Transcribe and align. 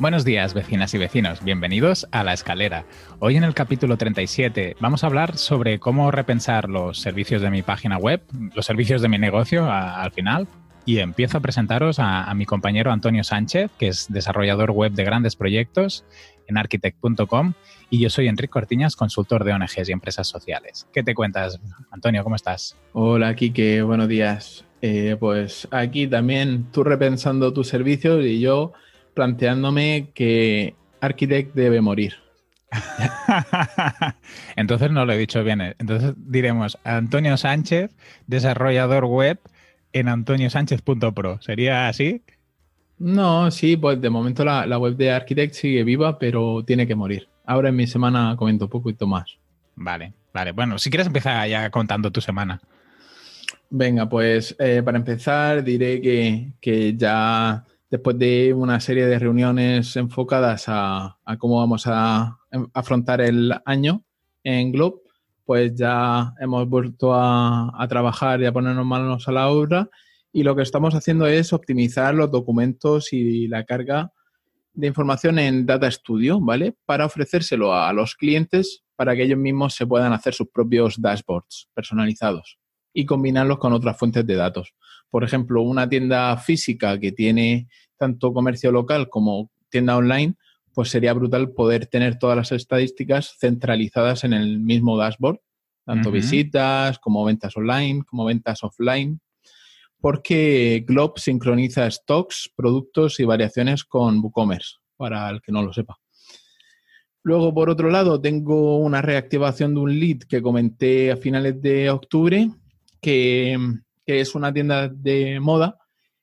Buenos 0.00 0.24
días, 0.24 0.54
vecinas 0.54 0.94
y 0.94 0.98
vecinos. 0.98 1.44
Bienvenidos 1.44 2.08
a 2.10 2.24
La 2.24 2.32
Escalera. 2.32 2.86
Hoy 3.18 3.36
en 3.36 3.44
el 3.44 3.52
capítulo 3.52 3.98
37 3.98 4.76
vamos 4.80 5.04
a 5.04 5.08
hablar 5.08 5.36
sobre 5.36 5.78
cómo 5.78 6.10
repensar 6.10 6.70
los 6.70 6.98
servicios 6.98 7.42
de 7.42 7.50
mi 7.50 7.60
página 7.60 7.98
web, 7.98 8.22
los 8.54 8.64
servicios 8.64 9.02
de 9.02 9.10
mi 9.10 9.18
negocio 9.18 9.70
al 9.70 10.10
final. 10.12 10.48
Y 10.86 11.00
empiezo 11.00 11.36
a 11.36 11.42
presentaros 11.42 11.98
a, 11.98 12.32
mi 12.32 12.46
compañero 12.46 12.90
Antonio 12.90 13.22
Sánchez, 13.24 13.70
que 13.78 13.88
es 13.88 14.06
desarrollador 14.08 14.70
web 14.70 14.92
de 14.92 15.04
grandes 15.04 15.36
proyectos 15.36 16.06
en 16.46 16.56
architect.com 16.56 17.52
y 17.90 17.98
yo 17.98 18.08
soy 18.08 18.28
Enrique 18.28 18.52
Cortiñas, 18.52 18.96
consultor 18.96 19.44
de 19.44 19.52
ONGs 19.52 19.86
y 19.86 19.92
empresas 19.92 20.26
sociales. 20.26 20.88
¿Qué 20.94 21.02
te 21.02 21.14
cuentas, 21.14 21.60
Antonio? 21.90 22.24
¿Cómo 22.24 22.36
estás? 22.36 22.74
Hola, 22.94 23.36
Kike, 23.36 23.82
buenos 23.82 24.08
días. 24.08 24.64
Eh, 24.80 25.18
pues 25.20 25.68
aquí 25.70 26.06
también 26.06 26.68
tú 26.72 26.84
repensando 26.84 27.52
tus 27.52 27.68
servicios 27.68 28.24
y 28.24 28.40
yo 28.40 28.72
planteándome 29.14 30.10
que 30.14 30.74
Architect 31.00 31.54
debe 31.54 31.80
morir. 31.80 32.14
Entonces 34.56 34.90
no 34.90 35.04
lo 35.04 35.12
he 35.12 35.18
dicho 35.18 35.42
bien. 35.42 35.60
Entonces 35.78 36.14
diremos 36.16 36.78
Antonio 36.84 37.36
Sánchez, 37.36 37.90
desarrollador 38.26 39.04
web 39.06 39.40
en 39.92 40.08
antoniosánchez.pro. 40.08 41.40
¿Sería 41.42 41.88
así? 41.88 42.22
No, 42.98 43.50
sí, 43.50 43.76
pues 43.76 44.00
de 44.00 44.10
momento 44.10 44.44
la, 44.44 44.66
la, 44.66 44.78
web 44.78 44.96
de 44.96 45.10
Architect 45.10 45.54
sigue 45.54 45.84
viva, 45.84 46.18
pero 46.18 46.62
tiene 46.64 46.86
que 46.86 46.94
morir. 46.94 47.28
Ahora 47.46 47.70
en 47.70 47.76
mi 47.76 47.86
semana 47.86 48.36
comento 48.36 48.66
un 48.66 48.70
poquito 48.70 49.06
más. 49.06 49.38
Vale, 49.74 50.12
vale. 50.34 50.52
Bueno, 50.52 50.78
si 50.78 50.90
quieres 50.90 51.06
empezar 51.06 51.48
ya 51.48 51.70
contando 51.70 52.10
tu 52.12 52.20
semana. 52.20 52.60
Venga, 53.70 54.08
pues 54.08 54.54
eh, 54.58 54.82
para 54.84 54.98
empezar 54.98 55.64
diré 55.64 56.00
que, 56.00 56.52
que, 56.60 56.96
ya 56.96 57.64
después 57.90 58.18
de 58.18 58.54
una 58.54 58.80
serie 58.80 59.06
de 59.06 59.18
reuniones 59.18 59.96
enfocadas 59.96 60.64
a, 60.68 61.18
cómo 61.38 61.58
vamos 61.58 61.84
a, 61.86 62.38
afrontar 62.72 63.20
el 63.20 63.52
año 63.64 64.04
en 64.44 64.72
Globe, 64.72 65.00
pues 65.44 65.74
ya 65.74 66.32
hemos 66.40 66.68
vuelto 66.68 67.12
a, 67.12 67.72
a 67.76 67.88
trabajar 67.88 68.40
y 68.40 68.46
a 68.46 68.52
ponernos 68.52 68.86
manos 68.86 69.28
a 69.28 69.32
la 69.32 69.48
obra 69.48 69.88
y 70.32 70.42
lo 70.44 70.54
que 70.54 70.62
estamos 70.62 70.94
haciendo 70.94 71.26
es 71.26 71.52
optimizar 71.52 72.14
los 72.14 72.30
documentos 72.30 73.12
y 73.12 73.48
la 73.48 73.64
carga 73.64 74.12
de 74.72 74.86
información 74.86 75.38
en 75.38 75.66
Data 75.66 75.90
Studio, 75.90 76.40
¿vale? 76.40 76.76
Para 76.86 77.04
ofrecérselo 77.06 77.74
a 77.74 77.92
los 77.92 78.14
clientes 78.14 78.84
para 78.96 79.16
que 79.16 79.24
ellos 79.24 79.38
mismos 79.38 79.74
se 79.74 79.86
puedan 79.86 80.12
hacer 80.12 80.34
sus 80.34 80.48
propios 80.48 81.00
dashboards 81.00 81.68
personalizados 81.74 82.58
y 82.92 83.06
combinarlos 83.06 83.58
con 83.58 83.72
otras 83.72 83.98
fuentes 83.98 84.26
de 84.26 84.34
datos. 84.34 84.74
Por 85.10 85.24
ejemplo, 85.24 85.62
una 85.62 85.88
tienda 85.88 86.36
física 86.36 86.98
que 86.98 87.12
tiene 87.12 87.68
tanto 87.98 88.32
comercio 88.32 88.72
local 88.72 89.08
como 89.08 89.50
tienda 89.68 89.96
online, 89.96 90.34
pues 90.72 90.88
sería 90.90 91.12
brutal 91.12 91.50
poder 91.50 91.86
tener 91.86 92.18
todas 92.18 92.36
las 92.36 92.52
estadísticas 92.52 93.36
centralizadas 93.38 94.24
en 94.24 94.32
el 94.32 94.60
mismo 94.60 94.96
dashboard, 94.96 95.40
tanto 95.84 96.08
uh 96.08 96.12
-huh. 96.12 96.14
visitas 96.14 96.98
como 96.98 97.24
ventas 97.24 97.56
online, 97.56 98.02
como 98.08 98.24
ventas 98.24 98.62
offline, 98.62 99.20
porque 100.00 100.84
Glob 100.86 101.18
sincroniza 101.18 101.90
stocks, 101.90 102.50
productos 102.54 103.20
y 103.20 103.24
variaciones 103.24 103.84
con 103.84 104.20
WooCommerce, 104.20 104.76
para 104.96 105.28
el 105.28 105.42
que 105.42 105.52
no 105.52 105.62
lo 105.62 105.72
sepa. 105.72 105.98
Luego, 107.22 107.52
por 107.52 107.68
otro 107.68 107.90
lado, 107.90 108.20
tengo 108.20 108.78
una 108.78 109.02
reactivación 109.02 109.74
de 109.74 109.80
un 109.80 110.00
lead 110.00 110.20
que 110.20 110.40
comenté 110.40 111.10
a 111.12 111.16
finales 111.16 111.60
de 111.60 111.90
octubre, 111.90 112.50
que, 113.00 113.58
que, 114.12 114.20
es 114.20 114.34
una 114.34 114.52
tienda 114.52 114.88
de 114.88 115.40
moda. 115.40 115.78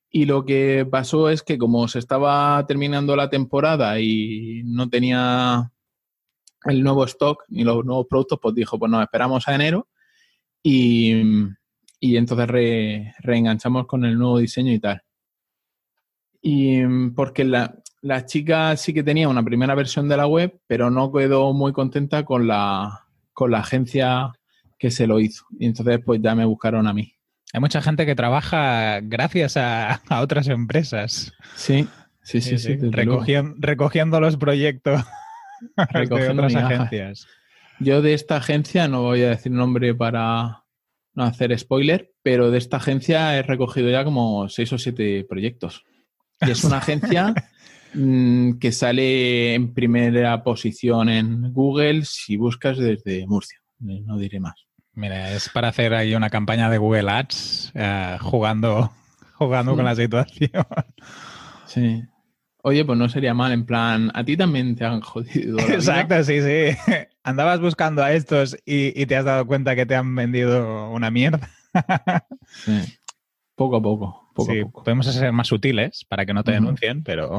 Y 0.10 0.26
lo 0.26 0.46
que 0.46 0.88
pasó 0.90 1.30
es 1.30 1.44
que 1.44 1.58
como 1.58 1.88
se 1.88 2.00
estaba 2.00 2.66
terminando 2.68 3.16
la 3.16 3.30
temporada 3.30 4.00
y 4.00 4.62
no 4.66 4.90
tenía 4.90 5.72
el 6.66 6.84
nuevo 6.84 7.06
stock 7.06 7.44
ni 7.50 7.64
los 7.64 7.84
nuevos 7.86 8.08
productos, 8.10 8.40
pues 8.42 8.56
dijo, 8.56 8.80
pues 8.80 8.92
nos 8.92 9.04
esperamos 9.04 9.48
a 9.48 9.56
enero 9.56 9.88
y, 10.64 11.14
y 12.00 12.18
entonces 12.18 12.48
re, 12.48 13.14
reenganchamos 13.20 13.86
con 13.86 14.06
el 14.06 14.18
nuevo 14.18 14.40
diseño 14.40 14.74
y 14.74 14.80
tal. 14.80 15.02
Y 16.42 16.86
porque 17.16 17.44
la, 17.44 17.76
la, 18.02 18.26
chica 18.26 18.76
sí 18.78 18.94
que 18.94 19.04
tenía 19.04 19.28
una 19.28 19.44
primera 19.44 19.76
versión 19.76 20.08
de 20.08 20.18
la 20.18 20.28
web, 20.28 20.60
pero 20.68 20.90
no 20.90 21.12
quedó 21.12 21.54
muy 21.54 21.74
contenta 21.74 22.24
con 22.24 22.48
la, 22.48 23.08
con 23.34 23.52
la 23.52 23.60
agencia 23.60 24.32
que 24.78 24.92
se 24.92 25.08
lo 25.08 25.20
hizo. 25.20 25.46
Y 25.60 25.66
entonces 25.66 26.00
pues 26.06 26.22
ya 26.22 26.36
me 26.36 26.46
buscaron 26.46 26.88
a 26.88 26.94
mí. 26.94 27.17
Hay 27.54 27.62
mucha 27.62 27.82
gente 27.82 28.06
que 28.06 28.16
trabaja 28.16 29.00
gracias 29.02 29.58
a, 29.58 29.94
a 30.10 30.22
otras 30.22 30.48
empresas. 30.48 31.34
Sí, 31.56 31.88
sí, 32.22 32.42
sí, 32.42 32.58
sí. 32.58 32.78
sí 32.80 32.90
recogiendo, 32.92 33.56
recogiendo, 33.60 34.20
los 34.20 34.38
proyectos 34.38 35.04
recogiendo 35.92 36.44
de 36.44 36.48
otras 36.48 36.56
agencias. 36.56 37.28
Yo 37.80 38.02
de 38.02 38.14
esta 38.14 38.38
agencia, 38.38 38.88
no 38.88 39.04
voy 39.04 39.22
a 39.22 39.30
decir 39.30 39.52
nombre 39.52 39.94
para 39.94 40.64
no 41.14 41.24
hacer 41.24 41.58
spoiler, 41.58 42.12
pero 42.24 42.52
de 42.52 42.58
esta 42.58 42.78
agencia 42.78 43.38
he 43.38 43.44
recogido 43.44 43.90
ya 43.90 44.04
como 44.04 44.50
seis 44.50 44.72
o 44.74 44.78
siete 44.78 45.26
proyectos. 45.28 45.84
Y 46.42 46.52
es 46.52 46.64
una 46.64 46.78
agencia 46.78 47.34
mmm, 47.94 48.54
que 48.60 48.72
sale 48.72 49.56
en 49.56 49.74
primera 49.74 50.44
posición 50.44 51.10
en 51.10 51.54
Google 51.54 52.04
si 52.06 52.38
buscas 52.38 52.78
desde 52.78 53.26
Murcia. 53.26 53.60
No 53.80 54.18
diré 54.18 54.40
más. 54.40 54.67
Mira, 54.98 55.32
es 55.32 55.50
para 55.50 55.68
hacer 55.68 55.94
ahí 55.94 56.16
una 56.16 56.32
campaña 56.32 56.72
de 56.72 56.80
Google 56.80 57.12
Ads 57.12 57.72
uh, 57.76 58.18
jugando, 58.20 58.92
jugando 59.36 59.74
sí. 59.74 59.76
con 59.76 59.86
la 59.86 59.96
situación. 59.96 60.66
Sí. 61.68 62.04
Oye, 62.64 62.84
pues 62.84 62.98
no 62.98 63.08
sería 63.08 63.36
mal, 63.36 63.52
en 63.52 63.64
plan, 63.64 64.10
a 64.16 64.24
ti 64.24 64.36
también 64.36 64.76
te 64.76 64.86
han 64.86 65.02
jodido. 65.02 65.60
Exacto, 65.60 66.24
sí, 66.24 66.42
sí. 66.42 66.76
Andabas 67.24 67.60
buscando 67.60 68.04
a 68.04 68.12
estos 68.12 68.58
y, 68.66 69.00
y, 69.00 69.06
te 69.06 69.16
has 69.16 69.26
dado 69.26 69.46
cuenta 69.46 69.76
que 69.76 69.86
te 69.86 69.94
han 69.94 70.16
vendido 70.16 70.90
una 70.90 71.12
mierda. 71.12 71.48
sí. 72.48 72.98
Poco 73.54 73.76
a 73.76 73.82
poco. 73.84 74.32
poco 74.34 74.52
sí, 74.52 74.62
a 74.62 74.64
poco. 74.64 74.84
podemos 74.84 75.06
ser 75.06 75.32
más 75.32 75.46
sutiles 75.46 76.06
para 76.06 76.26
que 76.26 76.34
no 76.34 76.44
te 76.44 76.54
denuncien, 76.54 76.98
uh 76.98 77.02
-huh. 77.02 77.06
pero. 77.06 77.38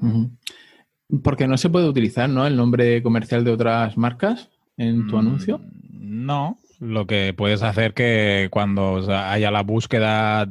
Uh 0.00 0.08
-huh. 0.08 1.22
Porque 1.22 1.46
no 1.46 1.56
se 1.56 1.70
puede 1.70 1.88
utilizar, 1.88 2.28
¿no? 2.28 2.48
El 2.48 2.56
nombre 2.56 3.00
comercial 3.00 3.44
de 3.44 3.52
otras 3.52 3.96
marcas 3.96 4.48
en 4.76 5.06
tu 5.06 5.16
mm, 5.16 5.18
anuncio. 5.18 5.60
No. 5.90 6.58
Lo 6.80 7.06
que 7.06 7.32
puedes 7.36 7.62
hacer 7.62 7.94
que 7.94 8.48
cuando 8.50 8.96
haya 9.08 9.50
la 9.50 9.62
búsqueda 9.62 10.48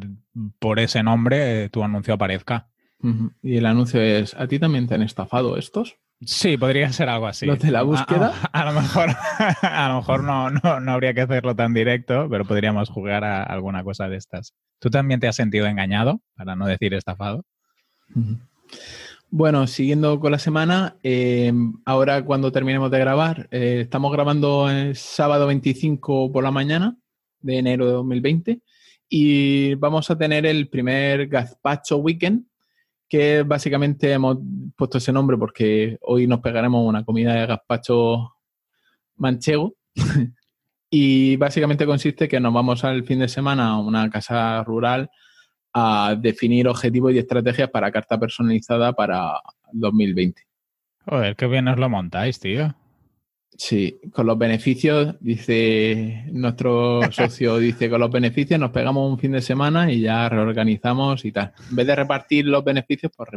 por 0.59 0.79
ese 0.79 1.03
nombre, 1.03 1.69
tu 1.69 1.83
anuncio 1.83 2.13
aparezca. 2.13 2.69
Uh 3.03 3.09
-huh. 3.09 3.33
Y 3.41 3.57
el 3.57 3.65
anuncio 3.65 4.01
es: 4.01 4.33
¿a 4.35 4.47
ti 4.47 4.59
también 4.59 4.87
te 4.87 4.95
han 4.95 5.01
estafado 5.01 5.57
estos? 5.57 5.97
Sí, 6.23 6.55
podría 6.55 6.91
ser 6.93 7.09
algo 7.09 7.27
así. 7.27 7.47
¿Los 7.47 7.59
de 7.59 7.71
la 7.71 7.81
búsqueda? 7.81 8.31
A, 8.53 8.59
a, 8.59 8.61
a 8.61 8.71
lo 8.71 8.79
mejor, 8.79 9.09
a 9.61 9.89
lo 9.89 9.95
mejor 9.97 10.23
no, 10.23 10.49
no, 10.51 10.79
no, 10.79 10.91
habría 10.91 11.13
que 11.13 11.21
hacerlo 11.21 11.55
tan 11.55 11.73
directo, 11.73 12.27
pero 12.29 12.45
podríamos 12.45 12.89
jugar 12.89 13.23
a 13.23 13.43
alguna 13.43 13.83
cosa 13.83 14.07
de 14.07 14.17
estas. 14.17 14.53
¿Tú 14.79 14.89
también 14.89 15.19
te 15.19 15.27
has 15.27 15.35
sentido 15.35 15.65
engañado, 15.65 16.21
para 16.35 16.55
no 16.55 16.67
decir 16.67 16.93
estafado? 16.93 17.43
Uh 18.15 18.19
-huh. 18.19 18.39
Bueno, 19.33 19.65
siguiendo 19.65 20.19
con 20.19 20.33
la 20.33 20.39
semana, 20.39 20.97
eh, 21.03 21.53
ahora 21.85 22.25
cuando 22.25 22.51
terminemos 22.51 22.91
de 22.91 22.99
grabar, 22.99 23.47
eh, 23.49 23.79
estamos 23.83 24.11
grabando 24.11 24.69
el 24.69 24.93
sábado 24.97 25.47
25 25.47 26.33
por 26.33 26.43
la 26.43 26.51
mañana 26.51 26.97
de 27.39 27.59
enero 27.59 27.85
de 27.85 27.93
2020 27.93 28.61
y 29.07 29.75
vamos 29.75 30.11
a 30.11 30.17
tener 30.17 30.45
el 30.45 30.67
primer 30.67 31.27
Gazpacho 31.27 31.95
Weekend, 31.99 32.43
que 33.07 33.43
básicamente 33.43 34.11
hemos 34.11 34.37
puesto 34.75 34.97
ese 34.97 35.13
nombre 35.13 35.37
porque 35.37 35.97
hoy 36.01 36.27
nos 36.27 36.41
pegaremos 36.41 36.85
una 36.85 37.05
comida 37.05 37.33
de 37.33 37.47
gazpacho 37.47 38.33
manchego. 39.15 39.75
y 40.89 41.37
básicamente 41.37 41.85
consiste 41.85 42.27
que 42.27 42.41
nos 42.41 42.53
vamos 42.53 42.83
al 42.83 43.05
fin 43.05 43.19
de 43.19 43.29
semana 43.29 43.69
a 43.69 43.79
una 43.79 44.09
casa 44.09 44.61
rural 44.65 45.09
a 45.73 46.15
definir 46.19 46.67
objetivos 46.67 47.13
y 47.13 47.19
estrategias 47.19 47.69
para 47.69 47.91
carta 47.91 48.19
personalizada 48.19 48.93
para 48.93 49.33
2020. 49.71 50.41
Joder, 51.05 51.35
qué 51.35 51.47
bien 51.47 51.67
os 51.67 51.79
lo 51.79 51.89
montáis, 51.89 52.39
tío. 52.39 52.75
Sí, 53.57 53.99
con 54.11 54.25
los 54.25 54.37
beneficios, 54.37 55.15
dice 55.19 56.25
nuestro 56.31 57.01
socio, 57.11 57.57
dice, 57.57 57.89
con 57.89 57.99
los 57.99 58.11
beneficios 58.11 58.59
nos 58.59 58.71
pegamos 58.71 59.11
un 59.11 59.19
fin 59.19 59.33
de 59.33 59.41
semana 59.41 59.91
y 59.91 60.01
ya 60.01 60.29
reorganizamos 60.29 61.25
y 61.25 61.31
tal. 61.31 61.53
En 61.69 61.75
vez 61.75 61.87
de 61.87 61.95
repartir 61.95 62.45
los 62.45 62.63
beneficios, 62.63 63.11
pues 63.15 63.29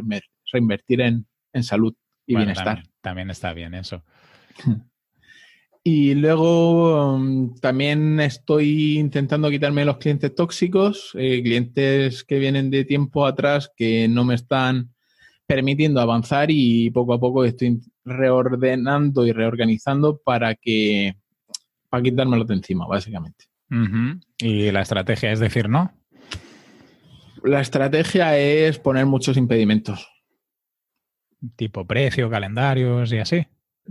reinvertir 0.51 1.01
en, 1.01 1.25
en 1.53 1.63
salud 1.63 1.93
y 2.25 2.33
bueno, 2.33 2.45
bienestar. 2.45 2.75
También, 2.75 2.93
también, 3.01 3.29
está 3.29 3.53
bien 3.53 3.73
eso. 3.73 4.03
Y 5.87 6.15
luego 6.15 7.13
um, 7.13 7.53
también 7.59 8.19
estoy 8.19 8.97
intentando 8.97 9.51
quitarme 9.51 9.85
los 9.85 9.97
clientes 9.97 10.33
tóxicos, 10.33 11.11
eh, 11.13 11.43
clientes 11.43 12.23
que 12.23 12.39
vienen 12.39 12.71
de 12.71 12.85
tiempo 12.85 13.23
atrás 13.23 13.71
que 13.77 14.07
no 14.07 14.25
me 14.25 14.33
están 14.33 14.95
permitiendo 15.45 16.01
avanzar 16.01 16.47
y 16.49 16.89
poco 16.89 17.13
a 17.13 17.19
poco 17.19 17.45
estoy 17.45 17.81
reordenando 18.03 19.27
y 19.27 19.31
reorganizando 19.31 20.17
para 20.17 20.55
que 20.55 21.17
para 21.87 22.01
quitármelos 22.01 22.47
de 22.47 22.55
encima, 22.55 22.87
básicamente. 22.87 23.45
Uh 23.69 23.75
-huh. 23.75 24.21
Y 24.39 24.71
la 24.71 24.81
estrategia 24.81 25.31
es 25.31 25.39
decir, 25.39 25.69
¿no? 25.69 25.93
La 27.43 27.61
estrategia 27.61 28.35
es 28.39 28.79
poner 28.79 29.05
muchos 29.05 29.37
impedimentos. 29.37 30.09
Tipo 31.55 31.85
precio, 31.85 32.27
calendarios 32.27 33.13
y 33.13 33.19
así. 33.19 33.45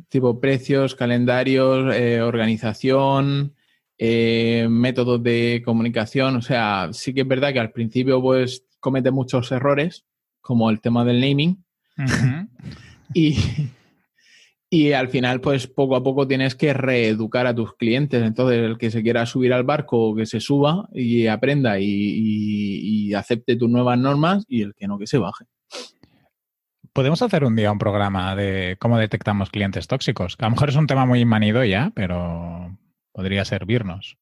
Tipo 0.09 0.41
precios, 0.41 0.95
calendarios, 0.95 1.95
eh, 1.95 2.21
organización, 2.21 3.55
eh, 3.99 4.67
métodos 4.69 5.23
de 5.23 5.63
comunicación. 5.65 6.37
O 6.37 6.43
sea, 6.43 6.89
sí 6.93 7.15
que 7.15 7.23
es 7.23 7.29
verdad 7.29 7.53
que 7.53 7.61
al 7.61 7.73
principio 7.73 8.21
pues 8.21 8.65
comete 8.81 9.11
muchos 9.11 9.51
errores, 9.53 10.05
como 10.41 10.71
el 10.71 10.81
tema 10.81 11.05
del 11.05 11.21
naming. 11.21 11.65
y, 13.15 13.37
y 14.75 14.91
al 14.91 15.09
final, 15.09 15.41
pues 15.41 15.69
poco 15.69 15.95
a 15.95 16.03
poco 16.03 16.27
tienes 16.27 16.57
que 16.57 16.73
reeducar 16.73 17.47
a 17.47 17.55
tus 17.55 17.75
clientes. 17.77 18.21
Entonces, 18.25 18.59
el 18.59 18.77
que 18.77 18.91
se 18.91 19.05
quiera 19.05 19.25
subir 19.25 19.53
al 19.53 19.63
barco, 19.63 20.17
que 20.17 20.27
se 20.27 20.41
suba 20.41 20.89
y 20.93 21.29
aprenda 21.29 21.79
y, 21.79 23.15
acepte 23.15 23.55
tus 23.55 23.71
nuevas 23.71 23.97
normas 23.97 24.45
y 24.49 24.63
el 24.63 24.75
que 24.75 24.89
no, 24.89 24.99
que 24.99 25.07
se 25.07 25.19
baje. 25.19 25.45
Podemos 26.95 27.23
hacer 27.23 27.43
un 27.43 27.57
día 27.57 27.73
un 27.73 27.81
programa 27.81 28.37
de 28.37 28.77
cómo 28.79 28.99
detectamos 28.99 29.51
clientes 29.51 29.89
tóxicos. 29.89 30.37
a 30.39 30.45
lo 30.45 30.53
mejor 30.53 30.69
es 30.69 30.77
un 30.77 30.87
tema 30.87 31.05
muy 31.05 31.25
manido 31.25 31.65
ya, 31.65 31.91
pero 31.93 32.79
podría 33.11 33.45
servirnos. 33.45 34.17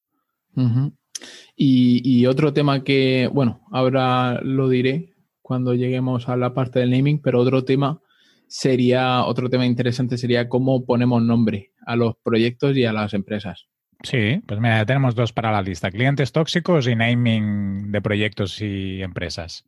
y, 1.54 2.24
otro 2.24 2.54
tema 2.54 2.82
que, 2.82 3.28
bueno, 3.30 3.60
ahora 3.70 4.40
lo 4.42 4.70
diré 4.70 5.12
cuando 5.42 5.74
lleguemos 5.74 6.30
a 6.30 6.36
la 6.38 6.54
parte 6.54 6.78
del 6.78 6.92
naming, 6.92 7.20
pero 7.20 7.40
otro 7.40 7.62
tema 7.62 8.00
sería, 8.48 9.22
otro 9.26 9.50
tema 9.50 9.66
interesante 9.66 10.16
sería 10.16 10.48
cómo 10.48 10.86
ponemos 10.86 11.22
nombre 11.22 11.72
a 11.84 11.94
los 11.94 12.14
proyectos 12.22 12.74
y 12.74 12.86
a 12.86 12.94
las 12.94 13.12
empresas. 13.12 13.68
Sí, 14.02 14.40
pues 14.46 14.58
mira, 14.60 14.86
tenemos 14.86 15.14
dos 15.14 15.34
para 15.34 15.52
la 15.52 15.60
lista, 15.60 15.90
clientes 15.90 16.32
tóxicos 16.32 16.88
y 16.88 16.96
naming 16.96 17.92
de 17.92 18.00
proyectos 18.00 18.62
y 18.62 19.02
empresas. 19.02 19.66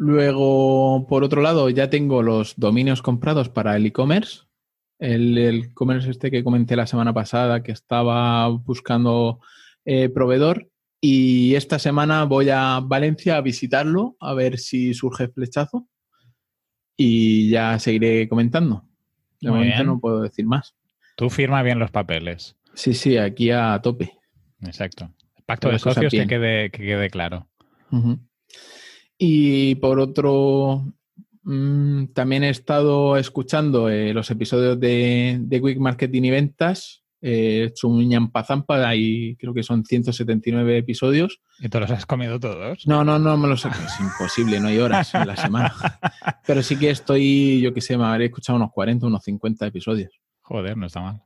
Luego, 0.00 1.06
por 1.06 1.24
otro 1.24 1.42
lado, 1.42 1.68
ya 1.68 1.90
tengo 1.90 2.22
los 2.22 2.54
dominios 2.56 3.02
comprados 3.02 3.50
para 3.50 3.76
el 3.76 3.84
e-commerce. 3.84 4.44
El 4.98 5.36
e-commerce 5.36 6.10
este 6.10 6.30
que 6.30 6.42
comenté 6.42 6.74
la 6.74 6.86
semana 6.86 7.12
pasada, 7.12 7.62
que 7.62 7.72
estaba 7.72 8.48
buscando 8.48 9.40
eh, 9.84 10.08
proveedor. 10.08 10.70
Y 11.02 11.54
esta 11.54 11.78
semana 11.78 12.24
voy 12.24 12.48
a 12.48 12.80
Valencia 12.82 13.36
a 13.36 13.42
visitarlo, 13.42 14.16
a 14.20 14.32
ver 14.32 14.56
si 14.56 14.94
surge 14.94 15.28
flechazo 15.28 15.86
y 16.96 17.50
ya 17.50 17.78
seguiré 17.78 18.26
comentando. 18.26 18.86
De 19.38 19.50
momento 19.50 19.84
no 19.84 20.00
puedo 20.00 20.22
decir 20.22 20.46
más. 20.46 20.74
Tú 21.14 21.28
firma 21.28 21.62
bien 21.62 21.78
los 21.78 21.90
papeles. 21.90 22.56
Sí, 22.72 22.94
sí, 22.94 23.18
aquí 23.18 23.50
a 23.50 23.78
tope. 23.82 24.12
Exacto. 24.62 25.12
El 25.36 25.44
pacto 25.44 25.68
de 25.68 25.78
socios 25.78 26.10
que 26.10 26.26
quede, 26.26 26.70
que 26.70 26.84
quede 26.84 27.10
claro. 27.10 27.50
Y 29.22 29.74
por 29.76 30.00
otro, 30.00 30.94
mm, 31.42 32.06
también 32.14 32.42
he 32.42 32.48
estado 32.48 33.18
escuchando 33.18 33.90
eh, 33.90 34.14
los 34.14 34.30
episodios 34.30 34.80
de, 34.80 35.38
de 35.40 35.60
Quick 35.60 35.78
Marketing 35.78 36.22
y 36.22 36.30
Ventas 36.30 37.00
he 37.22 37.64
hecho 37.64 37.88
un 37.88 38.08
ñampazampa 38.08 38.94
y 38.94 39.36
creo 39.36 39.52
que 39.52 39.62
son 39.62 39.84
179 39.84 40.78
episodios. 40.78 41.40
¿Y 41.58 41.68
te 41.68 41.78
los 41.78 41.90
has 41.90 42.06
comido 42.06 42.40
todos? 42.40 42.86
No, 42.86 43.04
no, 43.04 43.18
no 43.18 43.36
me 43.36 43.48
los 43.48 43.64
he 43.64 43.68
Es 43.68 44.00
imposible, 44.00 44.58
no 44.60 44.68
hay 44.68 44.78
horas 44.78 45.14
en 45.14 45.26
la 45.26 45.36
semana. 45.36 45.74
Pero 46.46 46.62
sí 46.62 46.76
que 46.76 46.90
estoy, 46.90 47.60
yo 47.60 47.74
qué 47.74 47.80
sé, 47.80 47.98
me 47.98 48.04
habré 48.04 48.26
escuchado 48.26 48.56
unos 48.56 48.72
40, 48.72 49.06
unos 49.06 49.22
50 49.22 49.66
episodios. 49.66 50.20
Joder, 50.40 50.76
no 50.76 50.86
está 50.86 51.00
mal. 51.00 51.22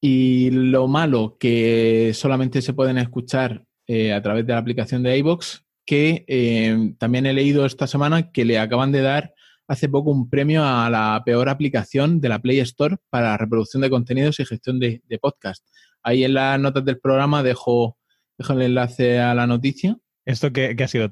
Y 0.00 0.50
lo 0.50 0.88
malo 0.88 1.36
que 1.38 2.12
solamente 2.14 2.60
se 2.60 2.74
pueden 2.74 2.98
escuchar 2.98 3.64
eh, 3.86 4.12
a 4.12 4.20
través 4.20 4.46
de 4.46 4.52
la 4.52 4.58
aplicación 4.58 5.02
de 5.02 5.16
iBox, 5.18 5.64
que 5.84 6.24
eh, 6.28 6.94
también 6.98 7.26
he 7.26 7.32
leído 7.32 7.66
esta 7.66 7.86
semana 7.86 8.30
que 8.30 8.44
le 8.44 8.58
acaban 8.58 8.92
de 8.92 9.02
dar 9.02 9.34
hace 9.68 9.88
poco 9.88 10.10
un 10.10 10.28
premio 10.28 10.64
a 10.64 10.90
la 10.90 11.22
peor 11.24 11.48
aplicación 11.48 12.20
de 12.20 12.28
la 12.28 12.40
Play 12.40 12.60
Store 12.60 12.96
para 13.10 13.36
reproducción 13.36 13.82
de 13.82 13.90
contenidos 13.90 14.38
y 14.40 14.44
gestión 14.44 14.78
de, 14.78 15.02
podcast. 15.20 15.66
Ahí 16.02 16.24
en 16.24 16.34
las 16.34 16.58
notas 16.60 16.84
del 16.84 16.98
programa 16.98 17.42
dejo, 17.42 17.96
dejo 18.36 18.52
el 18.54 18.62
enlace 18.62 19.18
a 19.18 19.34
la 19.34 19.46
noticia. 19.46 19.96
¿Esto 20.24 20.52
qué, 20.52 20.76
ha 20.78 20.88
sido? 20.88 21.10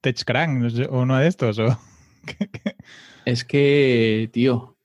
¿TechCrank? 0.00 0.88
¿Uno 0.90 1.18
de 1.18 1.26
estos? 1.26 1.58
O? 1.58 1.78
es 3.24 3.44
que, 3.44 4.30
tío, 4.32 4.78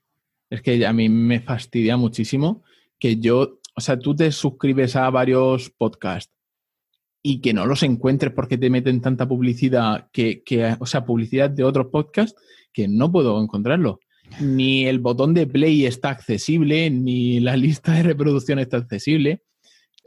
es 0.49 0.61
que 0.61 0.85
a 0.85 0.93
mí 0.93 1.09
me 1.09 1.39
fastidia 1.39 1.97
muchísimo 1.97 2.63
que 2.99 3.17
yo, 3.17 3.59
o 3.75 3.81
sea, 3.81 3.97
tú 3.97 4.15
te 4.15 4.31
suscribes 4.31 4.95
a 4.95 5.09
varios 5.09 5.69
podcasts 5.69 6.33
y 7.25 7.39
que 7.39 7.53
no 7.53 7.65
los 7.65 7.81
encuentres 7.83 8.33
porque 8.33 8.57
te 8.57 8.69
meten 8.69 9.01
tanta 9.01 9.25
publicidad 9.27 10.09
que, 10.11 10.43
que 10.43 10.75
o 10.77 10.85
sea, 10.85 11.05
publicidad 11.05 11.49
de 11.49 11.63
otros 11.63 11.87
podcasts 11.87 12.39
que 12.73 12.89
no 12.89 13.11
puedo 13.11 13.41
encontrarlo. 13.41 13.99
Ni 14.41 14.85
el 14.85 14.99
botón 14.99 15.33
de 15.33 15.47
play 15.47 15.85
está 15.85 16.09
accesible, 16.09 16.89
ni 16.89 17.39
la 17.39 17.55
lista 17.57 17.93
de 17.93 18.03
reproducción 18.03 18.59
está 18.59 18.77
accesible. 18.77 19.41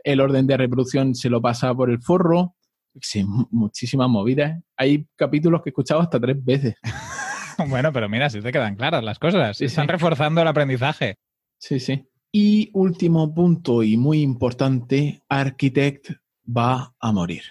El 0.05 0.21
orden 0.21 0.47
de 0.47 0.59
reproducción 0.59 1.15
se 1.15 1.31
lo 1.31 1.41
pasa 1.41 1.75
por 1.75 1.91
el 1.91 2.01
forro. 2.03 2.55
Sí, 3.01 3.25
muchísimas 3.51 4.09
movidas. 4.09 4.63
Hay 4.77 5.07
capítulos 5.17 5.63
que 5.63 5.71
he 5.71 5.73
escuchado 5.73 6.01
hasta 6.01 6.21
tres 6.21 6.43
veces. 6.45 6.75
bueno, 7.69 7.93
pero 7.93 8.09
mira, 8.09 8.29
si 8.29 8.41
te 8.41 8.53
quedan 8.53 8.77
claras 8.77 9.03
las 9.03 9.19
cosas. 9.19 9.61
Están 9.61 9.89
reforzando 9.89 10.43
el 10.43 10.49
aprendizaje. 10.49 11.17
Sí, 11.59 11.81
sí. 11.81 12.07
Y 12.31 12.71
último 12.75 13.33
punto 13.35 13.83
y 13.83 13.97
muy 13.97 14.21
importante, 14.21 15.23
Architect 15.29 16.11
va 16.47 16.95
a 17.01 17.13
morir. 17.13 17.43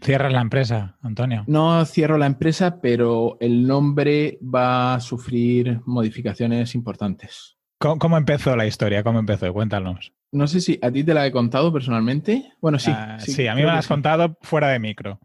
Cierras 0.00 0.32
la 0.32 0.42
empresa, 0.42 0.96
Antonio. 1.02 1.44
No 1.46 1.84
cierro 1.86 2.18
la 2.18 2.26
empresa, 2.26 2.80
pero 2.80 3.38
el 3.40 3.66
nombre 3.66 4.38
va 4.42 4.94
a 4.94 5.00
sufrir 5.00 5.80
modificaciones 5.86 6.74
importantes. 6.74 7.56
¿Cómo, 7.78 8.16
empezó 8.16 8.56
la 8.56 8.66
historia? 8.66 9.02
¿Cómo 9.02 9.18
empezó? 9.18 9.52
Cuéntanos. 9.52 10.12
No 10.32 10.46
sé 10.46 10.60
si 10.60 10.78
a 10.82 10.90
ti 10.90 11.04
te 11.04 11.14
la 11.14 11.26
he 11.26 11.32
contado 11.32 11.72
personalmente. 11.72 12.52
Bueno, 12.60 12.78
sí. 12.78 12.90
Ah, 12.94 13.18
sí, 13.20 13.46
a 13.46 13.54
mí 13.54 13.62
me 13.62 13.68
la 13.68 13.78
has 13.78 13.86
contado 13.86 14.36
fuera 14.42 14.68
de 14.68 14.78
micro. 14.78 15.20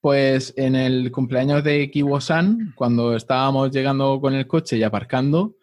Pues 0.00 0.54
en 0.56 0.76
el 0.76 1.12
cumpleaños 1.12 1.62
de 1.62 1.90
Kiwo-san, 1.90 2.72
cuando 2.74 3.14
estábamos 3.14 3.70
llegando 3.70 4.20
con 4.20 4.34
el 4.34 4.46
coche 4.46 4.78
y 4.78 4.82
aparcando, 4.82 5.56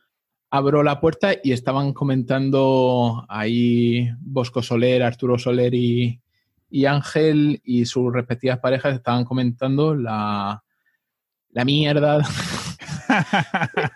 abro 0.49 0.83
la 0.83 0.99
puerta 0.99 1.33
y 1.43 1.51
estaban 1.51 1.93
comentando 1.93 3.25
ahí 3.27 4.09
Bosco 4.19 4.61
Soler, 4.61 5.03
Arturo 5.03 5.37
Soler 5.37 5.73
y, 5.73 6.19
y 6.69 6.85
Ángel 6.85 7.61
y 7.63 7.85
sus 7.85 8.13
respectivas 8.13 8.59
parejas 8.59 8.95
estaban 8.95 9.25
comentando 9.25 9.95
la, 9.95 10.63
la 11.49 11.65
mierda 11.65 12.19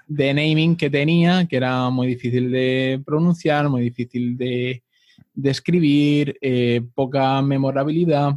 de 0.08 0.34
naming 0.34 0.75
que 0.75 0.89
tenía, 0.89 1.46
que 1.48 1.58
era 1.58 1.89
muy 1.89 2.08
difícil 2.08 2.51
de 2.51 3.01
pronunciar, 3.05 3.70
muy 3.70 3.81
difícil 3.81 4.38
de, 4.38 4.84
escribir, 5.43 6.38
eh, 6.41 6.81
poca 6.93 7.41
memorabilidad. 7.41 8.34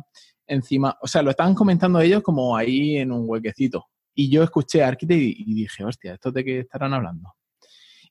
Encima, 0.47 0.97
o 1.01 1.07
sea, 1.07 1.23
lo 1.23 1.31
estaban 1.31 1.55
comentando 1.55 2.01
ellos 2.01 2.23
como 2.23 2.57
ahí 2.57 2.97
en 2.97 3.13
un 3.13 3.29
huequecito. 3.29 3.87
Y 4.15 4.29
yo 4.31 4.43
escuché 4.43 4.83
a 4.83 4.89
Arquite 4.89 5.15
y, 5.15 5.55
dije, 5.55 5.85
hostia, 5.85 6.15
¿esto 6.15 6.31
de 6.31 6.45
qué 6.45 6.59
estarán 6.61 6.93
hablando? 6.95 7.35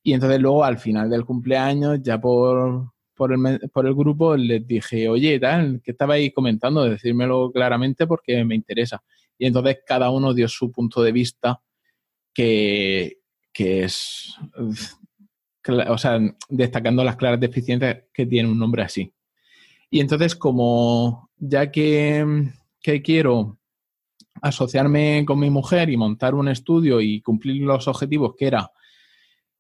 Y 0.04 0.14
entonces 0.14 0.40
luego 0.40 0.66
al 0.66 0.78
final 0.78 1.10
del 1.10 1.26
cumpleaños, 1.26 2.02
ya 2.04 2.20
por, 2.20 2.92
por 3.16 3.32
el, 3.32 3.96
grupo, 3.96 4.36
les 4.36 4.68
dije, 4.68 5.08
oye, 5.08 5.40
tal, 5.40 5.82
¿qué 5.82 5.92
estabais 5.92 6.34
comentando? 6.34 6.84
Decírmelo 6.84 7.52
claramente 7.52 8.06
porque 8.06 8.44
me 8.44 8.56
interesa. 8.56 9.02
Y 9.38 9.46
entonces 9.46 9.80
cada 9.86 10.10
uno 10.12 10.34
dio 10.34 10.48
su 10.48 10.72
punto 10.72 11.02
de 11.02 11.12
vista 11.12 11.62
que, 12.34 13.20
es, 13.56 14.36
o 15.88 15.98
sea, 15.98 16.20
destacando 16.50 17.04
las 17.04 17.16
claras 17.16 17.40
deficiencias 17.40 18.04
que 18.14 18.26
tiene 18.26 18.50
un 18.50 18.60
nombre 18.60 18.84
así. 18.84 19.14
Y 19.90 20.00
entonces, 20.00 20.36
como 20.36 21.30
ya 21.38 21.72
que, 21.72 22.50
quiero 23.04 23.60
asociarme 24.42 25.24
con 25.26 25.40
mi 25.40 25.50
mujer 25.50 25.90
y 25.90 25.98
montar 25.98 26.36
un 26.36 26.50
estudio 26.50 27.00
y 27.00 27.22
cumplir 27.22 27.62
los 27.62 27.88
objetivos 27.88 28.34
que 28.36 28.48
era 28.48 28.70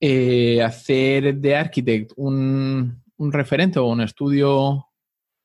eh, 0.06 0.62
hacer 0.62 1.36
de 1.36 1.56
Architect 1.56 2.12
un, 2.18 3.02
un 3.16 3.32
referente 3.32 3.80
o 3.80 3.86
un 3.86 4.02
estudio 4.02 4.88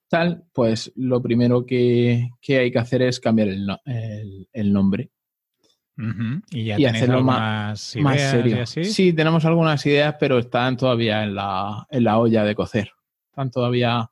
tal, 0.08 0.46
pues 0.52 0.90
lo 0.96 1.22
primero 1.22 1.64
que, 1.64 2.28
hay 2.48 2.72
que 2.72 2.78
hacer 2.80 3.02
es 3.02 3.20
cambiar 3.20 3.50
el, 3.50 4.72
nombre. 4.72 5.12
Y 6.50 6.64
ya 6.64 6.90
hacerlo 6.90 7.22
más, 7.22 7.94
más 8.00 8.20
serio. 8.20 8.66
Sí, 8.66 9.12
tenemos 9.12 9.44
algunas 9.44 9.86
ideas, 9.86 10.16
pero 10.18 10.40
están 10.40 10.76
todavía 10.76 11.22
en 11.22 11.36
la, 11.36 11.86
en 11.88 12.02
la 12.02 12.18
olla 12.18 12.42
de 12.42 12.56
cocer. 12.56 12.90
Están 13.30 13.52
todavía 13.52 14.10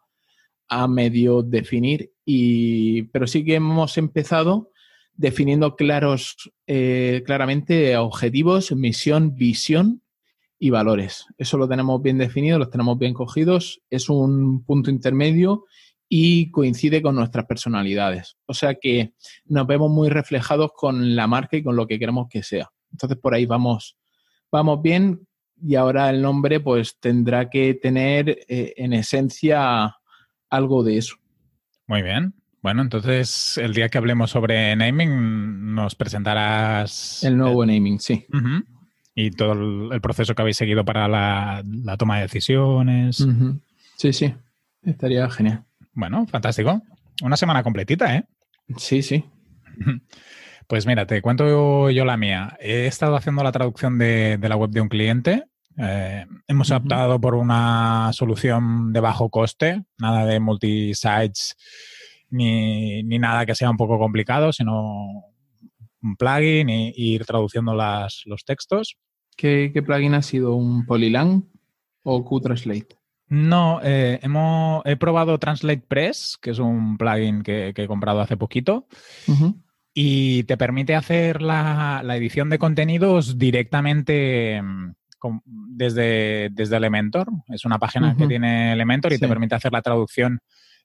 a 0.68 0.86
medio 0.86 1.42
definir. 1.42 2.12
Y, 2.24 3.02
pero 3.04 3.26
sí 3.26 3.44
que 3.44 3.56
hemos 3.56 3.98
empezado 3.98 4.70
definiendo 5.12 5.74
claros, 5.74 6.52
eh, 6.68 7.24
claramente 7.26 7.96
objetivos, 7.96 8.70
misión, 8.70 9.34
visión 9.34 10.02
y 10.58 10.70
valores. 10.70 11.26
Eso 11.38 11.58
lo 11.58 11.68
tenemos 11.68 12.00
bien 12.02 12.18
definido, 12.18 12.58
los 12.58 12.70
tenemos 12.70 12.98
bien 12.98 13.14
cogidos, 13.14 13.82
es 13.90 14.08
un 14.08 14.64
punto 14.64 14.90
intermedio 14.90 15.64
y 16.08 16.50
coincide 16.50 17.02
con 17.02 17.16
nuestras 17.16 17.46
personalidades. 17.46 18.36
O 18.46 18.54
sea 18.54 18.74
que 18.74 19.14
nos 19.44 19.66
vemos 19.66 19.90
muy 19.90 20.08
reflejados 20.08 20.70
con 20.74 21.16
la 21.16 21.26
marca 21.26 21.56
y 21.56 21.62
con 21.62 21.76
lo 21.76 21.86
que 21.86 21.98
queremos 21.98 22.28
que 22.30 22.42
sea. 22.42 22.70
Entonces 22.92 23.18
por 23.18 23.34
ahí 23.34 23.46
vamos, 23.46 23.96
vamos 24.50 24.80
bien 24.82 25.26
y 25.60 25.74
ahora 25.74 26.10
el 26.10 26.22
nombre 26.22 26.60
pues 26.60 26.98
tendrá 26.98 27.50
que 27.50 27.74
tener 27.74 28.30
eh, 28.48 28.74
en 28.76 28.92
esencia 28.92 29.96
algo 30.48 30.82
de 30.82 30.98
eso. 30.98 31.16
Muy 31.86 32.02
bien. 32.02 32.34
Bueno, 32.62 32.82
entonces 32.82 33.58
el 33.58 33.74
día 33.74 33.88
que 33.88 33.98
hablemos 33.98 34.30
sobre 34.30 34.74
naming 34.74 35.74
nos 35.74 35.94
presentarás... 35.94 37.22
El 37.22 37.36
nuevo 37.36 37.64
naming, 37.64 38.00
sí. 38.00 38.26
Y 39.18 39.30
todo 39.30 39.92
el, 39.92 40.00
proceso 40.00 40.34
que 40.34 40.42
habéis 40.42 40.58
seguido 40.58 40.84
para 40.84 41.08
la, 41.08 41.64
toma 41.98 42.16
de 42.16 42.22
decisiones. 42.22 43.26
Sí, 43.96 44.12
sí. 44.12 44.34
Estaría 44.82 45.28
genial. 45.30 45.64
Bueno, 45.94 46.26
fantástico. 46.26 46.82
Una 47.22 47.36
semana 47.36 47.62
completita, 47.62 48.14
¿eh? 48.14 48.24
Sí, 48.76 49.02
sí. 49.02 49.24
Pues 50.68 50.84
mira, 50.84 51.06
te 51.06 51.22
cuento 51.22 51.90
yo 51.90 52.04
la 52.04 52.16
mía. 52.16 52.56
He 52.60 52.88
estado 52.88 53.14
haciendo 53.14 53.44
la 53.44 53.52
traducción 53.52 53.98
de, 53.98 54.36
la 54.42 54.56
web 54.56 54.70
de 54.70 54.80
un 54.80 54.88
cliente. 54.88 55.44
Eh, 55.78 56.26
hemos 56.48 56.72
optado 56.72 57.20
por 57.20 57.36
una 57.36 58.10
solución 58.12 58.92
de 58.92 58.98
bajo 58.98 59.30
coste, 59.30 59.84
nada 59.96 60.26
de 60.26 60.40
multi-sites 60.40 61.54
ni, 62.30 63.04
nada 63.04 63.46
que 63.46 63.54
sea 63.54 63.70
un 63.70 63.76
poco 63.76 63.96
complicado, 63.96 64.52
sino 64.52 65.22
un 66.02 66.16
plugin 66.16 66.68
y, 66.68 66.92
ir 66.96 67.24
traduciendo 67.24 67.72
las, 67.72 68.22
los 68.26 68.44
textos. 68.44 68.96
¿Qué, 69.36 69.82
plugin 69.84 70.14
ha 70.14 70.22
sido? 70.22 70.54
¿Un 70.54 70.86
Polylang 70.86 71.44
o 72.02 72.24
QTranslate? 72.24 72.96
No, 73.28 73.80
eh, 73.82 74.18
hemos, 74.22 74.82
he 74.86 74.96
probado 74.96 75.38
Translate 75.38 75.82
Press, 75.86 76.38
que 76.40 76.50
es 76.50 76.58
un 76.58 76.96
plugin 76.96 77.42
que, 77.42 77.72
he 77.76 77.86
comprado 77.86 78.20
hace 78.20 78.36
poquito. 78.36 78.86
Y 79.92 80.44
te 80.44 80.56
permite 80.56 80.94
hacer 80.94 81.42
la, 81.42 82.02
edición 82.16 82.50
de 82.50 82.58
contenidos 82.58 83.38
directamente 83.38 84.60
mm, 84.62 84.92
desde, 85.44 86.50
desde 86.52 86.76
Elementor. 86.76 87.28
Es 87.48 87.64
una 87.64 87.78
página 87.78 88.16
que 88.16 88.26
tiene 88.26 88.72
Elementor 88.72 89.12
y 89.12 89.18
te 89.18 89.28
permite 89.28 89.54
hacer 89.54 89.72
la 89.72 89.82
traducción 89.82 90.38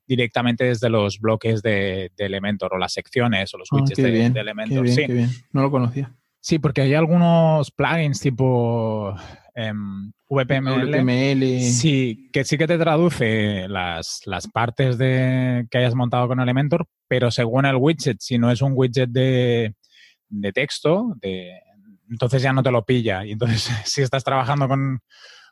directamente 0.08 0.66
desde 0.66 0.90
los 0.90 1.20
bloques 1.20 1.62
de, 1.62 2.12
Elementor 2.18 2.74
o 2.74 2.78
las 2.78 2.94
secciones 2.94 3.54
o 3.54 3.60
los 3.60 3.70
ah, 3.72 3.76
widgets 3.76 4.02
de, 4.02 4.40
Elementor. 4.40 4.88
sí. 4.90 5.06
No 5.52 5.62
lo 5.62 5.72
conocía. 5.72 6.12
Sí, 6.42 6.58
porque 6.58 6.82
hay 6.82 6.96
algunos 6.96 7.70
plugins 7.70 8.20
tipo 8.20 9.16
em, 9.54 10.12
VPML, 10.28 11.60
Sí, 11.60 12.30
que 12.34 12.44
sí 12.44 12.58
que 12.58 12.66
te 12.66 12.80
traduce 12.80 13.68
las, 13.68 14.24
partes 14.52 14.98
de, 14.98 15.68
que 15.70 15.78
hayas 15.78 15.94
montado 15.94 16.28
con 16.28 16.40
Elementor, 16.40 16.88
pero 17.08 17.30
según 17.30 17.68
el 17.68 17.76
widget, 17.76 18.18
si 18.20 18.40
no 18.40 18.50
es 18.50 18.64
un 18.64 18.74
widget 18.74 19.10
de, 19.10 19.76
texto, 20.54 21.14
de, 21.22 21.52
entonces 22.10 22.42
ya 22.42 22.54
no 22.54 22.64
te 22.64 22.72
lo 22.72 22.86
pilla. 22.86 23.24
Y 23.24 23.34
entonces, 23.34 23.62
si 23.86 24.02
estás 24.02 24.24
trabajando 24.24 24.68
con, 24.68 25.00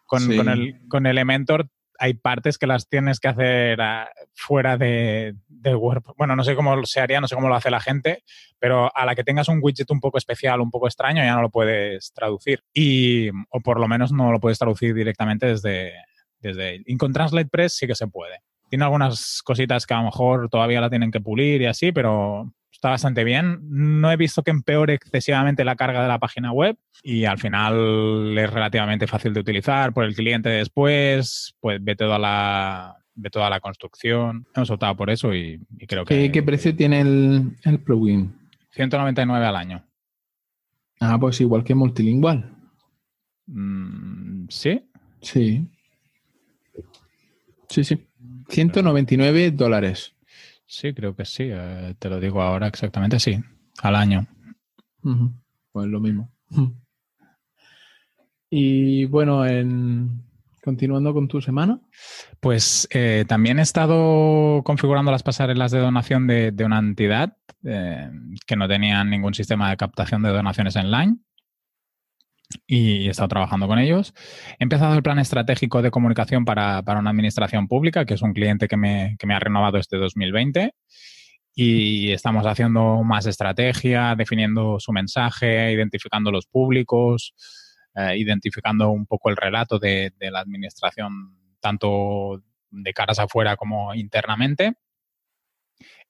con, 0.08 0.50
el, 0.50 0.80
con 0.88 1.06
Elementor, 1.06 1.70
hay 2.00 2.14
partes 2.14 2.58
que 2.58 2.66
las 2.66 2.88
tienes 2.88 3.20
que 3.20 3.28
hacer 3.28 3.82
ah, 3.82 4.10
fuera 4.34 4.78
de, 4.78 5.36
de, 5.48 5.76
Word. 5.76 6.04
Bueno, 6.18 6.36
no 6.36 6.44
sé 6.44 6.56
cómo 6.56 6.84
se 6.86 7.02
haría, 7.02 7.20
no 7.20 7.28
sé 7.28 7.36
cómo 7.36 7.50
lo 7.50 7.56
hace 7.56 7.70
la 7.70 7.82
gente, 7.82 8.24
pero 8.58 8.90
a 8.96 9.06
la 9.06 9.16
que 9.16 9.26
tengas 9.26 9.50
un 9.50 9.60
widget 9.62 9.92
un 9.92 10.00
poco 10.00 10.18
especial, 10.18 10.62
un 10.62 10.72
poco 10.72 10.88
extraño, 10.88 11.24
ya 11.24 11.36
no 11.36 11.42
lo 11.42 11.50
puedes 11.50 12.14
traducir. 12.14 12.64
Y, 12.74 13.30
o 13.50 13.60
por 13.62 13.80
lo 13.80 13.88
menos 13.88 14.14
no 14.14 14.32
lo 14.32 14.40
puedes 14.40 14.58
traducir 14.58 14.96
directamente 14.96 15.48
desde, 15.48 15.94
desde 16.40 16.84
con 16.98 17.12
Translate 17.12 17.50
Press 17.50 17.76
sí 17.76 17.86
que 17.86 17.96
se 17.96 18.08
puede. 18.08 18.40
Tiene 18.70 18.86
algunas 18.86 19.42
cositas 19.44 19.86
que 19.86 19.94
a 19.94 19.98
lo 19.98 20.06
mejor 20.06 20.50
todavía 20.50 20.80
la 20.80 20.90
tienen 20.90 21.12
que 21.12 21.20
pulir 21.20 21.62
y 21.62 21.66
así, 21.66 21.92
pero 21.92 22.54
está 22.80 22.92
bastante 22.92 23.26
bien. 23.26 23.60
No 23.64 24.10
he 24.10 24.16
visto 24.16 24.42
que 24.42 24.52
empeore 24.52 24.94
excesivamente 24.94 25.66
la 25.66 25.76
carga 25.76 26.02
de 26.02 26.08
la 26.08 26.18
página 26.18 26.54
web 26.54 26.78
y 27.04 27.26
al 27.26 27.38
final 27.38 28.38
es 28.38 28.50
relativamente 28.50 29.06
fácil 29.06 29.34
de 29.34 29.42
utilizar 29.42 29.94
por 29.94 30.06
el 30.06 30.16
cliente 30.16 30.48
después, 30.48 31.56
pues 31.60 31.84
ve 31.84 31.98
toda 31.98 32.18
la, 32.18 32.96
ve 33.16 33.30
toda 33.30 33.50
la 33.50 33.60
construcción. 33.60 34.48
Hemos 34.56 34.70
optado 34.70 34.96
por 34.96 35.10
eso 35.10 35.34
y, 35.36 35.60
creo 35.90 36.06
que... 36.06 36.32
¿Qué, 36.32 36.42
precio 36.42 36.74
tiene 36.74 37.02
el, 37.02 37.58
el, 37.66 37.80
plugin? 37.80 38.34
199 38.72 39.46
al 39.46 39.56
año. 39.58 39.86
Ah, 41.02 41.18
pues 41.20 41.42
igual 41.42 41.66
que 41.66 41.76
multilingual. 41.76 42.50
Mm, 43.48 44.48
¿Sí? 44.48 44.90
Sí. 45.22 45.68
Sí, 47.68 47.84
sí. 47.84 48.08
199 48.48 49.52
dólares. 49.52 50.16
Sí, 50.70 50.94
creo 50.94 51.16
que 51.16 51.26
sí. 51.26 51.50
Eh, 51.52 51.96
te 51.98 52.10
lo 52.10 52.20
digo 52.20 52.44
ahora 52.44 52.68
exactamente, 52.68 53.20
sí. 53.20 53.40
Al 53.82 53.96
año. 53.96 54.28
Pues 55.72 55.88
lo 55.88 56.00
mismo. 56.00 56.32
Y 58.52 59.06
bueno, 59.06 59.46
en, 59.46 60.24
continuando 60.64 61.14
con 61.14 61.28
tu 61.28 61.40
semana. 61.40 61.80
Pues 62.40 62.88
eh, 62.90 63.24
también 63.28 63.60
he 63.60 63.62
estado 63.62 64.64
configurando 64.64 65.12
las 65.12 65.22
pasarelas 65.22 65.70
de 65.70 65.78
donación 65.78 66.26
de, 66.26 66.52
una 66.66 66.80
entidad 66.80 67.38
eh, 67.64 68.10
que 68.48 68.56
no 68.56 68.68
tenía 68.68 69.04
ningún 69.04 69.36
sistema 69.36 69.70
de 69.70 69.78
captación 69.78 70.24
de 70.24 70.30
donaciones 70.30 70.76
online 70.78 71.20
y 72.66 73.08
he 73.08 73.10
estado 73.12 73.30
trabajando 73.30 73.68
con 73.68 73.80
ellos. 73.80 74.14
He 74.60 74.64
empezado 74.64 74.96
el 74.96 75.04
plan 75.04 75.20
estratégico 75.20 75.82
de 75.82 75.92
comunicación 75.92 76.46
para, 76.46 76.82
una 76.86 77.10
administración 77.10 77.68
pública, 77.68 78.06
que 78.06 78.16
es 78.16 78.22
un 78.22 78.34
cliente 78.34 78.68
que 78.68 78.78
me, 78.78 79.18
ha 79.30 79.40
renovado 79.40 79.78
este 79.78 79.98
2020. 79.98 80.74
Y 81.56 82.12
estamos 82.12 82.46
haciendo 82.46 83.04
más 83.04 83.26
estrategia, 83.26 84.16
definiendo 84.16 84.80
su 84.80 84.94
mensaje, 84.94 85.72
identificando 85.74 86.32
los 86.32 86.46
públicos, 86.48 87.34
eh, 87.96 88.18
identificando 88.18 88.90
un 88.92 89.06
poco 89.06 89.30
el 89.30 89.36
relato 89.36 89.78
de, 89.78 90.14
de 90.18 90.32
la 90.32 90.40
administración, 90.40 91.38
tanto 91.60 92.42
de 92.72 92.94
caras 92.94 93.20
afuera 93.20 93.58
como 93.58 93.94
internamente 93.94 94.76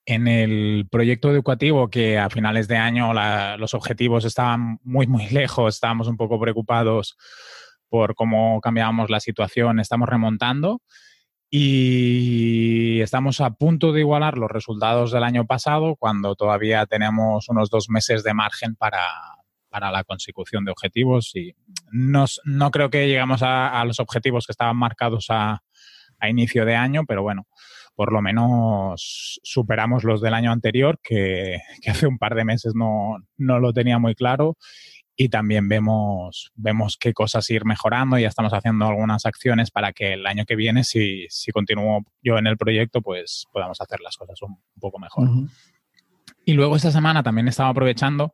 en 0.10 0.28
el 0.28 0.88
proyecto 0.90 1.30
educativo, 1.30 1.90
que 1.90 2.18
a 2.18 2.32
finales 2.32 2.68
de 2.68 2.78
año 2.78 3.14
los 3.58 3.76
objetivos 3.76 4.26
estaban 4.26 4.80
muy, 4.84 5.06
muy 5.06 5.28
lejos, 5.30 5.76
estábamos 5.76 6.08
un 6.08 6.18
poco 6.18 6.40
preocupados 6.40 7.16
por 7.90 8.16
cómo 8.16 8.60
cambiábamos 8.60 9.12
la 9.12 9.20
situación, 9.20 9.80
estamos 9.80 10.10
remontando 10.10 10.82
y 11.52 13.02
estamos 13.02 13.40
a 13.40 13.52
punto 13.52 13.92
de 13.92 14.02
igualar 14.02 14.38
los 14.38 14.50
resultados 14.50 15.12
del 15.12 15.24
año 15.24 15.46
pasado 15.46 15.96
cuando 15.96 16.36
todavía 16.36 16.88
tenemos 16.88 17.48
unos 17.50 17.70
dos 17.70 17.90
meses 17.90 18.24
de 18.24 18.34
margen 18.34 18.76
para, 18.76 19.04
la 19.72 20.04
consecución 20.04 20.66
de 20.66 20.72
objetivos 20.72 21.36
y 21.36 21.56
no 21.92 22.72
creo 22.72 22.90
que 22.90 23.08
llegamos 23.08 23.42
a, 23.44 23.84
los 23.86 24.00
objetivos 24.00 24.48
que 24.48 24.54
estaban 24.54 24.78
marcados 24.78 25.28
a, 25.30 25.62
a 26.20 26.30
inicio 26.30 26.66
de 26.66 26.76
año, 26.76 27.04
pero 27.08 27.22
bueno, 27.22 27.48
por 28.00 28.14
lo 28.14 28.22
menos 28.22 29.42
superamos 29.44 30.06
los 30.06 30.22
del 30.22 30.34
año 30.34 30.54
anterior, 30.54 31.02
que, 31.04 31.60
hace 31.86 32.08
un 32.08 32.18
par 32.18 32.34
de 32.34 32.46
meses 32.46 32.72
no, 32.74 33.18
lo 33.38 33.74
tenía 33.74 34.00
muy 34.00 34.16
claro. 34.16 34.56
Y 35.18 35.28
también 35.28 35.68
vemos, 35.68 36.54
vemos 36.56 36.96
qué 36.98 37.12
cosas 37.12 37.50
ir 37.50 37.66
mejorando. 37.66 38.18
Ya 38.18 38.30
estamos 38.30 38.54
haciendo 38.54 38.86
algunas 38.86 39.26
acciones 39.26 39.70
para 39.70 39.92
que 39.92 40.14
el 40.14 40.26
año 40.28 40.46
que 40.46 40.56
viene, 40.56 40.86
si, 40.86 41.26
si 41.28 41.52
continúo 41.52 42.06
yo 42.24 42.38
en 42.38 42.48
el 42.48 42.56
proyecto, 42.56 43.02
pues 43.02 43.48
podamos 43.52 43.82
hacer 43.82 44.00
las 44.00 44.16
cosas 44.16 44.42
un, 44.44 44.58
poco 44.80 44.98
mejor. 44.98 45.28
Y 46.46 46.54
luego 46.54 46.78
esta 46.78 46.92
semana 46.92 47.22
también 47.22 47.50
estaba 47.50 47.68
aprovechando 47.68 48.32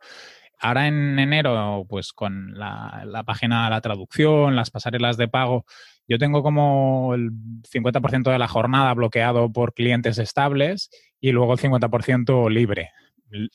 Ahora 0.59 0.87
en 0.87 1.19
enero, 1.19 1.85
pues 1.89 2.13
con 2.13 2.53
la, 2.57 3.03
la, 3.05 3.23
página 3.23 3.69
la 3.69 3.81
traducción, 3.81 4.55
las 4.55 4.71
pasarelas 4.71 5.17
de 5.17 5.27
pago, 5.27 5.65
yo 6.07 6.17
tengo 6.17 6.43
como 6.43 7.13
el 7.15 7.31
50% 7.63 8.31
de 8.31 8.39
la 8.39 8.47
jornada 8.47 8.93
bloqueado 8.93 9.51
por 9.51 9.73
clientes 9.73 10.17
estables 10.17 10.89
y 11.19 11.31
luego 11.31 11.53
el 11.53 11.59
50% 11.59 12.49
libre. 12.49 12.91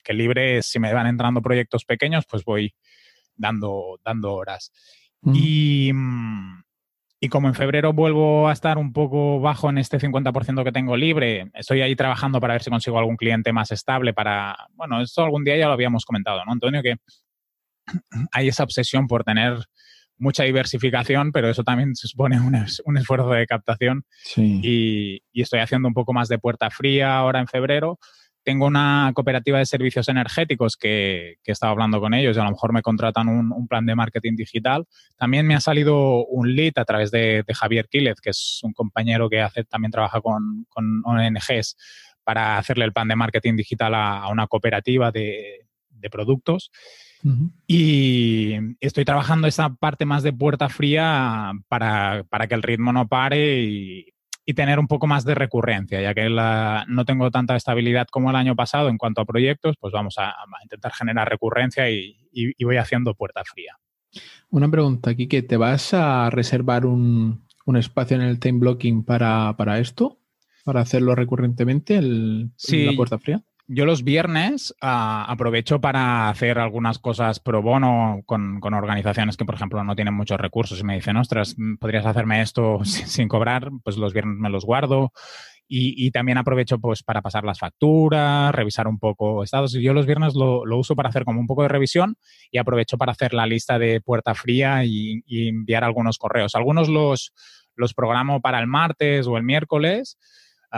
Que 0.03 0.13
libre 0.13 0.59
es 0.59 0.67
si 0.67 0.79
me 0.79 0.93
van 0.93 1.07
entrando 1.07 1.43
proyectos 1.43 1.85
pequeños, 1.85 2.25
pues 2.29 2.45
voy 2.45 2.75
dando, 3.37 4.01
dando 4.05 4.35
horas. 4.35 4.73
Y, 5.33 5.93
y, 7.21 7.29
como 7.29 7.49
en 7.49 7.55
febrero 7.55 7.93
vuelvo 7.93 8.49
a 8.49 8.53
estar 8.53 8.79
un 8.79 8.93
poco 8.93 9.41
bajo 9.41 9.69
en 9.71 9.79
este 9.79 9.99
50% 9.99 10.65
que 10.65 10.73
tengo 10.73 10.97
libre, 10.97 11.51
estoy 11.55 11.83
ahí 11.83 11.95
trabajando 11.95 12.41
para 12.41 12.55
ver 12.55 12.63
si 12.63 12.71
consigo 12.71 12.99
algún 12.99 13.17
cliente 13.17 13.53
más 13.53 13.71
estable 13.71 14.15
para, 14.15 14.57
bueno, 14.75 15.01
esto 15.01 15.23
algún 15.23 15.45
día 15.45 15.57
ya 15.57 15.67
lo 15.67 15.73
habíamos 15.73 16.05
comentado, 16.05 16.45
¿no, 16.45 16.53
Antonio? 16.53 16.83
Que 16.83 16.97
hay 18.33 18.49
esa 18.49 18.65
obsesión 18.65 19.07
por 19.07 19.25
tener 19.25 19.59
mucha 20.21 20.45
diversificación, 20.45 21.33
pero 21.33 21.49
eso 21.49 21.65
también 21.65 21.97
se 21.97 22.07
supone 22.07 22.39
un, 22.41 22.55
esfuerzo 22.97 23.31
de 23.31 23.47
captación. 23.47 24.05
Y, 24.37 25.23
estoy 25.33 25.61
haciendo 25.61 25.89
un 25.89 25.95
poco 25.95 26.13
más 26.13 26.29
de 26.29 26.39
puerta 26.39 26.71
fría 26.71 27.17
ahora 27.17 27.41
en 27.41 27.49
febrero. 27.49 27.99
Tengo 28.43 28.67
una 28.67 29.13
cooperativa 29.15 29.59
de 29.59 29.67
servicios 29.67 30.09
energéticos 30.09 30.77
que, 30.77 31.37
he 31.45 31.53
estado 31.53 31.73
hablando 31.73 32.01
con 32.01 32.15
ellos 32.15 32.37
y 32.37 32.41
a 32.41 32.45
lo 32.45 32.51
mejor 32.51 32.73
me 32.73 32.83
contratan 32.83 33.29
un, 33.29 33.69
plan 33.69 33.85
de 33.85 33.95
marketing 33.95 34.37
digital. 34.37 34.87
También 35.17 35.47
me 35.47 35.55
ha 35.55 35.61
salido 35.61 36.25
un 36.27 36.55
lead 36.55 36.73
a 36.77 36.85
través 36.85 37.11
de, 37.11 37.45
Javier 37.53 37.89
Quílez, 37.89 38.21
que 38.21 38.31
es 38.31 38.61
un 38.63 38.73
compañero 38.73 39.29
que 39.29 39.41
hace, 39.41 39.65
también 39.65 39.93
trabaja 39.93 40.21
con, 40.21 40.67
ONGs 41.05 41.77
para 42.25 42.59
hacerle 42.59 42.85
el 42.85 42.93
plan 42.93 43.09
de 43.09 43.17
marketing 43.17 43.57
digital 43.57 43.95
a, 43.95 44.29
una 44.29 44.47
cooperativa 44.47 45.11
de, 45.11 45.67
productos. 46.11 46.71
Y 47.67 48.55
estoy 48.81 49.05
trabajando 49.05 49.47
esa 49.47 49.75
parte 49.75 50.07
más 50.07 50.23
de 50.23 50.33
puerta 50.33 50.71
fría 50.71 51.53
para, 51.69 52.25
que 52.49 52.55
el 52.55 52.63
ritmo 52.63 52.95
no 52.95 53.07
pare 53.09 53.61
y, 53.61 54.07
tener 54.55 54.79
un 54.79 54.87
poco 54.87 55.07
más 55.07 55.25
de 55.25 55.35
recurrencia, 55.35 56.01
ya 56.01 56.15
que 56.15 56.29
no 56.29 57.05
tengo 57.05 57.31
tanta 57.31 57.57
estabilidad 57.57 58.09
como 58.09 58.31
el 58.31 58.37
año 58.37 58.57
pasado 58.57 58.89
en 58.89 58.99
cuanto 58.99 59.21
a 59.21 59.25
proyectos, 59.25 59.77
pues 59.79 59.93
vamos 59.93 60.17
a, 60.19 60.35
intentar 60.63 60.93
generar 60.93 61.29
recurrencia 61.29 61.91
y, 61.91 62.17
voy 62.63 62.77
haciendo 62.77 63.15
puerta 63.15 63.43
fría. 63.45 63.77
Una 64.51 64.69
pregunta 64.69 65.11
aquí, 65.11 65.27
que 65.27 65.43
¿te 65.43 65.57
vas 65.57 65.95
a 65.95 66.31
reservar 66.31 66.87
un, 66.87 67.47
espacio 67.77 68.17
en 68.17 68.23
el 68.23 68.41
time 68.41 68.59
blocking 68.59 69.05
para, 69.05 69.79
esto? 69.79 70.19
¿Para 70.65 70.81
hacerlo 70.81 71.15
recurrentemente, 71.15 71.97
el, 71.97 72.51
la 72.69 72.93
puerta 72.97 73.19
fría? 73.19 73.43
Yo 73.73 73.87
los 73.87 74.03
viernes 74.03 74.75
ah, 74.81 75.25
aprovecho 75.29 75.81
para 75.81 76.29
hacer 76.29 76.59
algunas 76.59 76.99
cosas 76.99 77.39
pro 77.39 77.63
bono 77.63 78.21
con, 78.27 78.61
organizaciones 78.63 79.37
que, 79.37 79.45
por 79.45 79.55
ejemplo, 79.55 79.85
no 79.85 79.95
tienen 79.95 80.13
muchos 80.13 80.41
recursos 80.41 80.81
y 80.81 80.85
me 80.85 80.97
dicen, 80.97 81.17
ostras, 81.17 81.55
podrías 81.79 82.05
hacerme 82.05 82.43
esto 82.43 82.81
sin, 82.85 83.29
cobrar, 83.29 83.71
pues 83.85 83.97
los 83.97 84.13
viernes 84.13 84.39
me 84.39 84.51
los 84.51 84.65
guardo. 84.65 85.13
Y, 85.73 86.11
también 86.11 86.37
aprovecho 86.37 86.81
pues 86.81 87.05
para 87.05 87.23
pasar 87.23 87.45
las 87.45 87.61
facturas, 87.61 88.53
revisar 88.53 88.89
un 88.89 88.99
poco 88.99 89.45
estados. 89.45 89.73
Yo 89.75 89.95
los 89.95 90.05
viernes 90.05 90.35
lo, 90.35 90.63
uso 90.77 90.97
para 90.97 91.11
hacer 91.11 91.25
como 91.25 91.39
un 91.39 91.47
poco 91.47 91.63
de 91.63 91.69
revisión 91.69 92.17
y 92.51 92.59
aprovecho 92.59 92.99
para 92.99 93.13
hacer 93.13 93.35
la 93.35 93.47
lista 93.47 93.79
de 93.79 94.01
puerta 94.01 94.35
fría 94.35 94.85
y, 94.85 95.23
enviar 95.29 95.85
algunos 95.85 96.19
correos. 96.19 96.57
Algunos 96.57 96.89
los, 96.89 97.33
los 97.77 97.95
programo 97.95 98.41
para 98.41 98.59
el 98.59 98.67
martes 98.67 99.29
o 99.29 99.37
el 99.37 99.45
miércoles 99.45 100.19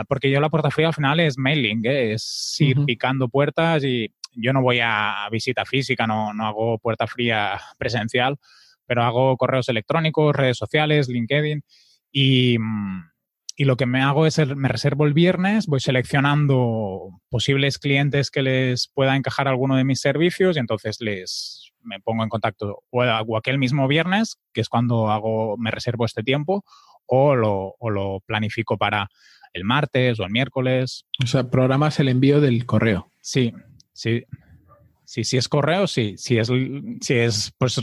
porque 0.07 0.31
yo 0.31 0.39
la 0.39 0.49
puerta 0.49 0.71
fría 0.71 0.87
al 0.87 0.93
final 0.93 1.19
es 1.19 1.37
mailing, 1.37 1.85
¿eh? 1.85 2.13
es 2.13 2.55
ir 2.59 2.77
picando 2.85 3.29
puertas 3.29 3.83
y 3.83 4.11
yo 4.35 4.53
no 4.53 4.61
voy 4.61 4.79
a 4.81 5.27
visita 5.31 5.65
física, 5.65 6.07
no, 6.07 6.33
no 6.33 6.47
hago 6.47 6.79
puerta 6.79 7.07
fría 7.07 7.59
presencial, 7.77 8.37
pero 8.85 9.03
hago 9.03 9.37
correos 9.37 9.69
electrónicos, 9.69 10.35
redes 10.35 10.57
sociales, 10.57 11.07
LinkedIn 11.09 11.63
y, 12.11 12.57
mm, 12.59 13.13
y 13.55 13.65
lo 13.65 13.77
que 13.77 13.85
me 13.85 14.01
hago 14.01 14.25
es, 14.25 14.39
me 14.55 14.67
reservo 14.67 15.05
el 15.05 15.13
viernes, 15.13 15.67
voy 15.67 15.79
seleccionando 15.79 17.21
posibles 17.29 17.77
clientes 17.77 18.31
que 18.31 18.41
les 18.41 18.87
pueda 18.87 19.15
encajar 19.15 19.47
alguno 19.47 19.75
de 19.75 19.83
mis 19.83 19.99
servicios 19.99 20.55
y 20.55 20.59
entonces 20.59 20.97
les 20.99 21.71
me 21.83 21.99
pongo 21.99 22.23
en 22.23 22.29
contacto 22.29 22.83
o, 22.89 23.37
aquel 23.37 23.57
mismo 23.57 23.87
viernes, 23.87 24.37
que 24.53 24.61
es 24.61 24.69
cuando 24.69 25.11
hago, 25.11 25.57
me 25.57 25.69
reservo 25.69 26.05
este 26.05 26.23
tiempo, 26.23 26.63
o 27.05 27.35
lo, 27.35 27.75
o 27.77 27.89
lo 27.89 28.21
planifico 28.25 28.77
para 28.77 29.09
el 29.53 29.63
martes 29.63 30.19
o 30.19 30.23
el 30.23 30.31
miércoles. 30.31 31.05
O 31.23 31.27
sea, 31.27 31.49
programas 31.49 31.99
el 31.99 32.09
envío 32.09 32.41
del 32.41 32.65
correo. 32.65 33.11
Sí, 33.21 33.53
sí. 33.93 34.23
Sí, 35.05 35.23
si 35.25 35.37
es 35.37 35.47
correo, 35.47 35.85
sí. 35.85 36.15
Si 36.17 36.37
es, 36.37 36.49
si 37.01 37.13
es 37.13 37.53
pues, 37.59 37.79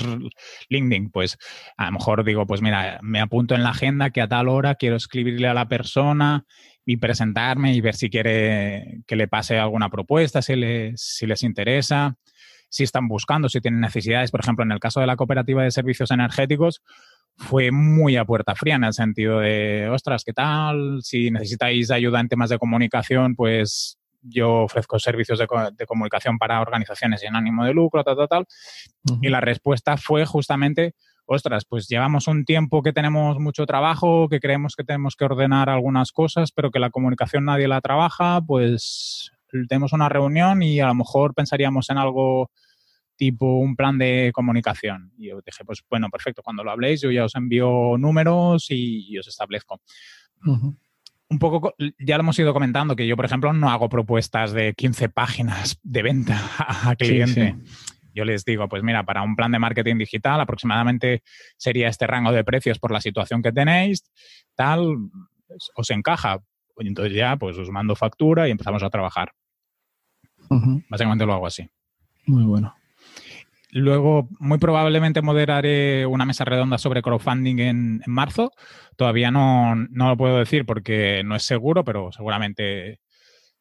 LinkedIn, 0.69 1.11
pues 1.11 1.39
a 1.77 1.87
lo 1.87 1.93
mejor 1.93 2.25
digo, 2.25 2.47
pues 2.47 2.61
mira, 2.61 2.99
me 3.03 3.21
apunto 3.21 3.55
en 3.55 3.63
la 3.63 3.71
agenda 3.71 4.11
que 4.11 4.21
a 4.21 4.27
tal 4.27 4.49
hora 4.49 4.75
quiero 4.75 4.97
escribirle 4.97 5.47
a 5.47 5.55
la 5.55 5.69
persona 5.69 6.45
y 6.85 6.97
presentarme 6.97 7.73
y 7.73 7.81
ver 7.81 7.95
si 7.95 8.11
quiere 8.11 9.03
que 9.07 9.17
le 9.17 9.29
pase 9.29 9.59
alguna 9.59 9.91
propuesta, 9.91 10.43
si 10.43 10.57
les, 10.57 11.01
si 11.01 11.27
les 11.27 11.45
interesa, 11.45 12.17
si 12.69 12.85
están 12.85 13.07
buscando, 13.07 13.49
si 13.49 13.61
tienen 13.61 13.81
necesidades. 13.81 14.31
Por 14.31 14.41
ejemplo, 14.41 14.65
en 14.65 14.73
el 14.73 14.81
caso 14.81 15.01
de 15.01 15.07
la 15.07 15.17
cooperativa 15.17 15.63
de 15.63 15.71
servicios 15.71 16.11
energéticos, 16.11 16.83
fue 17.41 17.71
muy 17.73 18.17
a 18.17 18.25
puerta 18.25 18.55
fría 18.55 18.77
en 18.77 18.85
el 18.85 18.93
sentido 18.93 19.41
de, 19.41 19.89
ostras, 19.89 20.25
¿qué 20.25 20.33
tal? 20.33 21.01
Si 21.03 21.31
necesitáis 21.31 21.91
ayuda 21.91 22.21
en 22.21 22.29
temas 22.29 22.51
de 22.51 22.59
comunicación, 22.59 23.35
pues 23.35 23.99
yo 24.23 24.65
ofrezco 24.65 24.99
servicios 24.99 25.39
de, 25.39 25.87
comunicación 25.87 26.37
para 26.37 26.61
organizaciones 26.61 27.23
sin 27.23 27.35
ánimo 27.35 27.65
de 27.65 27.73
lucro, 27.73 28.05
tal, 28.05 28.17
tal, 28.17 28.29
tal. 28.29 28.47
Y 29.23 29.31
la 29.31 29.41
respuesta 29.41 29.97
fue 29.97 30.27
justamente, 30.27 30.95
ostras, 31.25 31.65
pues 31.65 31.89
llevamos 31.89 32.29
un 32.29 32.45
tiempo 32.45 32.83
que 32.83 32.93
tenemos 32.93 33.39
mucho 33.39 33.65
trabajo, 33.65 34.29
que 34.29 34.39
creemos 34.39 34.77
que 34.77 34.85
tenemos 34.85 35.17
que 35.17 35.25
ordenar 35.25 35.71
algunas 35.71 36.13
cosas, 36.13 36.53
pero 36.53 36.71
que 36.71 36.79
la 36.79 36.91
comunicación 36.91 37.47
nadie 37.47 37.69
la 37.69 37.81
trabaja, 37.81 38.43
pues 38.47 39.33
tenemos 39.69 39.95
una 39.95 40.11
reunión 40.11 40.63
y 40.63 40.81
a 40.81 40.89
lo 40.89 40.95
mejor 40.95 41.35
pensaríamos 41.35 41.89
en 41.89 41.97
algo 41.97 42.51
tipo 43.21 43.59
un 43.59 43.77
plan 43.77 43.99
de 43.99 44.31
comunicación. 44.33 45.13
Y 45.19 45.29
yo 45.29 45.43
dije, 45.45 45.63
pues 45.63 45.85
bueno, 45.91 46.09
perfecto, 46.09 46.43
cuando 46.43 46.65
lo 46.65 46.71
habléis 46.71 47.03
yo 47.03 47.11
ya 47.11 47.27
os 47.27 47.35
envío 47.35 47.99
números 47.99 48.69
y, 48.71 49.19
os 49.19 49.29
establezco. 49.29 49.83
Un 50.47 51.39
poco, 51.39 51.75
ya 51.99 52.17
lo 52.17 52.23
hemos 52.23 52.39
ido 52.39 52.55
comentando, 52.55 52.97
que 52.97 53.07
yo, 53.07 53.17
por 53.17 53.27
ejemplo, 53.27 53.53
no 53.53 53.69
hago 53.69 53.91
propuestas 53.91 54.53
de 54.53 54.73
15 54.73 55.11
páginas 55.11 55.79
de 55.83 56.03
venta 56.03 56.41
a 56.59 56.97
cliente. 56.97 57.57
Yo 58.15 58.25
les 58.25 58.47
digo, 58.47 58.67
pues 58.71 58.83
mira, 58.83 59.05
para 59.05 59.21
un 59.21 59.37
plan 59.37 59.53
de 59.53 59.59
marketing 59.59 59.99
digital 59.99 60.41
aproximadamente 60.41 61.23
sería 61.59 61.89
este 61.89 62.07
rango 62.07 62.33
de 62.33 62.43
precios 62.43 62.79
por 62.79 62.91
la 62.91 63.03
situación 63.03 63.43
que 63.43 63.53
tenéis, 63.53 64.11
tal, 64.55 64.97
os 65.75 65.91
encaja. 65.91 66.41
Entonces 66.79 67.15
ya, 67.15 67.37
pues 67.37 67.59
os 67.59 67.69
mando 67.69 67.95
factura 67.95 68.49
y 68.49 68.51
empezamos 68.51 68.83
a 68.83 68.89
trabajar. 68.89 69.35
Básicamente 70.89 71.27
lo 71.27 71.35
hago 71.35 71.47
así. 71.47 71.69
Muy 72.27 72.45
bueno. 72.45 72.75
Luego, 73.73 74.29
muy 74.39 74.59
probablemente 74.59 75.23
moderaré 75.23 76.05
una 76.07 76.25
mesa 76.25 76.45
redonda 76.45 76.79
sobre 76.79 77.03
crowdfunding 77.03 77.59
en, 77.59 78.03
marzo. 78.07 78.51
Todavía 78.97 79.31
no, 79.31 79.75
lo 79.75 80.17
puedo 80.17 80.39
decir 80.39 80.67
porque 80.67 81.23
no 81.25 81.37
es 81.37 81.45
seguro, 81.45 81.85
pero 81.85 82.11
seguramente 82.11 83.01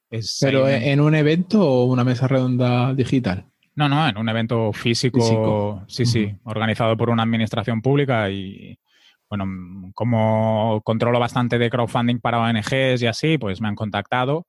es. 0.10 0.38
¿Pero 0.42 0.68
en 0.68 1.00
un 1.00 1.14
evento 1.14 1.62
o 1.62 1.86
una 1.86 2.04
mesa 2.04 2.28
redonda 2.28 2.94
digital? 2.94 3.46
No, 3.76 3.88
no, 3.88 4.10
en 4.10 4.18
un 4.18 4.28
evento 4.28 4.74
físico, 4.74 5.86
sí, 5.88 6.06
sí, 6.06 6.36
organizado 6.44 6.98
por 6.98 7.10
una 7.10 7.24
administración 7.24 7.82
pública 7.82 8.30
y, 8.30 8.78
bueno, 9.30 9.46
como 9.94 10.82
controlo 10.84 11.20
bastante 11.20 11.58
de 11.58 11.70
crowdfunding 11.70 12.20
para 12.20 12.40
ONGs 12.40 13.02
y 13.02 13.08
así, 13.08 13.38
pues 13.38 13.62
me 13.62 13.68
han 13.68 13.76
contactado. 13.76 14.48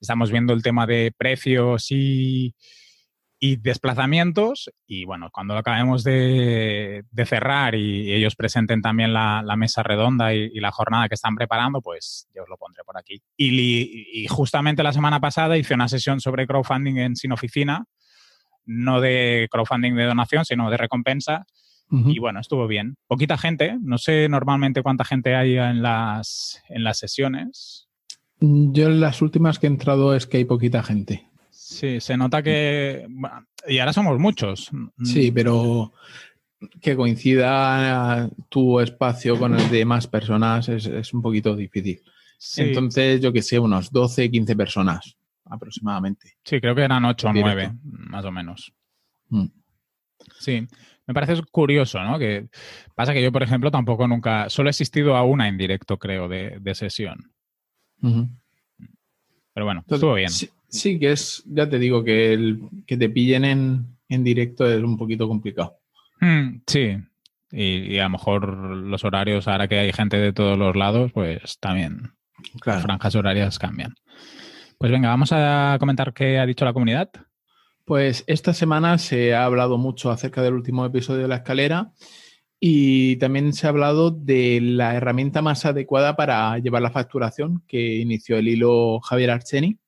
Estamos 0.00 0.30
viendo 0.30 0.52
el 0.52 0.62
tema 0.62 0.86
de 0.86 1.12
precios 1.16 1.90
y 1.90 2.54
y 3.44 3.56
desplazamientos. 3.56 4.70
Y 4.86 5.04
bueno, 5.04 5.28
cuando 5.32 5.56
acabemos 5.56 6.04
de, 6.04 7.04
cerrar 7.26 7.74
y 7.74 8.12
ellos 8.12 8.36
presenten 8.36 8.80
también 8.80 9.12
la, 9.12 9.42
mesa 9.56 9.82
redonda 9.82 10.32
y, 10.32 10.60
la 10.60 10.70
jornada 10.70 11.08
que 11.08 11.16
están 11.16 11.34
preparando, 11.34 11.80
pues 11.80 12.28
yo 12.32 12.44
os 12.44 12.48
lo 12.48 12.56
pondré 12.56 12.84
por 12.84 12.96
aquí. 12.96 13.20
Y, 13.36 14.28
justamente 14.28 14.84
la 14.84 14.92
semana 14.92 15.18
pasada 15.18 15.58
hice 15.58 15.74
una 15.74 15.88
sesión 15.88 16.20
sobre 16.20 16.46
crowdfunding 16.46 16.98
en 16.98 17.16
Sin 17.16 17.32
Oficina, 17.32 17.84
no 18.64 19.00
de 19.00 19.48
crowdfunding 19.50 19.96
de 19.96 20.04
donación, 20.04 20.44
sino 20.44 20.70
de 20.70 20.76
recompensa. 20.76 21.44
Y 21.90 22.20
bueno, 22.20 22.38
estuvo 22.40 22.68
bien. 22.68 22.94
Poquita 23.08 23.36
gente, 23.36 23.76
no 23.82 23.98
sé 23.98 24.28
normalmente 24.28 24.82
cuánta 24.82 25.04
gente 25.04 25.34
hay 25.34 25.58
en 25.58 25.82
las, 25.82 26.62
en 26.68 26.84
las 26.84 26.96
sesiones. 26.96 27.88
Yo 28.38 28.86
en 28.86 29.00
las 29.00 29.20
últimas 29.20 29.58
que 29.58 29.66
he 29.66 29.70
entrado 29.70 30.14
es 30.14 30.28
que 30.28 30.36
hay 30.36 30.44
poquita 30.44 30.82
gente. 30.84 31.31
Sí, 31.72 32.00
se 32.00 32.16
nota 32.16 32.42
que. 32.42 33.06
y 33.66 33.78
ahora 33.78 33.92
somos 33.92 34.18
muchos. 34.18 34.70
Sí, 35.02 35.30
pero 35.30 35.92
que 36.80 36.94
coincida 36.96 38.30
tu 38.48 38.80
espacio 38.80 39.38
con 39.38 39.58
el 39.58 39.70
de 39.70 39.84
más 39.84 40.06
personas 40.06 40.68
es, 40.68 41.12
un 41.12 41.22
poquito 41.22 41.56
difícil. 41.56 42.00
Entonces, 42.56 43.20
yo 43.20 43.32
que 43.32 43.42
sé, 43.42 43.58
unos 43.58 43.90
12, 43.90 44.30
15 44.30 44.56
personas 44.56 45.16
aproximadamente. 45.44 46.34
Sí, 46.44 46.60
creo 46.60 46.74
que 46.74 46.82
eran 46.82 47.04
8 47.04 47.28
o 47.28 47.32
9, 47.32 47.72
más 47.82 48.24
o 48.24 48.32
menos. 48.32 48.72
Mm. 49.28 49.46
Sí, 50.38 50.66
me 51.06 51.14
parece 51.14 51.40
curioso, 51.50 52.02
¿no? 52.02 52.18
Que 52.18 52.48
pasa 52.94 53.12
que 53.12 53.22
yo, 53.22 53.32
por 53.32 53.42
ejemplo, 53.42 53.70
tampoco 53.70 54.06
nunca. 54.06 54.48
Solo 54.50 54.68
he 54.68 54.70
asistido 54.70 55.16
a 55.16 55.24
una 55.24 55.48
en 55.48 55.58
directo, 55.58 55.98
creo, 55.98 56.28
de, 56.28 56.74
sesión. 56.74 57.32
Pero 58.00 59.66
bueno, 59.66 59.84
estuvo 59.88 60.14
bien. 60.14 60.30
Sí, 60.72 60.98
que 60.98 61.12
es, 61.12 61.44
ya 61.46 61.68
te 61.68 61.78
digo, 61.78 62.02
que 62.02 62.32
el 62.32 62.60
que 62.86 62.96
te 62.96 63.10
pillen 63.10 63.44
en, 64.08 64.24
directo 64.24 64.66
es 64.66 64.82
un 64.82 64.96
poquito 64.96 65.28
complicado. 65.28 65.78
Hmm, 66.18 66.62
sí, 66.66 66.96
y, 67.50 67.98
a 67.98 68.04
lo 68.04 68.10
mejor 68.10 68.56
los 68.56 69.04
horarios, 69.04 69.46
ahora 69.48 69.68
que 69.68 69.78
hay 69.78 69.92
gente 69.92 70.16
de 70.16 70.32
todos 70.32 70.58
los 70.58 70.74
lados, 70.74 71.12
pues 71.12 71.58
también 71.60 72.14
las 72.64 72.82
franjas 72.82 73.14
horarias 73.14 73.58
cambian. 73.58 73.94
Pues 74.78 74.90
venga, 74.90 75.10
vamos 75.10 75.30
a 75.32 75.76
comentar 75.78 76.14
qué 76.14 76.38
ha 76.38 76.46
dicho 76.46 76.64
la 76.64 76.72
comunidad. 76.72 77.10
Pues 77.84 78.24
esta 78.26 78.54
semana 78.54 78.96
se 78.96 79.34
ha 79.34 79.44
hablado 79.44 79.76
mucho 79.76 80.10
acerca 80.10 80.42
del 80.42 80.54
último 80.54 80.86
episodio 80.86 81.22
de 81.22 81.28
la 81.28 81.36
escalera 81.36 81.92
y 82.58 83.16
también 83.16 83.52
se 83.52 83.66
ha 83.66 83.70
hablado 83.70 84.10
de 84.10 84.60
la 84.62 84.94
herramienta 84.94 85.42
más 85.42 85.66
adecuada 85.66 86.16
para 86.16 86.58
llevar 86.58 86.80
la 86.80 86.90
facturación 86.90 87.62
que 87.68 87.96
inició 87.96 88.38
el 88.38 88.48
hilo 88.48 89.00
Javier 89.00 89.32
Archeni 89.32 89.81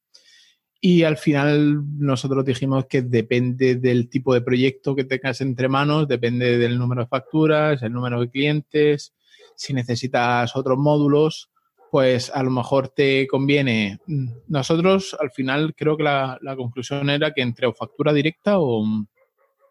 y 0.87 1.03
al 1.03 1.17
final 1.17 1.83
nosotros 1.99 2.45
dijimos 2.45 2.85
que 2.85 3.01
depende 3.01 3.77
del 3.77 4.11
tipo 4.11 4.35
de 4.35 4.43
proyecto 4.43 4.95
que 4.95 5.05
tengas 5.05 5.41
entre 5.41 5.67
manos, 5.67 6.07
depende 6.07 6.59
del 6.59 6.79
número 6.79 7.01
de 7.01 7.09
facturas, 7.09 7.83
el 7.83 7.91
número 7.91 8.21
de 8.21 8.29
clientes, 8.29 9.15
si 9.57 9.73
necesitas 9.73 10.55
otros 10.55 10.77
módulos, 10.77 11.49
pues 11.91 12.31
a 12.35 12.43
lo 12.43 12.51
mejor 12.51 12.91
te 12.91 13.27
conviene. 13.27 13.99
Nosotros 14.47 15.17
al 15.19 15.31
final 15.31 15.75
creo 15.75 15.97
que 15.97 16.03
la, 16.03 16.39
conclusión 16.55 17.09
era 17.09 17.33
que 17.33 17.41
entre 17.41 17.73
factura 17.73 18.13
directa 18.13 18.59
o, 18.59 18.85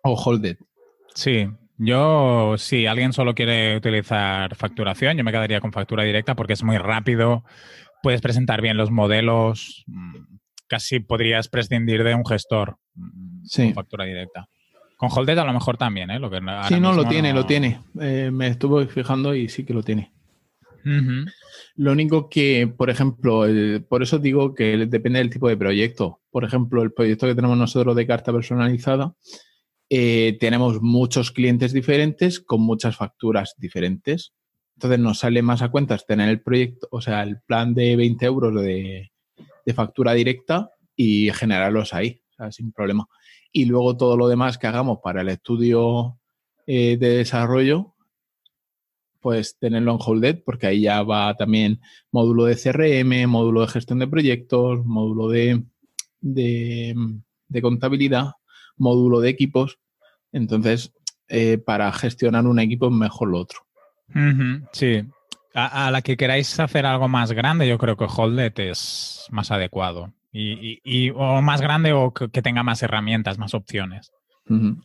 o 0.02 0.14
holded. 0.16 0.58
Sí, 1.14 1.48
yo 1.78 2.56
si 2.58 2.88
alguien 2.88 3.14
solo 3.14 3.36
quiere 3.36 3.78
utilizar 3.78 4.56
facturación, 4.56 5.16
yo 5.16 5.24
me 5.24 5.32
quedaría 5.32 5.62
con 5.62 5.74
factura 5.74 6.06
directa 6.06 6.34
porque 6.34 6.54
es 6.54 6.64
muy 6.64 6.80
rápido, 6.80 7.44
puedes 8.02 8.22
presentar 8.22 8.64
bien 8.64 8.78
los 8.78 8.90
modelos, 8.90 9.84
mm, 9.86 10.33
casi 10.74 11.00
podrías 11.00 11.50
prescindir 11.50 12.04
de 12.04 12.16
un 12.16 12.26
gestor 12.26 12.78
mm, 12.96 13.46
sí. 13.46 13.66
con 13.66 13.74
factura 13.76 14.06
directa. 14.06 14.50
Con 14.98 15.10
Holded 15.12 15.38
a 15.38 15.46
lo 15.46 15.54
mejor 15.54 15.78
también, 15.78 16.10
¿eh? 16.10 16.18
Lo 16.18 16.32
que 16.32 16.40
sí, 16.68 16.80
no, 16.80 16.94
lo 16.94 17.06
tiene, 17.06 17.32
lo 17.32 17.46
tiene. 17.46 17.80
Eh, 18.02 18.32
me 18.34 18.48
estuve 18.48 18.88
fijando 18.88 19.36
y 19.36 19.50
sí 19.50 19.66
que 19.66 19.74
lo 19.74 19.84
tiene. 19.84 20.12
Lo 21.76 21.92
único 21.92 22.28
que, 22.28 22.68
por 22.76 22.90
ejemplo, 22.90 23.46
por 23.88 24.02
eso 24.02 24.18
digo 24.18 24.56
que 24.56 24.78
depende 24.88 25.20
del 25.20 25.30
tipo 25.30 25.48
de 25.48 25.58
proyecto. 25.58 26.22
Por 26.32 26.44
ejemplo, 26.44 26.82
el 26.82 26.92
proyecto 26.92 27.28
que 27.28 27.36
tenemos 27.36 27.58
nosotros 27.58 27.96
de 27.96 28.08
carta 28.08 28.34
personalizada, 28.34 29.14
eh, 29.90 30.38
tenemos 30.40 30.82
muchos 30.82 31.32
clientes 31.32 31.72
diferentes 31.72 32.40
con 32.40 32.62
muchas 32.62 32.96
facturas 32.96 33.54
diferentes. 33.58 34.34
Entonces 34.76 35.00
nos 35.00 35.20
sale 35.20 35.44
más 35.44 35.62
a 35.62 35.70
cuentas 35.70 36.06
tener 36.08 36.30
el 36.30 36.42
proyecto, 36.42 36.88
o 36.90 37.00
sea, 37.00 37.22
el 37.22 37.40
plan 37.46 37.76
de 37.76 37.96
20 37.96 38.26
euros 38.26 38.56
de, 38.62 39.13
factura 39.74 40.14
directa 40.14 40.72
y 40.96 41.32
generarlos 41.32 41.94
ahí, 41.94 42.22
sin 42.52 42.72
problema. 42.72 43.08
Y 43.52 43.66
luego 43.66 43.96
todo 43.96 44.18
lo 44.18 44.28
demás 44.28 44.58
que 44.58 44.68
hagamos 44.68 45.00
para 45.04 45.22
el 45.22 45.30
estudio 45.30 46.20
eh, 46.66 46.98
de 46.98 47.18
desarrollo, 47.18 47.94
pues 49.20 49.58
tenerlo 49.58 49.94
en 49.94 50.00
Holded, 50.02 50.44
porque 50.44 50.68
ahí 50.68 50.82
ya 50.82 51.02
va 51.04 51.36
también 51.36 51.80
módulo 52.12 52.46
de 52.46 52.56
CRM, 52.56 53.30
módulo 53.30 53.62
de 53.62 53.68
gestión 53.68 54.00
de 54.00 54.08
proyectos, 54.08 54.86
módulo 54.86 55.30
de, 55.30 55.64
de, 56.20 57.62
contabilidad, 57.62 58.32
módulo 58.76 59.22
de 59.22 59.30
equipos. 59.30 59.80
Entonces, 60.32 60.94
eh, 61.30 61.58
para 61.58 61.92
gestionar 61.94 62.46
un 62.48 62.60
equipo 62.60 62.88
es 62.88 62.94
mejor 62.94 63.30
lo 63.30 63.40
otro. 63.40 63.60
sí. 64.74 65.04
A, 65.54 65.92
la 65.92 66.02
que 66.02 66.18
queráis 66.18 66.60
hacer 66.60 66.86
algo 66.86 67.08
más 67.08 67.32
grande, 67.32 67.68
yo 67.68 67.78
creo 67.78 67.96
que 67.96 68.08
Holded 68.08 68.54
es 68.60 69.28
más 69.30 69.52
adecuado. 69.52 70.14
Y, 70.32 71.12
o 71.12 71.42
más 71.44 71.62
grande 71.62 71.94
o 71.94 72.12
que, 72.12 72.42
tenga 72.42 72.64
más 72.64 72.82
herramientas, 72.82 73.38
más 73.38 73.54
opciones. 73.54 74.12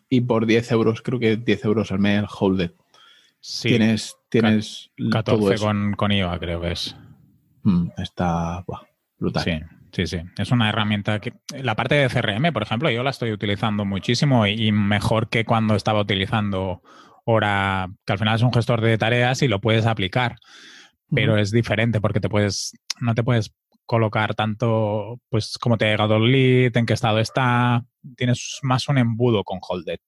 Y 0.08 0.20
por 0.20 0.46
10 0.46 0.72
euros, 0.72 1.02
creo 1.02 1.18
que 1.18 1.36
10 1.36 1.64
euros 1.64 1.90
al 1.90 1.98
mes 1.98 2.24
Holded. 2.38 2.72
Sí. 3.40 3.68
Tienes, 3.68 4.16
tienes 4.28 4.90
14 5.10 5.58
con, 5.58 5.94
con, 5.94 6.12
IVA, 6.12 6.38
creo 6.38 6.60
que 6.60 6.72
es. 6.72 6.96
Mm, 7.62 7.88
está 7.96 8.64
brutal. 9.18 9.44
Sí, 9.44 9.60
sí, 9.92 10.06
sí. 10.06 10.18
Es 10.36 10.50
una 10.50 10.68
herramienta 10.68 11.20
que. 11.20 11.34
La 11.62 11.76
parte 11.76 11.94
de 11.94 12.08
CRM, 12.08 12.52
por 12.52 12.62
ejemplo, 12.62 12.90
yo 12.90 13.02
la 13.02 13.10
estoy 13.10 13.32
utilizando 13.32 13.84
muchísimo 13.84 14.46
y, 14.46 14.72
mejor 14.72 15.28
que 15.28 15.44
cuando 15.44 15.74
estaba 15.74 16.00
utilizando 16.00 16.82
Hora, 17.30 17.90
que 18.06 18.12
al 18.14 18.18
final 18.18 18.36
es 18.36 18.42
un 18.42 18.54
gestor 18.54 18.80
de 18.80 18.96
tareas 18.96 19.42
y 19.42 19.48
lo 19.48 19.60
puedes 19.60 19.84
aplicar. 19.84 20.36
Pero 21.10 21.36
es 21.36 21.50
diferente 21.50 22.00
porque 22.00 22.20
te 22.20 22.28
puedes. 22.30 22.72
No 23.00 23.14
te 23.14 23.22
puedes 23.22 23.54
colocar 23.84 24.34
tanto, 24.34 25.20
pues, 25.28 25.58
cómo 25.58 25.76
te 25.76 25.84
ha 25.84 25.90
llegado 25.90 26.16
el 26.16 26.32
lead, 26.32 26.76
en 26.76 26.86
qué 26.86 26.94
estado 26.94 27.18
está. 27.18 27.84
Tienes 28.16 28.60
más 28.62 28.88
un 28.88 28.96
embudo 28.96 29.44
con 29.44 29.58
Holded. 29.60 29.98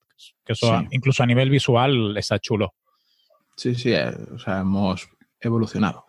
Que 0.44 0.54
eso, 0.54 0.82
incluso 0.92 1.22
a 1.22 1.26
nivel 1.26 1.50
visual, 1.50 2.16
está 2.16 2.38
chulo. 2.38 2.72
Sí, 3.54 3.74
sí, 3.74 3.92
eh, 3.92 4.14
o 4.34 4.38
sea, 4.38 4.60
hemos 4.60 5.06
evolucionado. 5.40 6.06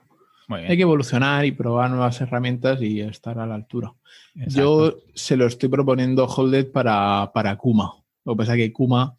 Hay 0.48 0.78
que 0.78 0.84
evolucionar 0.84 1.46
y 1.46 1.52
probar 1.52 1.90
nuevas 1.90 2.22
herramientas 2.22 2.82
y 2.82 3.02
estar 3.02 3.38
a 3.38 3.46
la 3.46 3.56
altura. 3.56 3.94
Yo 4.34 4.96
se 5.14 5.36
lo 5.36 5.46
estoy 5.46 5.68
proponiendo 5.68 6.26
Holded 6.26 6.72
para, 6.72 7.32
para 7.34 7.58
Kuma. 7.58 7.92
Lo 8.24 8.34
que 8.34 8.38
pasa 8.38 8.54
es 8.54 8.60
que 8.60 8.74
Kuma 8.74 9.16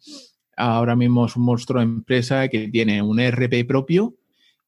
ahora 0.55 0.95
mismo 0.95 1.25
es 1.25 1.35
un 1.35 1.43
monstruo 1.43 1.79
de 1.79 1.85
empresa 1.85 2.47
que 2.47 2.67
tiene 2.67 3.01
un 3.01 3.19
ERP 3.19 3.67
propio 3.67 4.15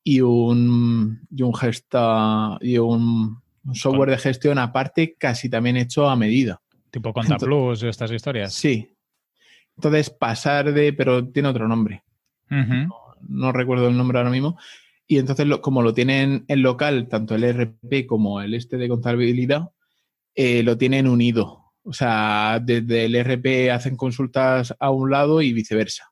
y 0.03 0.21
un, 0.21 1.21
y 1.29 1.41
un, 1.41 1.53
gesta, 1.53 2.57
y 2.61 2.77
un, 2.77 3.41
software 3.73 4.11
de 4.11 4.17
gestión 4.17 4.59
aparte 4.59 5.15
casi 5.17 5.49
también 5.49 5.77
hecho 5.77 6.07
a 6.07 6.15
medida. 6.15 6.61
Tipo 6.91 7.11
ContaPlus 7.11 7.83
y 7.83 7.87
estas 7.87 8.11
historias. 8.11 8.53
Sí. 8.53 8.87
Entonces 9.75 10.09
pasar 10.09 10.71
de, 10.71 10.93
pero 10.93 11.27
tiene 11.27 11.49
otro 11.49 11.67
nombre 11.67 12.03
no 13.27 13.51
recuerdo 13.51 13.87
el 13.87 13.97
nombre 13.97 14.17
ahora 14.17 14.29
mismo. 14.29 14.57
Y 15.07 15.19
entonces, 15.19 15.45
como 15.61 15.81
lo 15.81 15.93
tienen 15.93 16.45
en 16.47 16.61
local, 16.61 17.07
tanto 17.07 17.35
el 17.35 17.43
RP 17.43 18.07
como 18.07 18.41
el 18.41 18.53
este 18.53 18.77
de 18.77 18.89
contabilidad, 18.89 19.69
eh, 20.33 20.63
lo 20.63 20.77
tienen 20.77 21.07
unido. 21.07 21.64
O 21.85 21.93
sea, 21.93 22.59
desde 22.61 23.05
el 23.05 23.15
RP 23.15 23.71
hacen 23.71 23.95
consultas 23.95 24.75
a 24.79 24.89
un 24.89 25.11
lado 25.11 25.41
y 25.41 25.53
viceversa. 25.53 26.11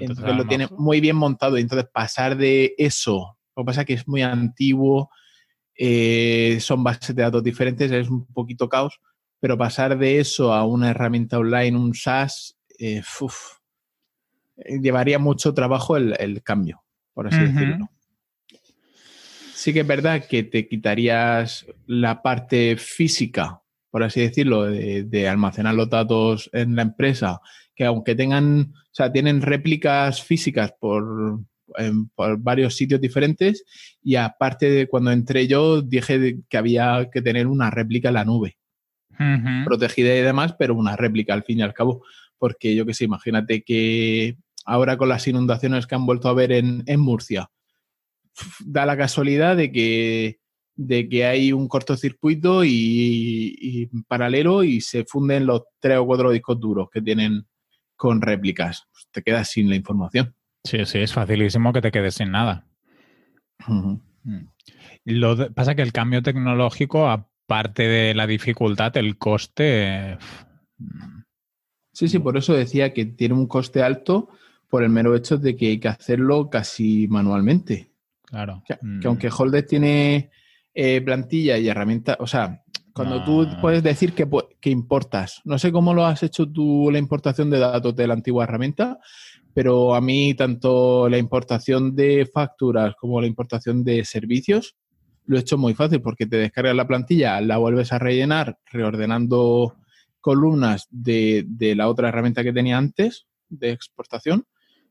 entonces, 0.00 0.24
lo 0.24 0.46
tienen 0.46 0.68
muy 0.78 1.00
bien 1.00 1.16
montado. 1.16 1.58
Y 1.58 1.62
entonces 1.62 1.88
pasar 1.92 2.36
de 2.36 2.74
eso, 2.78 3.36
lo 3.56 3.62
que 3.62 3.66
pasa 3.66 3.80
es 3.80 3.86
que 3.86 3.94
es 3.94 4.06
muy 4.06 4.22
antiguo, 4.22 5.10
eh, 5.76 6.58
son 6.60 6.84
bases 6.84 7.14
de 7.14 7.22
datos 7.22 7.42
diferentes, 7.42 7.90
es 7.90 8.08
un 8.08 8.24
poquito 8.26 8.68
caos, 8.68 9.00
pero 9.40 9.58
pasar 9.58 9.98
de 9.98 10.20
eso 10.20 10.52
a 10.52 10.64
una 10.64 10.90
herramienta 10.90 11.38
online, 11.38 11.76
un 11.76 11.94
SaaS, 11.94 12.56
eh, 12.78 13.02
eh, 14.58 14.80
llevaría 14.80 15.18
mucho 15.18 15.52
trabajo 15.54 15.96
el, 15.96 16.42
cambio, 16.44 16.84
por 17.12 17.26
así 17.26 17.40
decirlo. 17.40 17.90
Sí 19.54 19.72
que 19.72 19.80
es 19.80 19.86
verdad 19.86 20.24
que 20.24 20.44
te 20.44 20.68
quitarías 20.68 21.66
la 21.86 22.22
parte 22.22 22.76
física, 22.76 23.62
por 23.96 24.04
así 24.04 24.20
decirlo, 24.20 24.64
de, 24.64 25.26
almacenar 25.26 25.74
los 25.74 25.88
datos 25.88 26.50
en 26.52 26.76
la 26.76 26.82
empresa, 26.82 27.40
que 27.74 27.86
aunque 27.86 28.14
tengan, 28.14 28.74
o 28.74 28.88
sea, 28.92 29.10
tienen 29.10 29.40
réplicas 29.40 30.22
físicas 30.22 30.74
por, 30.78 31.40
por 32.14 32.38
varios 32.38 32.76
sitios 32.76 33.00
diferentes 33.00 33.64
y 34.02 34.16
aparte 34.16 34.68
de 34.68 34.86
cuando 34.86 35.12
entré 35.12 35.46
yo 35.46 35.80
dije 35.80 36.40
que 36.46 36.58
había 36.58 37.08
que 37.10 37.22
tener 37.22 37.46
una 37.46 37.70
réplica 37.70 38.08
en 38.08 38.14
la 38.16 38.26
nube, 38.26 38.58
protegida 39.64 40.14
y 40.14 40.20
demás, 40.20 40.54
pero 40.58 40.74
una 40.74 40.94
réplica 40.94 41.32
al 41.32 41.44
fin 41.44 41.60
y 41.60 41.62
al 41.62 41.72
cabo, 41.72 42.04
porque 42.36 42.74
yo 42.74 42.84
que 42.84 42.92
sé, 42.92 43.06
imagínate 43.06 43.62
que 43.62 44.36
ahora 44.66 44.98
con 44.98 45.08
las 45.08 45.26
inundaciones 45.26 45.86
que 45.86 45.94
han 45.94 46.04
vuelto 46.04 46.28
a 46.28 46.34
ver 46.34 46.52
en, 46.52 47.00
Murcia. 47.00 47.48
Da 48.60 48.84
la 48.84 48.98
casualidad 48.98 49.56
de 49.56 49.72
que, 49.72 50.38
de 50.76 51.08
que 51.08 51.24
hay 51.24 51.52
un 51.52 51.68
cortocircuito 51.68 52.62
y, 52.64 53.90
paralelo 54.06 54.62
y 54.62 54.80
se 54.80 55.04
funden 55.04 55.46
los 55.46 55.62
tres 55.80 55.98
o 55.98 56.06
cuatro 56.06 56.30
discos 56.30 56.60
duros 56.60 56.88
que 56.92 57.00
tienen 57.00 57.46
con 57.96 58.20
réplicas. 58.20 58.86
Pues 58.92 59.08
te 59.10 59.22
quedas 59.22 59.48
sin 59.48 59.70
la 59.70 59.76
información. 59.76 60.34
Sí, 60.64 60.84
sí, 60.84 60.98
es 60.98 61.12
facilísimo 61.12 61.72
que 61.72 61.80
te 61.80 61.90
quedes 61.90 62.14
sin 62.14 62.30
nada. 62.30 62.66
Mm. 63.66 63.96
Lo 65.04 65.52
pasa 65.54 65.74
que 65.74 65.82
el 65.82 65.92
cambio 65.92 66.22
tecnológico, 66.22 67.08
aparte 67.08 67.84
de 67.84 68.14
la 68.14 68.26
dificultad, 68.26 68.96
el 68.96 69.16
coste. 69.16 70.18
Sí, 71.92 72.08
sí, 72.08 72.18
por 72.18 72.36
eso 72.36 72.52
decía 72.52 72.92
que 72.92 73.06
tiene 73.06 73.34
un 73.34 73.46
coste 73.46 73.82
alto 73.82 74.28
por 74.68 74.82
el 74.82 74.90
mero 74.90 75.14
hecho 75.14 75.38
de 75.38 75.56
que 75.56 75.68
hay 75.68 75.78
que 75.78 75.88
hacerlo 75.88 76.50
casi 76.50 77.06
manualmente. 77.08 77.92
Claro. 78.24 78.62
Que, 78.66 78.76
mm. 78.82 79.00
aunque 79.06 79.30
Holder 79.34 79.64
tiene 79.64 80.30
eh, 80.78 81.00
plantilla 81.00 81.56
y 81.56 81.68
herramientas, 81.68 82.18
o 82.20 82.26
sea, 82.26 82.62
cuando 82.92 83.24
tú 83.24 83.42
ah. 83.42 83.58
puedes 83.62 83.82
decir 83.82 84.12
que, 84.12 84.28
que, 84.60 84.68
importas, 84.68 85.40
no 85.44 85.58
sé 85.58 85.72
cómo 85.72 85.94
lo 85.94 86.04
has 86.04 86.22
hecho 86.22 86.46
tú 86.46 86.90
la 86.92 86.98
importación 86.98 87.48
de 87.48 87.58
datos 87.58 87.96
de 87.96 88.06
la 88.06 88.12
antigua 88.12 88.44
herramienta, 88.44 88.98
pero 89.54 89.94
a 89.94 90.02
mí 90.02 90.34
tanto 90.34 91.08
la 91.08 91.16
importación 91.16 91.96
de 91.96 92.28
facturas 92.30 92.94
como 93.00 93.22
la 93.22 93.26
importación 93.26 93.84
de 93.84 94.04
servicios 94.04 94.76
lo 95.24 95.38
he 95.38 95.40
hecho 95.40 95.56
muy 95.56 95.72
fácil 95.72 96.02
porque 96.02 96.26
te 96.26 96.36
descargas 96.36 96.76
la 96.76 96.86
plantilla, 96.86 97.40
la 97.40 97.56
vuelves 97.56 97.94
a 97.94 97.98
rellenar 97.98 98.58
reordenando 98.70 99.76
columnas 100.20 100.88
de, 100.90 101.46
de 101.48 101.74
la 101.74 101.88
otra 101.88 102.10
herramienta 102.10 102.44
que 102.44 102.52
tenía 102.52 102.76
antes 102.76 103.26
de 103.48 103.70
exportación 103.70 104.44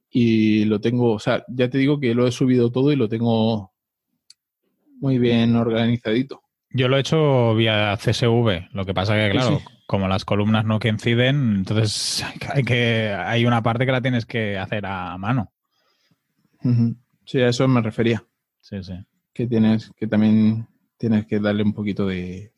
y 0.09 0.65
lo 0.65 0.81
tengo, 0.81 1.13
o 1.13 1.19
sea, 1.19 1.45
ya 1.47 1.69
te 1.69 1.77
digo 1.77 1.99
que 1.99 2.15
lo 2.15 2.25
he 2.25 2.31
subido 2.31 2.71
todo 2.71 2.91
y 2.91 2.95
lo 2.95 3.07
tengo 3.07 3.74
muy 4.99 5.19
bien 5.19 5.55
organizadito. 5.55 6.41
Yo 6.71 6.87
lo 6.87 6.97
he 6.97 7.01
hecho 7.01 7.55
vía 7.55 7.97
CSV, 7.97 8.73
lo 8.73 8.85
que 8.85 8.93
pasa 8.93 9.15
que, 9.15 9.31
claro, 9.31 9.61
como 9.87 10.07
las 10.07 10.25
columnas 10.25 10.65
no 10.65 10.79
coinciden, 10.79 11.55
entonces 11.57 12.25
hay, 12.53 12.63
que, 12.63 13.15
hay 13.17 13.45
una 13.45 13.63
parte 13.63 13.85
que 13.85 13.91
la 13.91 14.01
tienes 14.01 14.25
que 14.25 14.57
hacer 14.57 14.85
a 14.85 15.17
mano. 15.17 15.51
Sí, 17.25 17.39
a 17.39 17.49
eso 17.49 17.67
me 17.67 17.81
refería. 17.81 18.23
Sí, 18.59 18.83
sí. 18.83 18.93
Que 19.33 19.47
tienes, 19.47 19.91
que 19.95 20.07
también 20.07 20.67
tienes 20.97 21.25
que 21.27 21.39
darle 21.39 21.63
un 21.63 21.73
poquito 21.73 22.07
de, 22.07 22.51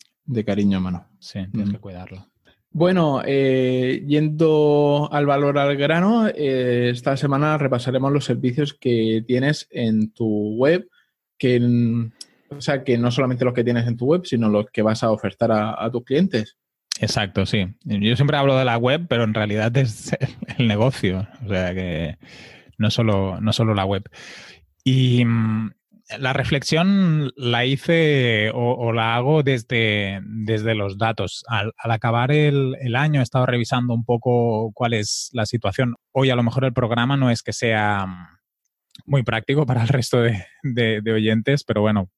cariño 0.45 0.77
a 0.77 0.81
mano. 0.81 1.07
Sí, 1.19 1.39
tienes 1.51 1.71
que 1.71 1.79
cuidarlo. 1.79 2.25
Bueno, 2.71 3.21
eh, 3.25 4.03
yendo 4.07 5.09
al 5.11 5.25
valor 5.25 5.57
al 5.57 5.75
grano, 5.77 6.27
eh, 6.27 6.89
esta 6.91 7.17
semana 7.17 7.57
repasaremos 7.57 8.11
los 8.11 8.25
servicios 8.25 8.73
que 8.73 9.23
tienes 9.25 9.67
en 9.71 10.11
tu 10.11 10.55
web, 10.55 10.87
que 11.37 11.59
O 12.49 12.61
sea, 12.61 12.83
que 12.83 12.97
no 12.97 13.11
solamente 13.11 13.45
los 13.45 13.53
que 13.53 13.63
tienes 13.63 13.87
en 13.87 13.97
tu 13.97 14.05
web, 14.05 14.21
sino 14.25 14.49
los 14.49 14.67
que 14.71 14.81
vas 14.81 15.03
a 15.03 15.11
ofertar 15.11 15.51
a, 15.51 15.89
tus 15.91 16.03
clientes. 16.03 16.57
Exacto, 16.99 17.45
sí. 17.45 17.67
Yo 17.83 18.15
siempre 18.15 18.37
hablo 18.37 18.57
de 18.57 18.65
la 18.65 18.77
web, 18.77 19.05
pero 19.07 19.23
en 19.23 19.33
realidad 19.33 19.75
es 19.77 20.15
el 20.57 20.67
negocio. 20.67 21.27
O 21.45 21.49
sea 21.49 21.73
que 21.73 22.17
no 22.77 22.89
solo, 22.89 23.39
no 23.41 23.53
solo 23.53 23.73
la 23.73 23.85
web. 23.85 24.03
Y 24.83 25.25
mm, 25.25 25.71
la 26.19 26.33
reflexión 26.33 27.33
la 27.35 27.65
hice 27.65 28.51
o, 28.53 28.93
la 28.93 29.15
hago 29.15 29.43
desde, 29.43 30.21
desde 30.23 30.75
los 30.75 30.97
datos. 30.97 31.43
Al, 31.47 31.73
acabar 31.77 32.31
el, 32.31 32.95
año 32.95 33.19
he 33.19 33.23
estado 33.23 33.45
revisando 33.45 33.93
un 33.93 34.05
poco 34.05 34.71
cuál 34.73 34.93
es 34.93 35.29
la 35.33 35.45
situación. 35.45 35.95
Hoy 36.13 36.29
a 36.29 36.35
lo 36.35 36.43
mejor 36.43 36.63
el 36.63 36.73
programa 36.73 37.17
no 37.17 37.29
es 37.29 37.43
que 37.43 37.53
sea 37.53 38.05
mm, 38.05 38.36
muy 39.05 39.23
práctico 39.23 39.65
para 39.65 39.81
el 39.81 39.87
resto 39.87 40.21
de, 40.21 41.11
oyentes, 41.13 41.63
pero 41.63 41.81
bueno, 41.81 42.09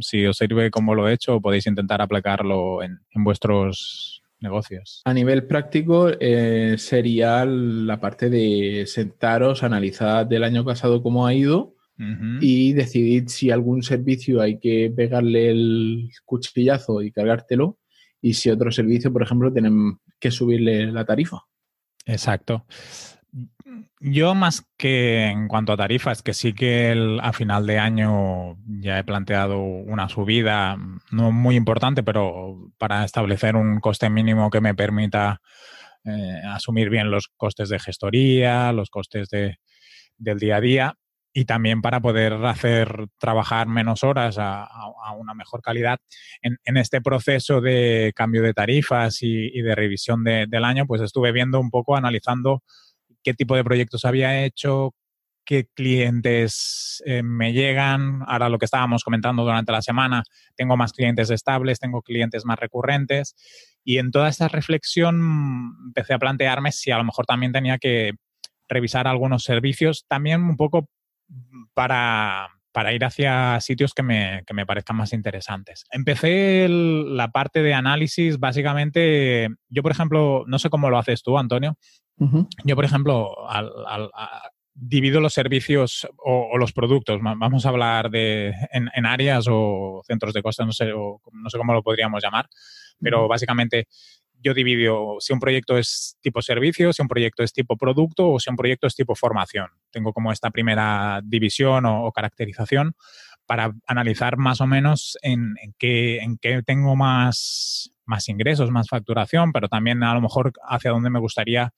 si 0.00 0.26
os 0.26 0.36
sirve 0.36 0.70
como 0.70 0.94
lo 0.94 1.08
he 1.08 1.12
hecho, 1.12 1.40
podéis 1.40 1.66
intentar 1.66 2.02
aplicarlo 2.02 2.82
en, 2.82 2.98
vuestros 3.14 4.22
negocios. 4.40 5.02
A 5.04 5.14
nivel 5.14 5.46
práctico, 5.46 6.10
eh, 6.18 6.74
sería 6.78 7.44
la 7.44 8.00
parte 8.00 8.28
de 8.28 8.84
sentaros, 8.86 9.62
analizar 9.62 10.26
del 10.26 10.44
año 10.44 10.64
pasado 10.64 11.02
cómo 11.02 11.26
ha 11.26 11.34
ido 11.34 11.74
y 12.40 12.72
decidir 12.72 13.28
si 13.28 13.52
algún 13.52 13.84
servicio 13.84 14.40
hay 14.40 14.58
que 14.58 14.92
pegarle 14.96 15.50
el 15.50 16.10
cuchillazo 16.24 17.00
y 17.00 17.12
cargártelo 17.12 17.78
y 18.20 18.34
si 18.34 18.50
otro 18.50 18.72
servicio, 18.72 19.12
por 19.12 19.22
ejemplo, 19.22 19.52
tienen 19.52 19.98
que 20.18 20.30
subirle 20.30 20.90
la 20.90 21.04
tarifa. 21.04 21.42
Exacto. 22.06 22.64
Yo 24.04 24.34
más 24.34 24.66
que 24.76 25.26
en 25.26 25.46
cuanto 25.46 25.72
a 25.72 25.76
tarifas, 25.76 26.22
que 26.22 26.34
sí 26.34 26.54
que 26.54 27.18
a 27.22 27.32
final 27.32 27.68
de 27.68 27.78
año 27.78 28.56
ya 28.66 28.98
he 28.98 29.04
planteado 29.04 29.60
una 29.60 30.08
subida, 30.08 30.76
no 31.12 31.30
muy 31.30 31.54
importante, 31.54 32.02
pero 32.02 32.72
para 32.78 33.04
establecer 33.04 33.54
un 33.54 33.78
coste 33.78 34.10
mínimo 34.10 34.50
que 34.50 34.60
me 34.60 34.74
permita 34.74 35.40
eh, 36.04 36.42
asumir 36.48 36.90
bien 36.90 37.12
los 37.12 37.28
costes 37.36 37.68
de 37.68 37.78
gestoría, 37.78 38.72
los 38.72 38.90
costes 38.90 39.28
de, 39.28 39.58
del 40.18 40.40
día 40.40 40.56
a 40.56 40.60
día 40.60 40.94
y 41.32 41.44
también 41.44 41.80
para 41.80 42.00
poder 42.00 42.32
hacer 42.44 43.06
trabajar 43.18 43.68
menos 43.68 44.02
horas 44.02 44.36
a, 44.36 44.66
una 45.16 45.34
mejor 45.34 45.62
calidad. 45.62 45.98
En, 46.42 46.76
este 46.76 47.00
proceso 47.00 47.60
de 47.60 48.12
cambio 48.16 48.42
de 48.42 48.52
tarifas 48.52 49.22
y, 49.22 49.62
de 49.62 49.74
revisión 49.76 50.24
del 50.24 50.64
año, 50.64 50.86
pues 50.86 51.00
estuve 51.02 51.30
viendo 51.30 51.60
un 51.60 51.70
poco, 51.70 51.96
analizando 51.96 52.64
qué 53.22 53.34
tipo 53.34 53.56
de 53.56 53.64
proyectos 53.64 54.04
había 54.04 54.44
hecho, 54.44 54.94
qué 55.44 55.66
clientes 55.74 57.02
eh, 57.06 57.22
me 57.22 57.52
llegan. 57.52 58.22
Ahora 58.26 58.48
lo 58.48 58.58
que 58.58 58.64
estábamos 58.64 59.04
comentando 59.04 59.42
durante 59.42 59.72
la 59.72 59.82
semana, 59.82 60.22
tengo 60.56 60.76
más 60.76 60.92
clientes 60.92 61.30
estables, 61.30 61.78
tengo 61.80 62.02
clientes 62.02 62.44
más 62.44 62.58
recurrentes. 62.58 63.34
Y 63.84 63.98
en 63.98 64.10
toda 64.10 64.28
esta 64.28 64.48
reflexión 64.48 65.74
empecé 65.86 66.14
a 66.14 66.18
plantearme 66.18 66.72
si 66.72 66.90
a 66.90 66.98
lo 66.98 67.04
mejor 67.04 67.26
también 67.26 67.52
tenía 67.52 67.78
que 67.78 68.12
revisar 68.68 69.06
algunos 69.06 69.44
servicios, 69.44 70.06
también 70.08 70.42
un 70.42 70.56
poco 70.56 70.88
para, 71.74 72.48
ir 72.92 73.04
hacia 73.04 73.60
sitios 73.60 73.92
que 73.92 74.02
me, 74.02 74.42
que 74.46 74.54
me, 74.54 74.64
parezcan 74.64 74.96
más 74.96 75.12
interesantes. 75.12 75.84
Empecé 75.90 76.68
la 76.68 77.28
parte 77.28 77.62
de 77.62 77.74
análisis, 77.74 78.38
básicamente, 78.38 79.48
yo 79.68 79.82
por 79.82 79.92
ejemplo, 79.92 80.44
no 80.46 80.58
sé 80.58 80.70
cómo 80.70 80.88
lo 80.88 80.98
haces 80.98 81.22
tú, 81.22 81.38
Antonio, 81.38 81.76
yo 82.64 82.76
por 82.76 82.84
ejemplo, 82.84 83.34
divido 84.74 85.20
los 85.20 85.34
servicios 85.34 86.06
o, 86.16 86.56
los 86.58 86.72
productos, 86.72 87.20
vamos 87.20 87.66
a 87.66 87.68
hablar 87.68 88.10
de 88.10 88.54
en, 88.72 89.06
áreas 89.06 89.46
o 89.48 90.02
centros 90.06 90.32
de 90.32 90.42
costa, 90.42 90.64
no 90.64 90.72
sé, 90.72 90.86
no 90.86 91.50
sé 91.50 91.58
cómo 91.58 91.72
lo 91.72 91.82
podríamos 91.82 92.22
llamar, 92.22 92.48
pero 93.00 93.28
básicamente 93.28 93.86
yo 94.42 94.54
divido 94.54 95.16
si 95.20 95.32
un 95.32 95.40
proyecto 95.40 95.78
es 95.78 96.16
tipo 96.20 96.42
servicio, 96.42 96.92
si 96.92 97.00
un 97.02 97.08
proyecto 97.08 97.42
es 97.42 97.52
tipo 97.52 97.76
producto 97.76 98.30
o 98.30 98.40
si 98.40 98.50
un 98.50 98.56
proyecto 98.56 98.86
es 98.86 98.94
tipo 98.94 99.14
formación. 99.14 99.68
Tengo 99.90 100.12
como 100.12 100.32
esta 100.32 100.50
primera 100.50 101.20
división 101.22 101.86
o, 101.86 102.10
caracterización 102.12 102.94
para 103.46 103.72
analizar 103.86 104.36
más 104.36 104.60
o 104.60 104.66
menos 104.66 105.16
en, 105.22 105.54
qué, 105.78 106.18
en 106.18 106.38
qué 106.38 106.62
tengo 106.64 106.96
más, 106.96 107.90
más 108.04 108.28
ingresos, 108.28 108.70
más 108.70 108.88
facturación, 108.88 109.52
pero 109.52 109.68
también 109.68 110.02
a 110.02 110.14
lo 110.14 110.20
mejor 110.20 110.52
hacia 110.68 110.90
dónde 110.90 111.10
me 111.10 111.20
gustaría 111.20 111.72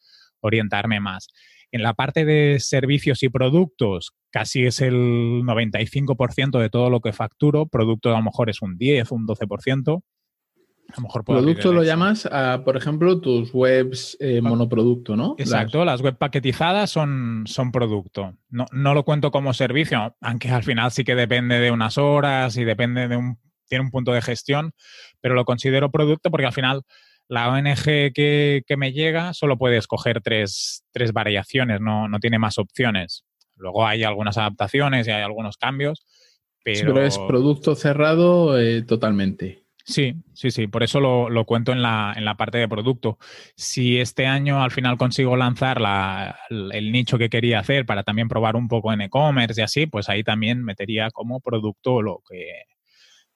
orientarme 0.45 1.01
más. 1.01 1.29
En 1.73 1.83
la 1.83 1.95
parte 1.95 2.25
de 2.25 2.61
servicios 2.61 3.23
y 3.23 3.29
productos, 3.29 4.13
casi 4.31 4.65
es 4.65 4.81
el 4.81 4.95
95% 4.95 6.61
de 6.61 6.71
todo 6.71 6.89
lo 6.89 7.01
que 7.01 7.13
facturo. 7.13 7.67
Producto 7.67 8.11
a 8.11 8.19
lo 8.19 8.23
mejor 8.23 8.49
es 8.49 8.63
un 8.63 8.77
10, 8.79 9.11
un 9.11 9.27
12%. 9.27 10.03
A 10.89 10.97
lo 10.99 11.03
mejor 11.03 11.25
Producto 11.25 11.73
lo 11.73 11.83
llamas, 11.83 12.29
por 12.65 12.77
ejemplo, 12.77 13.21
tus 13.21 13.53
webs 13.53 14.17
eh, 14.21 14.41
monoproducto, 14.41 15.17
¿no? 15.17 15.35
Exacto, 15.39 15.85
las, 15.85 16.03
web 16.03 16.17
paquetizadas 16.17 16.91
son, 16.91 17.45
son 17.47 17.73
producto. 17.73 18.37
No, 18.51 18.67
no, 18.71 18.95
lo 18.95 19.03
cuento 19.05 19.31
como 19.31 19.55
servicio, 19.55 20.15
aunque 20.21 20.51
al 20.51 20.63
final 20.63 20.93
sí 20.93 21.03
que 21.03 21.15
depende 21.15 21.59
de 21.59 21.71
unas 21.71 21.97
horas 21.97 22.57
y 22.59 22.65
depende 22.65 23.09
de 23.09 23.17
un, 23.17 23.39
tiene 23.67 23.85
un 23.85 23.91
punto 23.91 24.13
de 24.13 24.23
gestión, 24.23 24.73
pero 25.21 25.35
lo 25.35 25.45
considero 25.45 25.91
producto 25.91 26.31
porque 26.31 26.47
al 26.47 26.53
final 26.53 26.83
la 27.29 27.49
ONG 27.51 28.13
que, 28.13 28.63
que 28.67 28.77
me 28.77 28.93
llega 28.93 29.33
solo 29.35 29.57
puede 29.57 29.77
escoger 29.77 30.21
tres, 30.21 30.85
tres 30.93 31.13
variaciones, 31.13 31.81
no, 31.81 32.09
no, 32.09 32.19
tiene 32.19 32.39
más 32.39 32.59
opciones. 32.59 33.25
Luego 33.57 33.87
hay 33.87 34.03
algunas 34.05 34.37
adaptaciones 34.37 35.07
y 35.07 35.11
hay 35.11 35.23
algunos 35.23 35.57
cambios, 35.57 36.05
pero... 36.63 36.95
pero 36.95 37.07
es 37.07 37.19
producto 37.19 37.75
cerrado 37.75 38.59
eh, 38.59 38.83
totalmente. 38.83 39.65
Sí, 39.87 40.15
sí, 40.33 40.51
sí, 40.51 40.67
por 40.67 40.83
eso 40.83 40.99
lo, 40.99 41.45
cuento 41.45 41.71
en 41.73 41.83
la, 41.83 42.15
en 42.17 42.25
la, 42.25 42.39
parte 42.39 42.57
de 42.57 42.69
producto. 42.69 43.19
Si 43.55 44.01
este 44.01 44.27
año 44.27 44.63
al 44.63 44.71
final 44.71 44.97
consigo 44.97 45.37
lanzar 45.37 45.79
la, 45.79 46.39
el 46.49 46.91
nicho 46.91 47.19
que 47.19 47.29
quería 47.29 47.59
hacer 47.59 47.85
para 47.85 48.03
también 48.03 48.29
probar 48.29 48.57
un 48.57 48.67
poco 48.67 48.95
en 48.95 49.03
e-commerce 49.03 49.61
y 49.61 49.65
así, 49.65 49.87
pues 49.87 50.09
ahí 50.09 50.25
también 50.25 50.65
metería 50.65 51.11
como 51.11 51.41
producto 51.41 52.01
lo 52.01 52.23
que, 52.27 52.63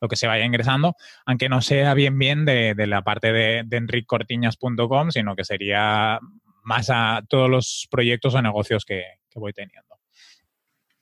lo 0.00 0.08
que 0.08 0.16
se 0.16 0.26
vaya 0.26 0.44
ingresando, 0.44 0.94
aunque 1.26 1.48
no 1.48 1.60
sea 1.60 1.94
bien 1.94 2.18
bien 2.18 2.44
de, 2.44 2.74
la 2.86 3.02
parte 3.02 3.32
de, 3.32 3.62
de 3.66 3.76
enriccortiñas.com, 3.76 5.10
sino 5.10 5.36
que 5.36 5.44
sería 5.44 6.18
más 6.62 6.90
a 6.90 7.22
todos 7.28 7.48
los 7.50 7.88
proyectos 7.90 8.34
o 8.34 8.42
negocios 8.42 8.84
que 8.84 9.04
voy 9.34 9.52
teniendo. 9.52 9.88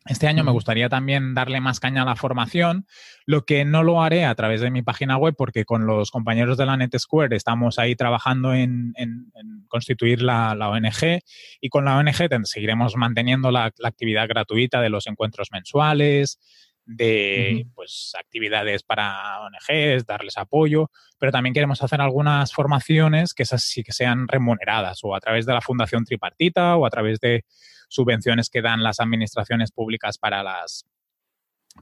Este 0.09 0.29
año 0.29 0.45
me 0.45 0.53
gustaría 0.53 0.89
también 0.89 1.35
darle 1.35 1.61
más 1.61 1.81
caña 1.81 2.03
a 2.03 2.05
la 2.05 2.15
formación, 2.15 2.87
lo 3.27 3.45
que 3.45 3.65
no 3.65 3.83
lo 3.83 4.03
haré 4.03 4.25
a 4.25 4.35
través 4.37 4.61
de 4.61 4.71
mi 4.71 4.83
página 4.83 5.17
web 5.17 5.35
porque 5.37 5.65
con 5.65 5.87
los 5.87 6.13
compañeros 6.13 6.57
de 6.57 6.67
la 6.67 6.77
NetSquare 6.77 7.35
estamos 7.35 7.79
ahí 7.81 7.97
trabajando 7.97 8.55
en, 8.55 8.95
constituir 9.69 10.23
la, 10.23 10.53
ONG 10.53 11.21
y 11.61 11.69
con 11.69 11.85
la 11.85 11.97
ONG 11.97 12.29
seguiremos 12.45 12.95
manteniendo 12.97 13.51
la, 13.51 13.73
actividad 13.83 14.29
gratuita 14.29 14.81
de 14.81 14.91
los 14.91 15.09
encuentros 15.09 15.49
mensuales, 15.51 16.39
de 16.87 17.67
pues, 17.75 18.13
actividades 18.19 18.83
para 18.83 19.41
ONGs, 19.43 20.07
darles 20.07 20.39
apoyo, 20.39 20.91
pero 21.19 21.33
también 21.33 21.53
queremos 21.53 21.83
hacer 21.83 22.01
algunas 22.01 22.53
formaciones 22.53 23.35
que 23.35 23.43
esas 23.43 23.63
sí 23.65 23.83
que 23.83 23.93
sean 23.93 24.29
remuneradas 24.29 25.01
o 25.03 25.15
a 25.15 25.21
través 25.21 25.47
de 25.47 25.53
la 25.53 25.61
Fundación 25.61 26.05
Tripartita 26.05 26.77
o 26.77 26.87
a 26.87 26.91
través 26.91 27.19
de 27.21 27.45
subvenciones 27.89 28.49
que 28.49 28.63
dan 28.63 28.83
las 28.83 29.01
administraciones 29.01 29.73
públicas 29.73 30.17
para 30.17 30.43
las, 30.43 30.87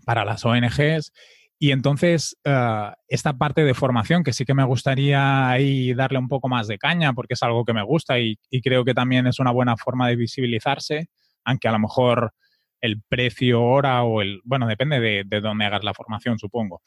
para 0.04 0.24
las 0.24 0.44
ONGs. 0.44 1.12
Y 1.58 1.70
entonces, 1.70 2.36
eh, 2.44 2.90
esta 3.08 3.34
parte 3.34 3.62
de 3.64 3.74
formación, 3.74 4.24
que 4.24 4.32
sí 4.32 4.44
que 4.44 4.54
me 4.54 4.64
gustaría 4.64 5.48
ahí 5.48 5.94
darle 5.94 6.18
un 6.18 6.28
poco 6.28 6.48
más 6.48 6.66
de 6.66 6.78
caña, 6.78 7.12
porque 7.12 7.34
es 7.34 7.42
algo 7.42 7.64
que 7.64 7.72
me 7.72 7.82
gusta 7.82 8.18
y, 8.18 8.36
creo 8.62 8.84
que 8.84 8.94
también 8.94 9.26
es 9.26 9.38
una 9.38 9.50
buena 9.50 9.76
forma 9.76 10.08
de 10.08 10.16
visibilizarse, 10.16 11.08
aunque 11.44 11.68
a 11.68 11.72
lo 11.72 11.78
mejor 11.78 12.32
el 12.84 13.00
precio 13.08 13.62
hora 13.62 14.02
o 14.02 14.20
el, 14.20 14.42
bueno, 14.44 14.66
depende 14.66 15.00
de, 15.00 15.24
de 15.24 15.40
dónde 15.40 15.64
hagas 15.64 15.82
la 15.84 15.94
formación, 15.94 16.38
supongo. 16.38 16.82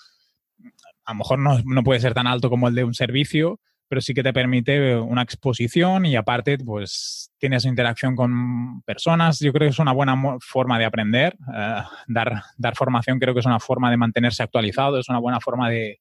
A 1.05 1.13
lo 1.13 1.17
mejor 1.17 1.39
no, 1.39 1.59
no 1.65 1.83
puede 1.83 1.99
ser 1.99 2.13
tan 2.13 2.27
alto 2.27 2.51
como 2.51 2.67
el 2.67 2.75
de 2.75 2.83
un 2.83 2.93
servicio, 2.93 3.59
pero 3.87 4.01
sí 4.01 4.13
que 4.13 4.21
te 4.21 4.31
permite 4.31 4.95
una 4.95 5.23
exposición 5.23 6.05
y 6.05 6.15
aparte, 6.15 6.59
pues 6.59 7.31
tienes 7.39 7.65
interacción 7.65 8.15
con 8.15 8.83
personas. 8.83 9.39
Yo 9.39 9.51
creo 9.51 9.67
que 9.67 9.71
es 9.71 9.79
una 9.79 9.93
buena 9.93 10.37
forma 10.39 10.77
de 10.77 10.85
aprender. 10.85 11.35
Eh, 11.55 11.81
dar, 12.07 12.43
dar 12.57 12.75
formación 12.75 13.17
creo 13.17 13.33
que 13.33 13.39
es 13.39 13.45
una 13.47 13.59
forma 13.59 13.89
de 13.89 13.97
mantenerse 13.97 14.43
actualizado, 14.43 14.99
es 14.99 15.09
una 15.09 15.19
buena 15.19 15.39
forma 15.39 15.67
de, 15.69 15.99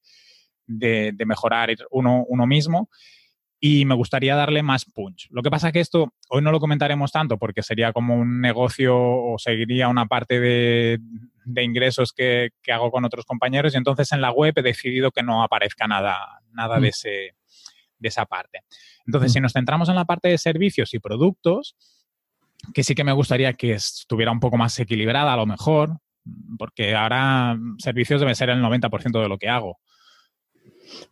de, 0.66 1.24
mejorar 1.24 1.70
uno, 1.90 2.24
uno 2.28 2.46
mismo 2.46 2.90
y 3.66 3.85
me 3.85 3.94
gustaría 3.94 4.37
darle 4.37 4.62
más 4.62 4.85
punch. 4.85 5.29
Lo 5.31 5.42
que 5.42 5.50
pasa 5.50 5.68
es 5.68 5.72
que 5.72 5.81
esto 5.81 6.12
hoy 6.29 6.42
no 6.42 6.52
lo 6.52 6.61
comentaremos 6.61 7.11
tanto 7.11 7.37
porque 7.37 7.62
sería 7.62 7.92
como 7.92 8.14
un 8.14 8.40
negocio 8.40 8.96
o 8.96 9.38
seguiría 9.38 9.88
una 9.88 10.07
parte 10.07 10.38
de, 10.38 11.00
de 11.44 11.64
ingresos 11.64 12.12
que, 12.12 12.50
que, 12.62 12.72
hago 12.72 12.92
con 12.92 13.05
otros 13.05 13.24
compañeros 13.24 13.74
y 13.74 13.76
entonces 13.76 14.12
en 14.12 14.20
la 14.20 14.31
web 14.31 14.55
he 14.57 14.62
decidido 14.62 15.11
que 15.11 15.22
no 15.22 15.42
aparezca 15.42 15.88
nada, 15.88 16.40
nada 16.52 16.76
de, 16.76 16.83
mm. 16.83 16.90
ese, 16.90 17.35
de 17.98 18.09
esa 18.09 18.26
parte. 18.26 18.61
Entonces, 19.05 19.33
si 19.33 19.40
nos 19.40 19.52
centramos 19.52 19.88
en 19.88 19.96
la 19.96 20.05
parte 20.05 20.29
de 20.29 20.38
servicios 20.38 20.94
y 20.94 20.98
productos, 21.00 21.76
que 22.72 22.85
sí 22.85 22.94
que 22.94 23.05
me 23.05 23.12
gustaría 23.12 23.52
que 23.55 23.72
estuviera 23.72 24.33
un 24.33 24.40
poco 24.40 24.57
más 24.57 24.79
equilibrada 24.79 25.33
a 25.33 25.37
lo 25.37 25.46
mejor, 25.46 25.98
porque 26.59 26.94
ahora 26.94 27.57
servicios 27.79 28.20
debe 28.20 28.35
ser 28.35 28.50
el 28.50 28.62
90% 28.62 29.22
de 29.22 29.29
lo 29.29 29.38
que 29.38 29.48
hago. 29.48 29.79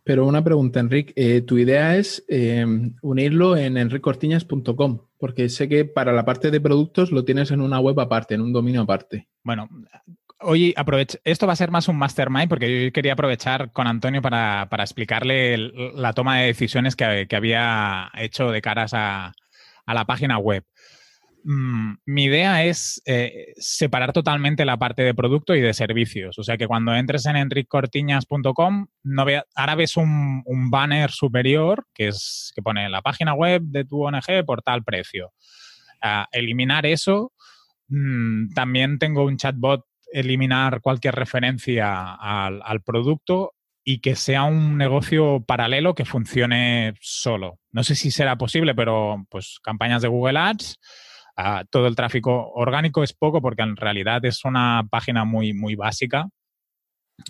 Pero 0.03 0.25
una 0.25 0.43
pregunta, 0.43 0.79
Enrique. 0.79 1.13
Eh, 1.15 1.41
tu 1.41 1.57
idea 1.57 1.97
es 1.97 2.23
eh, 2.27 2.65
unirlo 3.01 3.57
en 3.57 3.77
enricortiñas.com, 3.77 4.99
porque 5.17 5.49
sé 5.49 5.67
que 5.69 5.85
para 5.85 6.13
la 6.13 6.25
parte 6.25 6.51
de 6.51 6.61
productos 6.61 7.11
lo 7.11 7.25
tienes 7.25 7.51
en 7.51 7.61
una 7.61 7.79
web 7.79 7.99
aparte, 7.99 8.35
en 8.35 8.41
un 8.41 8.53
dominio 8.53 8.81
aparte. 8.81 9.27
Bueno, 9.43 9.69
hoy 10.39 10.73
aprovecho. 10.77 11.17
Esto 11.23 11.47
va 11.47 11.53
a 11.53 11.57
ser 11.57 11.71
más 11.71 11.87
un 11.87 11.97
mastermind 11.97 12.49
porque 12.49 12.85
yo 12.85 12.91
quería 12.91 13.13
aprovechar 13.13 13.71
con 13.71 13.87
Antonio 13.87 14.21
para, 14.21 14.67
explicarle 14.79 15.57
la 15.93 16.13
toma 16.13 16.39
de 16.39 16.47
decisiones 16.47 16.95
que, 16.95 17.27
había 17.31 18.11
hecho 18.15 18.51
de 18.51 18.61
caras 18.61 18.93
a 18.93 19.33
la 19.87 20.05
página 20.05 20.37
web. 20.37 20.63
Mm, 21.47 21.97
mi 22.07 22.23
idea 22.23 22.63
es 22.63 22.99
eh, 23.05 23.53
separar 23.57 24.13
totalmente 24.13 24.65
la 24.65 24.77
parte 24.77 25.03
de 25.03 25.13
producto 25.13 25.53
y 25.53 25.61
de 25.61 25.75
servicios. 25.75 26.39
O 26.39 26.43
sea 26.43 26.57
que 26.57 26.67
cuando 26.67 26.95
entres 26.95 27.27
en 27.27 27.35
enriccortiñas.com, 27.35 28.87
no 29.03 29.25
ahora 29.53 29.75
ves 29.75 29.95
un, 29.95 30.43
banner 30.71 31.11
superior 31.11 31.85
que, 31.93 32.07
es, 32.07 32.51
que 32.55 32.63
pone 32.63 32.89
la 32.89 33.03
página 33.03 33.35
web 33.35 33.61
de 33.63 33.85
tu 33.85 34.03
ONG 34.03 34.43
por 34.43 34.63
tal 34.63 34.83
precio. 34.83 35.33
eliminar 36.31 36.87
eso. 36.87 37.31
Mm, 37.89 38.49
también 38.55 38.97
tengo 38.97 39.23
un 39.23 39.37
chatbot, 39.37 39.85
eliminar 40.11 40.81
cualquier 40.81 41.13
referencia 41.13 42.15
al, 42.15 42.61
al 42.65 42.81
producto 42.81 43.53
y 43.83 43.99
que 43.99 44.15
sea 44.15 44.45
un 44.45 44.77
negocio 44.77 45.43
paralelo 45.45 45.93
que 45.93 46.05
funcione 46.05 46.95
solo. 47.01 47.59
No 47.71 47.83
sé 47.83 47.93
si 47.93 48.09
será 48.09 48.35
posible, 48.35 48.73
pero 48.73 49.27
pues 49.29 49.59
campañas 49.61 50.01
de 50.01 50.07
Google 50.07 50.39
Ads 50.39 50.79
todo 51.69 51.87
el 51.87 51.95
tráfico 51.95 52.51
orgánico 52.53 53.03
es 53.03 53.13
poco 53.13 53.41
porque 53.41 53.63
en 53.63 53.75
realidad 53.75 54.23
es 54.25 54.45
una 54.45 54.87
página 54.89 55.25
muy, 55.25 55.53
muy 55.53 55.75
básica 55.75 56.29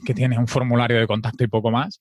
que 0.06 0.14
tiene 0.14 0.38
un 0.38 0.48
formulario 0.48 1.00
de 1.00 1.08
contacto 1.08 1.44
y 1.44 1.48
poco 1.48 1.72
más. 1.72 2.00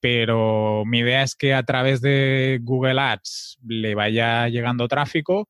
Pero 0.00 0.84
mi 0.84 0.98
idea 0.98 1.22
es 1.22 1.36
que 1.36 1.54
a 1.54 1.62
través 1.62 2.00
de 2.00 2.58
Google 2.62 3.00
Ads 3.00 3.58
le 3.66 3.94
vaya 3.94 4.48
llegando 4.48 4.88
tráfico 4.88 5.48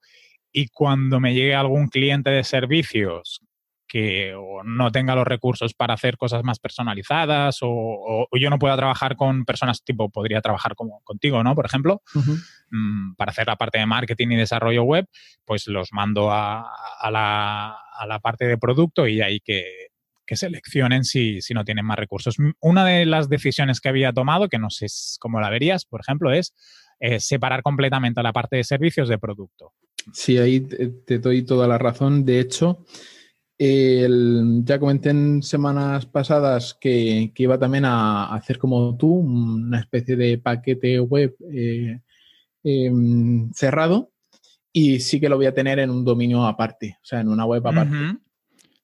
y 0.52 0.68
cuando 0.68 1.20
me 1.20 1.35
llegue 1.35 1.55
algún 1.55 1.88
cliente 1.88 2.31
de 2.31 2.44
servicios 2.44 3.40
que 3.92 4.35
no 4.64 4.90
tenga 4.90 5.14
los 5.14 5.26
recursos 5.26 5.74
para 5.74 5.92
hacer 5.92 6.16
cosas 6.16 6.42
más 6.44 6.59
personalizadas 6.59 7.59
o, 7.61 8.26
yo 8.33 8.48
no 8.48 8.59
pueda 8.59 8.74
trabajar 8.74 9.16
con 9.16 9.44
personas 9.44 9.85
tipo, 9.85 10.09
podría 10.09 10.40
trabajar 10.40 10.74
como, 10.74 11.02
contigo, 11.05 11.44
¿no? 11.44 11.55
Por 11.55 11.66
ejemplo, 11.66 12.00
mm, 12.70 13.16
para 13.16 13.33
hacer 13.33 13.48
la 13.48 13.57
parte 13.57 13.78
de 13.78 13.85
marketing 13.85 14.28
y 14.31 14.37
desarrollo 14.37 14.85
web, 14.85 15.05
pues 15.44 15.66
los 15.66 15.92
mando 15.92 16.31
a, 16.33 16.70
la, 17.11 18.18
parte 18.22 18.46
de 18.46 18.57
producto 18.57 19.07
y 19.07 19.20
ahí 19.20 19.40
que, 19.40 19.66
seleccionen 20.35 21.05
si, 21.05 21.40
no 21.52 21.62
tienen 21.62 21.85
más 21.85 21.98
recursos. 21.98 22.37
Una 22.61 22.87
de 22.87 23.05
las 23.05 23.28
decisiones 23.28 23.83
que 23.83 23.90
había 23.90 24.14
tomado, 24.14 24.48
que 24.48 24.59
no 24.59 24.70
sé 24.70 24.87
cómo 25.20 25.38
la 25.38 25.50
verías, 25.50 25.85
por 25.85 26.00
ejemplo, 26.00 26.33
es 26.33 26.55
eh, 26.98 27.20
separar 27.20 27.61
completamente 27.61 28.22
la 28.22 28.33
parte 28.33 28.57
de 28.57 28.64
servicios 28.64 29.11
de 29.11 29.18
producto. 29.18 29.74
Sí, 30.14 30.38
ahí 30.38 30.61
te 30.61 31.18
doy 31.18 31.42
toda 31.42 31.68
la 31.68 31.76
razón. 31.76 32.24
De 32.24 32.40
hecho, 32.40 32.87
ya 33.59 34.79
comenté 34.79 35.11
en 35.11 35.43
semanas 35.43 36.07
pasadas 36.07 36.77
que, 36.81 37.33
iba 37.37 37.59
también 37.59 37.85
a 37.85 38.35
hacer 38.35 38.59
como 38.59 38.97
tú, 38.97 39.15
una 39.15 39.81
especie 39.81 40.17
de 40.17 40.38
paquete 40.38 40.99
web 41.01 41.37
eh, 41.53 42.01
em, 42.65 43.53
cerrado 43.53 44.11
y 44.73 45.01
sí 45.01 45.21
que 45.21 45.29
lo 45.29 45.37
voy 45.37 45.47
a 45.47 45.55
tener 45.55 45.79
en 45.79 45.91
un 45.91 46.05
dominio 46.05 46.45
aparte, 46.45 46.97
o 47.03 47.05
sea, 47.05 47.21
en 47.21 47.29
una 47.29 47.45
web 47.45 47.67
aparte. 47.67 48.19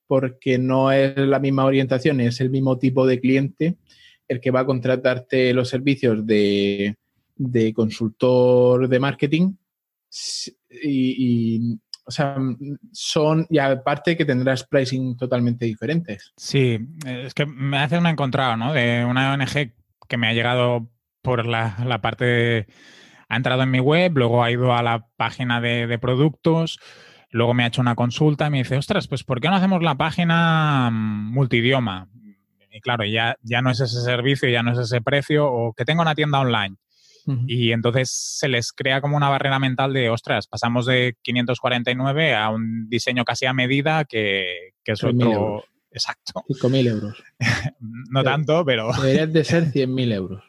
Porque 0.07 0.59
no 0.59 0.93
es 0.93 1.17
la 1.19 1.39
misma 1.39 1.65
orientación, 1.65 2.21
es 2.21 2.41
el 2.41 2.51
mismo 2.51 2.79
tipo 2.79 3.07
de 3.07 3.21
cliente 3.21 3.77
el 4.29 4.41
que 4.41 4.51
va 4.51 4.61
a 4.61 4.67
contratarte 4.67 5.53
los 5.55 5.69
servicios 5.69 6.25
de, 6.27 6.95
consultor 7.75 8.89
de 8.89 9.01
marketing 9.01 9.55
y, 10.71 11.79
o 12.09 12.11
sea, 12.11 12.37
son, 12.91 13.47
y 13.51 13.59
aparte 13.59 14.17
que 14.17 14.25
tendrás 14.25 14.65
pricing 14.65 15.15
totalmente 15.19 15.67
diferentes. 15.67 16.33
Sí, 16.39 16.79
es 17.05 17.35
que 17.35 17.45
me 17.45 17.77
hace 17.77 17.99
un 17.99 18.07
encontrado, 18.07 18.57
¿no? 18.57 18.73
De 18.73 19.05
una 19.05 19.35
ONG 19.35 19.75
que 20.09 20.17
me 20.17 20.27
ha 20.27 20.33
llegado 20.33 20.89
por 21.21 21.45
la, 21.45 21.77
parte 22.01 22.25
de, 22.25 22.67
ha 23.29 23.37
entrado 23.37 23.63
en 23.63 23.71
mi 23.71 23.81
web, 23.81 24.17
luego 24.17 24.43
ha 24.43 24.51
ido 24.51 24.75
a 24.75 24.83
la 24.83 25.07
página 25.19 25.61
de, 25.61 25.99
productos, 25.99 26.81
luego 27.31 27.53
me 27.53 27.65
ha 27.65 27.67
hecho 27.67 27.83
una 27.83 27.95
consulta 27.95 28.47
y 28.47 28.51
me 28.51 28.59
dice, 28.59 28.79
ostras, 28.79 29.07
pues 29.07 29.23
¿por 29.23 29.43
qué 29.43 29.49
no 29.49 29.57
hacemos 29.57 29.83
la 29.83 29.97
página 29.97 30.89
mm, 30.91 31.31
multidioma? 31.31 32.09
Y 32.71 32.81
claro, 32.81 33.05
ya, 33.05 33.37
ya 33.43 33.61
no 33.61 33.71
es 33.71 33.81
ese 33.81 34.01
servicio, 34.01 34.49
ya 34.49 34.63
no 34.63 34.73
es 34.73 34.79
ese 34.79 35.03
precio, 35.03 35.47
o 35.47 35.75
que 35.75 35.85
tengo 35.85 36.01
una 36.01 36.15
tienda 36.15 36.41
online. 36.41 36.77
Y 37.47 37.73
entonces 37.73 38.11
se 38.11 38.49
les 38.49 38.73
crea 38.73 39.01
como 39.01 39.17
una 39.17 39.29
barrera 39.29 39.59
mental 39.59 39.93
de, 39.93 40.11
ostras, 40.11 40.47
pasamos 40.47 40.87
de 40.87 41.17
549 41.23 42.35
a 42.35 42.51
un 42.51 42.89
diseño 42.89 43.25
casi 43.25 43.47
a 43.47 43.53
medida 43.53 44.05
que, 44.05 44.73
que 44.85 44.93
es 44.93 45.05
otro... 45.05 45.65
Exacto. 45.91 46.45
5.000 46.49 46.87
euros. 46.89 47.25
no 48.11 48.23
tanto, 48.23 48.65
pero... 48.65 48.93
Deberían 48.93 49.33
de 49.33 49.43
ser 49.43 49.73
100.000 49.73 50.13
euros. 50.13 50.45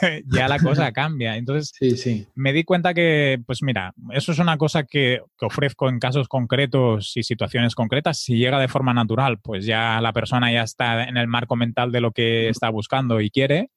ya 0.26 0.48
la 0.48 0.58
cosa 0.58 0.92
cambia. 0.92 1.36
Entonces, 1.36 1.72
sí, 1.78 1.96
sí. 1.96 2.26
me 2.34 2.52
di 2.52 2.64
cuenta 2.64 2.94
que, 2.94 3.40
pues 3.46 3.62
mira, 3.62 3.94
eso 4.12 4.32
es 4.32 4.38
una 4.38 4.56
cosa 4.56 4.84
que, 4.84 5.20
que, 5.38 5.46
ofrezco 5.46 5.88
en 5.88 5.98
casos 5.98 6.28
concretos 6.28 7.16
y 7.16 7.22
situaciones 7.22 7.74
concretas. 7.74 8.18
Si 8.18 8.36
llega 8.36 8.60
de 8.60 8.68
forma 8.68 8.94
natural, 8.94 9.38
pues 9.40 9.66
ya 9.66 10.00
la 10.00 10.12
persona 10.12 10.52
ya 10.52 10.62
está 10.62 11.04
en 11.04 11.16
el 11.16 11.26
marco 11.26 11.56
mental 11.56 11.92
de 11.92 12.00
lo 12.00 12.12
que 12.12 12.48
está 12.48 12.70
buscando 12.70 13.20
y 13.20 13.30
quiere. 13.30 13.70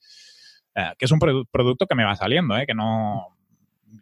Eh, 0.76 0.94
que 0.98 1.06
es 1.06 1.12
un 1.12 1.20
producto 1.20 1.88
que 1.88 1.96
me 1.96 2.04
va 2.04 2.16
saliendo, 2.16 2.58
¿eh? 2.58 2.66
que 2.66 2.76
no... 2.76 3.38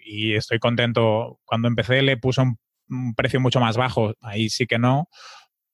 Y 0.05 0.33
estoy 0.33 0.59
contento. 0.59 1.39
Cuando 1.45 1.67
empecé 1.67 2.01
le 2.01 2.17
puse 2.17 2.41
un, 2.41 2.57
precio 3.15 3.39
mucho 3.39 3.59
más 3.59 3.77
bajo, 3.77 4.13
ahí 4.21 4.49
sí 4.49 4.65
que 4.65 4.79
no, 4.79 5.09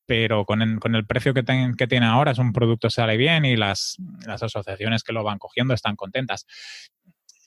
pero 0.06 0.45
con 0.45 0.62
el, 0.62 1.06
precio 1.06 1.34
que, 1.34 1.43
tiene 1.88 2.06
ahora 2.06 2.32
es 2.32 2.39
un 2.39 2.53
producto 2.53 2.88
que 2.88 2.93
sale 2.93 3.17
bien 3.17 3.45
y 3.45 3.56
las, 3.56 3.97
asociaciones 4.27 5.03
que 5.03 5.13
lo 5.13 5.23
van 5.23 5.38
cogiendo 5.38 5.73
están 5.73 5.95
contentas. 5.95 6.45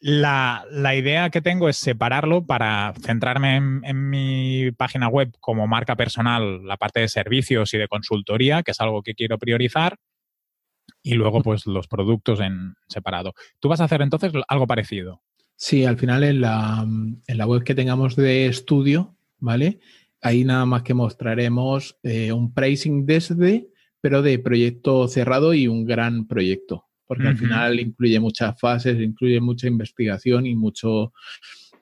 La, 0.00 0.64
idea 0.94 1.30
que 1.30 1.40
tengo 1.40 1.68
es 1.68 1.76
separarlo 1.76 2.46
para 2.46 2.92
centrarme 3.02 3.56
en, 3.56 4.10
mi 4.10 4.70
página 4.72 5.08
web 5.08 5.32
como 5.40 5.66
marca 5.66 5.96
personal, 5.96 6.64
la 6.64 6.76
parte 6.76 7.00
de 7.00 7.08
servicios 7.08 7.74
y 7.74 7.78
de 7.78 7.88
consultoría, 7.88 8.62
que 8.62 8.70
es 8.70 8.80
algo 8.80 9.02
que 9.02 9.14
quiero 9.14 9.38
priorizar, 9.38 9.96
y 11.02 11.14
luego 11.14 11.42
pues 11.42 11.66
los 11.66 11.88
productos 11.88 12.40
en 12.40 12.74
separado. 12.88 13.34
¿Tú 13.60 13.68
vas 13.68 13.80
a 13.80 13.84
hacer 13.84 14.02
entonces 14.02 14.32
algo 14.48 14.66
parecido? 14.66 15.22
Sí, 15.56 15.84
al 15.84 15.96
final 15.96 16.24
en 16.24 16.40
la, 16.40 16.84
en 16.84 17.38
la 17.38 17.46
web 17.46 17.64
que 17.64 17.74
tengamos 17.74 18.14
de 18.16 18.46
estudio, 18.46 19.16
¿vale? 19.38 19.80
Ahí 20.20 20.44
nada 20.44 20.66
más 20.66 20.82
que 20.82 20.94
mostraremos 20.94 21.96
eh, 22.02 22.32
un 22.32 22.52
pricing 22.52 23.06
desde, 23.06 23.68
pero 24.00 24.22
de 24.22 24.38
proyecto 24.38 25.08
cerrado 25.08 25.54
y 25.54 25.66
un 25.66 25.84
gran 25.84 26.26
proyecto, 26.26 26.84
porque 27.06 27.28
al 27.28 27.38
final 27.38 27.80
incluye 27.80 28.20
muchas 28.20 28.58
fases, 28.58 29.00
incluye 29.00 29.40
mucha 29.40 29.66
investigación 29.66 30.46
y 30.46 30.54
mucho 30.54 31.12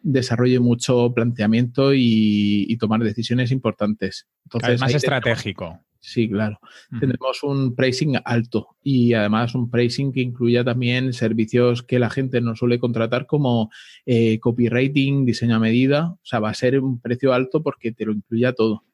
desarrollo, 0.02 0.60
mucho 0.60 1.12
planteamiento 1.14 1.92
y, 1.94 2.76
tomar 2.78 3.02
decisiones 3.02 3.50
importantes. 3.50 4.26
Entonces, 4.44 4.80
más 4.80 4.94
estratégico. 4.94 5.80
Sí, 6.06 6.28
claro. 6.28 6.60
Tenemos 7.00 7.42
un 7.42 7.74
pricing 7.74 8.18
alto 8.26 8.76
y 8.82 9.14
además 9.14 9.54
un 9.54 9.70
pricing 9.70 10.12
que 10.12 10.20
incluya 10.20 10.62
también 10.62 11.14
servicios 11.14 11.82
que 11.82 11.98
la 11.98 12.10
gente 12.10 12.42
no 12.42 12.54
suele 12.54 12.78
contratar 12.78 13.24
como 13.26 13.70
eh, 14.04 14.38
copywriting, 14.38 15.24
diseño 15.24 15.56
a 15.56 15.60
medida. 15.60 16.08
O 16.08 16.20
sea, 16.22 16.40
va 16.40 16.50
a 16.50 16.54
ser 16.54 16.78
un 16.78 17.00
precio 17.00 17.32
alto 17.32 17.62
porque 17.62 17.90
te 17.90 18.04
lo 18.04 18.12
incluya 18.12 18.52
todo. 18.52 18.84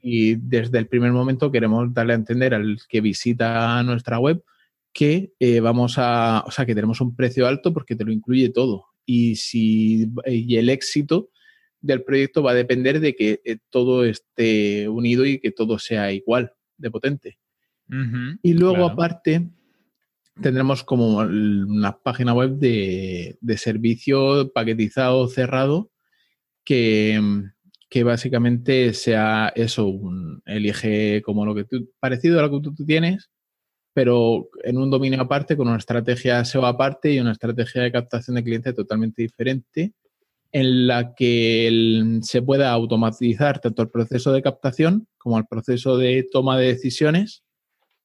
Y 0.00 0.36
desde 0.36 0.78
el 0.78 0.86
primer 0.86 1.12
momento 1.12 1.52
queremos 1.52 1.92
darle 1.92 2.14
a 2.14 2.16
entender 2.16 2.54
al 2.54 2.78
que 2.88 3.02
visita 3.02 3.82
nuestra 3.82 4.18
web 4.18 4.42
que 4.94 5.34
eh, 5.38 5.60
vamos 5.60 5.96
a, 5.98 6.44
o 6.46 6.50
sea, 6.50 6.64
que 6.64 6.74
tenemos 6.74 7.02
un 7.02 7.14
precio 7.14 7.46
alto 7.46 7.74
porque 7.74 7.94
te 7.94 8.04
lo 8.04 8.12
incluye 8.12 8.48
todo. 8.48 8.86
Y 9.04 9.36
si 9.36 10.10
y 10.24 10.56
el 10.56 10.70
éxito 10.70 11.28
del 11.82 12.04
proyecto 12.04 12.42
va 12.42 12.52
a 12.52 12.54
depender 12.54 13.00
de 13.00 13.14
que 13.14 13.40
eh, 13.44 13.58
todo 13.68 14.04
esté 14.04 14.88
unido 14.88 15.26
y 15.26 15.40
que 15.40 15.50
todo 15.50 15.78
sea 15.78 16.12
igual 16.12 16.54
de 16.78 16.90
potente. 16.90 17.38
y 18.42 18.54
luego, 18.54 18.86
aparte, 18.86 19.50
tendremos 20.40 20.82
como 20.82 21.18
una 21.18 21.98
página 21.98 22.32
web 22.32 22.52
de, 22.52 23.36
servicio 23.56 24.50
paquetizado, 24.52 25.28
cerrado, 25.28 25.90
que, 26.64 27.20
básicamente 28.04 28.94
sea 28.94 29.52
eso, 29.54 29.86
un, 29.86 30.42
elige 30.46 31.20
como 31.22 31.44
lo 31.44 31.54
que 31.54 31.64
tú, 31.64 31.90
parecido 32.00 32.38
a 32.38 32.42
lo 32.42 32.50
que 32.50 32.70
tú, 32.70 32.86
tienes, 32.86 33.30
pero 33.92 34.48
en 34.64 34.78
un 34.78 34.88
dominio 34.88 35.20
aparte, 35.20 35.56
con 35.56 35.68
una 35.68 35.76
estrategia 35.76 36.42
SEO 36.44 36.64
aparte 36.64 37.12
y 37.12 37.20
una 37.20 37.32
estrategia 37.32 37.82
de 37.82 37.92
captación 37.92 38.36
de 38.36 38.44
clientes 38.44 38.74
totalmente 38.74 39.20
diferente 39.20 39.92
en 40.52 40.86
la 40.86 41.14
que 41.14 42.20
se 42.22 42.42
pueda 42.42 42.70
automatizar 42.70 43.58
tanto 43.58 43.82
el 43.82 43.90
proceso 43.90 44.32
de 44.32 44.42
captación 44.42 45.08
como 45.16 45.38
el 45.38 45.46
proceso 45.46 45.96
de 45.96 46.28
toma 46.30 46.58
de 46.58 46.66
decisiones, 46.66 47.42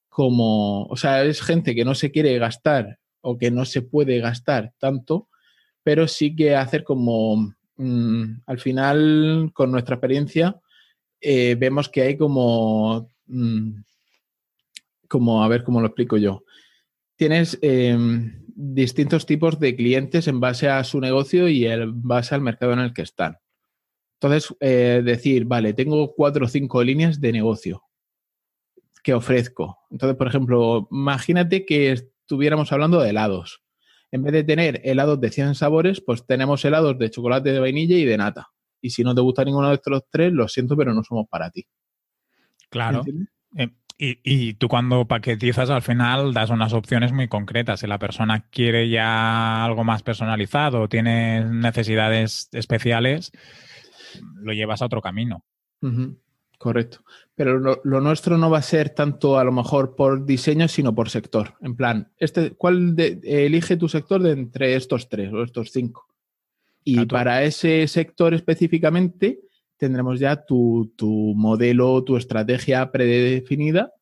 como, 0.08 0.86
o 0.86 0.96
sea, 0.96 1.24
es 1.24 1.42
gente 1.42 1.76
que 1.76 1.86
no 1.86 1.94
se 1.94 2.12
quiere 2.12 2.40
gastar 2.40 3.00
o 3.22 3.38
que 3.38 3.52
no 3.52 3.66
se 3.66 3.82
puede 3.82 4.20
gastar 4.20 4.74
tanto, 4.80 5.28
pero 5.84 6.08
sí 6.08 6.36
que 6.36 6.56
hacer 6.56 6.84
como, 6.84 7.54
mm, 7.76 8.42
al 8.46 8.60
final, 8.60 9.52
con 9.54 9.72
nuestra 9.72 9.96
experiencia, 9.96 10.60
eh, 11.20 11.56
vemos 11.60 11.90
que 11.90 12.02
hay 12.04 12.18
como, 12.18 13.10
mm, 13.26 13.72
como, 15.10 15.44
a 15.44 15.48
ver 15.48 15.64
cómo 15.64 15.82
lo 15.82 15.88
explico 15.88 16.18
yo. 16.18 16.44
Tienes 17.18 17.60
em, 17.62 18.46
distintos 18.56 19.26
tipos 19.26 19.60
de 19.60 19.76
clientes 19.76 20.28
en 20.28 20.40
base 20.40 20.70
a 20.70 20.84
su 20.84 21.02
negocio 21.02 21.50
y 21.50 21.66
en 21.66 22.02
base 22.02 22.34
al 22.34 22.42
mercado 22.42 22.74
en 22.74 22.80
el 22.80 22.94
que 22.94 23.02
están. 23.02 23.38
Entonces, 24.20 24.56
eh, 24.60 25.02
decir, 25.04 25.46
vale, 25.46 25.74
tengo 25.74 26.14
cuatro 26.16 26.46
o 26.46 26.50
cinco 26.50 26.84
líneas 26.84 27.20
de 27.20 27.32
negocio 27.32 27.84
que 29.04 29.14
ofrezco. 29.14 29.80
Entonces, 29.92 30.18
por 30.18 30.28
ejemplo, 30.28 30.88
imagínate 30.92 31.66
que 31.66 31.92
estuviéramos 31.92 32.72
hablando 32.72 33.00
de 33.00 33.12
helados. 33.12 33.64
En 34.12 34.24
vez 34.24 34.34
de 34.34 34.44
tener 34.44 34.82
helados 34.84 35.20
de 35.20 35.30
100 35.30 35.56
sabores, 35.56 36.02
pues 36.02 36.26
tenemos 36.26 36.64
helados 36.66 36.98
de 36.98 37.10
chocolate 37.10 37.52
de 37.52 37.60
vainilla 37.60 37.96
y 37.96 38.06
de 38.06 38.18
nata. 38.18 38.50
Y 38.82 38.90
si 38.90 39.04
no 39.04 39.14
te 39.14 39.22
gusta 39.22 39.44
ninguno 39.44 39.70
de 39.70 39.76
estos 39.76 40.04
tres, 40.10 40.34
lo 40.34 40.48
siento, 40.48 40.76
pero 40.76 40.94
no 40.94 41.04
somos 41.04 41.28
para 41.30 41.50
ti. 41.52 41.66
Claro. 42.70 43.04
Eh, 43.56 43.70
y, 44.00 44.54
tú 44.54 44.68
cuando 44.68 45.08
paquetizas 45.08 45.72
al 45.72 45.82
final 45.82 46.34
das 46.34 46.52
unas 46.52 46.74
opciones 46.74 47.12
muy 47.12 47.28
concretas. 47.28 47.80
Si 47.80 47.88
la 47.88 47.98
persona 47.98 48.46
quiere 48.50 48.90
ya 48.90 49.66
algo 49.66 49.84
más 49.84 50.04
personalizado, 50.04 50.88
tiene 50.88 51.44
necesidades 51.46 52.50
especiales, 52.52 53.32
lo 54.36 54.54
llevas 54.54 54.82
a 54.82 54.86
otro 54.86 55.02
camino. 55.02 55.44
Correcto. 56.60 57.00
Pero 57.36 57.60
lo, 57.60 58.02
nuestro 58.02 58.38
no 58.38 58.50
va 58.50 58.60
a 58.60 58.64
ser 58.64 58.90
tanto 58.92 59.40
a 59.40 59.44
lo 59.44 59.52
mejor 59.52 59.96
por 59.96 60.26
diseño, 60.26 60.68
sino 60.68 60.94
por 60.94 61.10
sector. 61.10 61.56
En 61.62 61.76
plan, 61.76 62.12
este, 62.18 62.52
¿cuál 62.52 62.96
elige 62.98 63.78
tu 63.78 63.90
sector 63.90 64.22
de 64.22 64.32
entre 64.32 64.76
estos 64.76 65.10
tres 65.10 65.32
o 65.34 65.44
estos 65.44 65.72
cinco? 65.72 66.08
Y 66.84 67.06
para 67.06 67.44
ese 67.44 67.88
sector 67.88 68.34
específicamente 68.34 69.42
tendremos 69.78 70.20
ya 70.20 70.46
tu, 70.46 70.94
tu, 70.96 71.34
modelo, 71.36 72.04
tu 72.04 72.18
estrategia 72.18 72.92
predefinida 72.92 73.94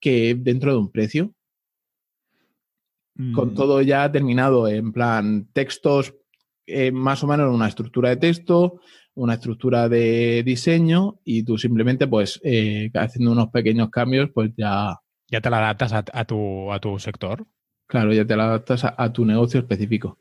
que 0.00 0.34
dentro 0.34 0.72
de 0.72 0.78
un 0.78 0.90
precio. 0.90 1.32
Con 3.34 3.52
mm. 3.52 3.54
todo 3.54 3.80
ya 3.80 4.12
terminado, 4.12 4.68
en 4.68 4.92
plan 4.92 5.48
textos, 5.52 6.14
eh, 6.66 6.92
más 6.92 7.24
o 7.24 7.26
menos 7.26 7.52
una 7.54 7.68
estructura 7.68 8.10
de 8.10 8.18
texto, 8.18 8.80
una 9.14 9.34
estructura 9.34 9.88
de 9.88 10.42
diseño 10.44 11.18
y 11.24 11.42
tú 11.42 11.56
simplemente, 11.56 12.06
pues, 12.06 12.38
eh, 12.44 12.90
haciendo 12.92 13.32
unos 13.32 13.48
pequeños 13.48 13.88
cambios, 13.88 14.30
pues 14.34 14.50
ya... 14.56 14.98
Ya 15.28 15.40
te 15.40 15.48
la 15.48 15.58
adaptas 15.58 15.92
a, 15.92 16.24
tu, 16.24 16.70
a 16.70 16.78
tu 16.78 16.98
sector. 16.98 17.46
Claro, 17.86 18.12
ya 18.12 18.26
te 18.26 18.36
la 18.36 18.44
adaptas 18.44 18.84
a, 18.84 19.12
tu 19.12 19.24
negocio 19.24 19.60
específico. 19.60 20.18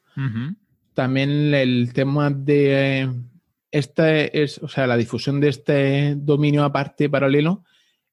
También 0.94 1.54
el 1.54 1.92
tema 1.94 2.32
de 2.32 3.12
esta 3.76 4.22
es, 4.22 4.60
o 4.60 4.70
sea, 4.70 4.88
la 4.88 4.96
difusión 4.96 5.42
de 5.42 5.50
este 5.50 6.16
dominio 6.16 6.64
aparte 6.64 7.10
paralelo 7.10 7.66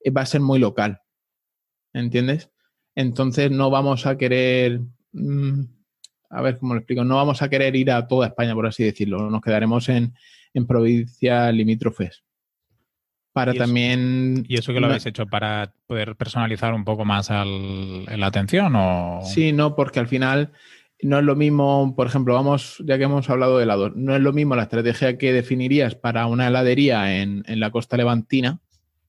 eh, 0.03 0.11
va 0.11 0.23
a 0.23 0.27
ser 0.27 0.41
muy 0.41 0.59
local. 0.59 1.03
¿Entiendes? 1.93 2.51
Entonces 2.97 3.49
no 3.53 3.71
vamos 3.71 4.05
a 4.07 4.19
querer. 4.19 4.81
Mm, 5.13 5.63
a 6.31 6.43
ver 6.43 6.59
cómo 6.59 6.75
lo 6.75 6.81
explico. 6.81 7.05
No 7.05 7.15
vamos 7.15 7.43
a 7.43 7.49
querer 7.49 7.77
ir 7.77 7.93
a 7.93 8.09
toda 8.09 8.27
España, 8.27 8.55
por 8.55 8.67
así 8.67 8.83
decirlo. 8.83 9.31
Nos 9.31 9.41
quedaremos 9.41 9.89
en, 9.89 10.15
en 10.53 10.67
provincias 10.67 11.55
limítrofes. 11.55 12.25
Para 13.33 13.55
también. 13.55 14.45
¿Y 14.49 14.57
eso 14.57 14.73
que 14.73 14.81
lo 14.81 14.89
habéis 14.89 15.07
hecho 15.07 15.27
para 15.27 15.73
poder 15.87 16.17
personalizar 16.17 16.75
un 16.75 16.85
poco 16.85 17.05
más 17.05 17.31
la 17.31 18.27
atención? 18.27 18.75
O... 18.75 19.21
Sí, 19.25 19.53
no, 19.53 19.77
porque 19.77 20.01
al 20.01 20.09
final 20.09 20.53
no 21.03 21.19
es 21.19 21.25
lo 21.25 21.35
mismo, 21.35 21.95
por 21.97 22.07
ejemplo, 22.07 22.35
vamos, 22.35 22.83
ya 22.87 22.97
que 22.97 23.05
hemos 23.05 23.29
hablado 23.29 23.59
de 23.59 23.65
helados, 23.65 23.95
no 23.97 24.15
es 24.15 24.23
lo 24.23 24.33
mismo 24.33 24.55
la 24.55 24.63
estrategia 24.63 25.19
que 25.19 25.33
definirías 25.33 25.95
para 25.97 26.27
una 26.27 26.47
heladería 26.47 27.21
en, 27.21 27.43
la 27.47 27.71
costa 27.71 27.97
levantina 27.97 28.61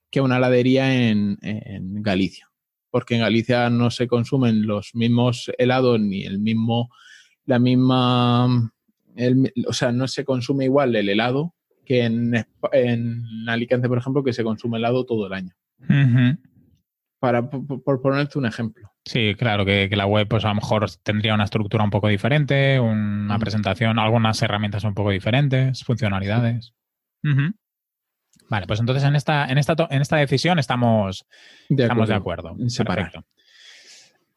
que 0.09 0.21
una 0.21 0.37
heladería 0.37 1.09
en, 1.09 1.37
Galicia. 2.01 2.49
Porque 2.89 3.15
en 3.15 3.21
Galicia 3.21 3.69
no 3.69 3.89
se 3.89 4.07
consumen 4.07 4.67
los 4.67 4.93
mismos 4.93 5.51
helados 5.57 5.99
ni 5.99 6.23
el 6.23 6.39
mismo, 6.39 6.89
la 7.45 7.59
misma 7.59 8.71
o 9.67 9.73
sea, 9.73 9.91
no 9.91 10.07
se 10.07 10.25
consume 10.25 10.65
igual 10.65 10.95
el 10.95 11.09
helado 11.09 11.53
que 11.85 12.05
en, 12.05 12.33
Alicante, 13.47 13.87
por 13.87 13.97
ejemplo, 13.97 14.23
que 14.23 14.33
se 14.33 14.43
consume 14.43 14.77
helado 14.77 15.05
todo 15.05 15.27
el 15.27 15.33
año. 15.33 15.53
Para, 17.23 17.49
por, 17.49 18.01
ponerte 18.01 18.37
un 18.37 18.45
ejemplo. 18.45 18.91
Sí, 19.05 19.33
claro, 19.35 19.63
que, 19.63 19.89
la 19.93 20.05
web 20.05 20.27
pues 20.27 20.43
a 20.43 20.49
lo 20.49 20.55
mejor 20.55 20.85
tendría 21.03 21.33
una 21.33 21.45
estructura 21.45 21.81
un 21.81 21.89
poco 21.89 22.09
diferente, 22.09 22.81
una 22.81 23.39
presentación, 23.39 23.97
algunas 23.97 24.41
herramientas 24.41 24.83
un 24.83 24.93
poco 24.93 25.11
diferentes, 25.11 25.85
funcionalidades. 25.85 26.73
Vale, 28.49 28.67
pues 28.67 28.81
entonces 28.81 29.05
en 29.05 29.15
esta, 29.15 29.45
en 29.45 29.57
esta, 29.57 29.73
en 29.89 30.01
esta 30.01 30.17
decisión 30.17 30.59
estamos 30.59 31.25
de 31.69 31.85
acuerdo. 31.85 32.01
Estamos 32.01 32.09
de 32.09 32.15
acuerdo. 32.15 32.57
Perfecto. 32.57 33.25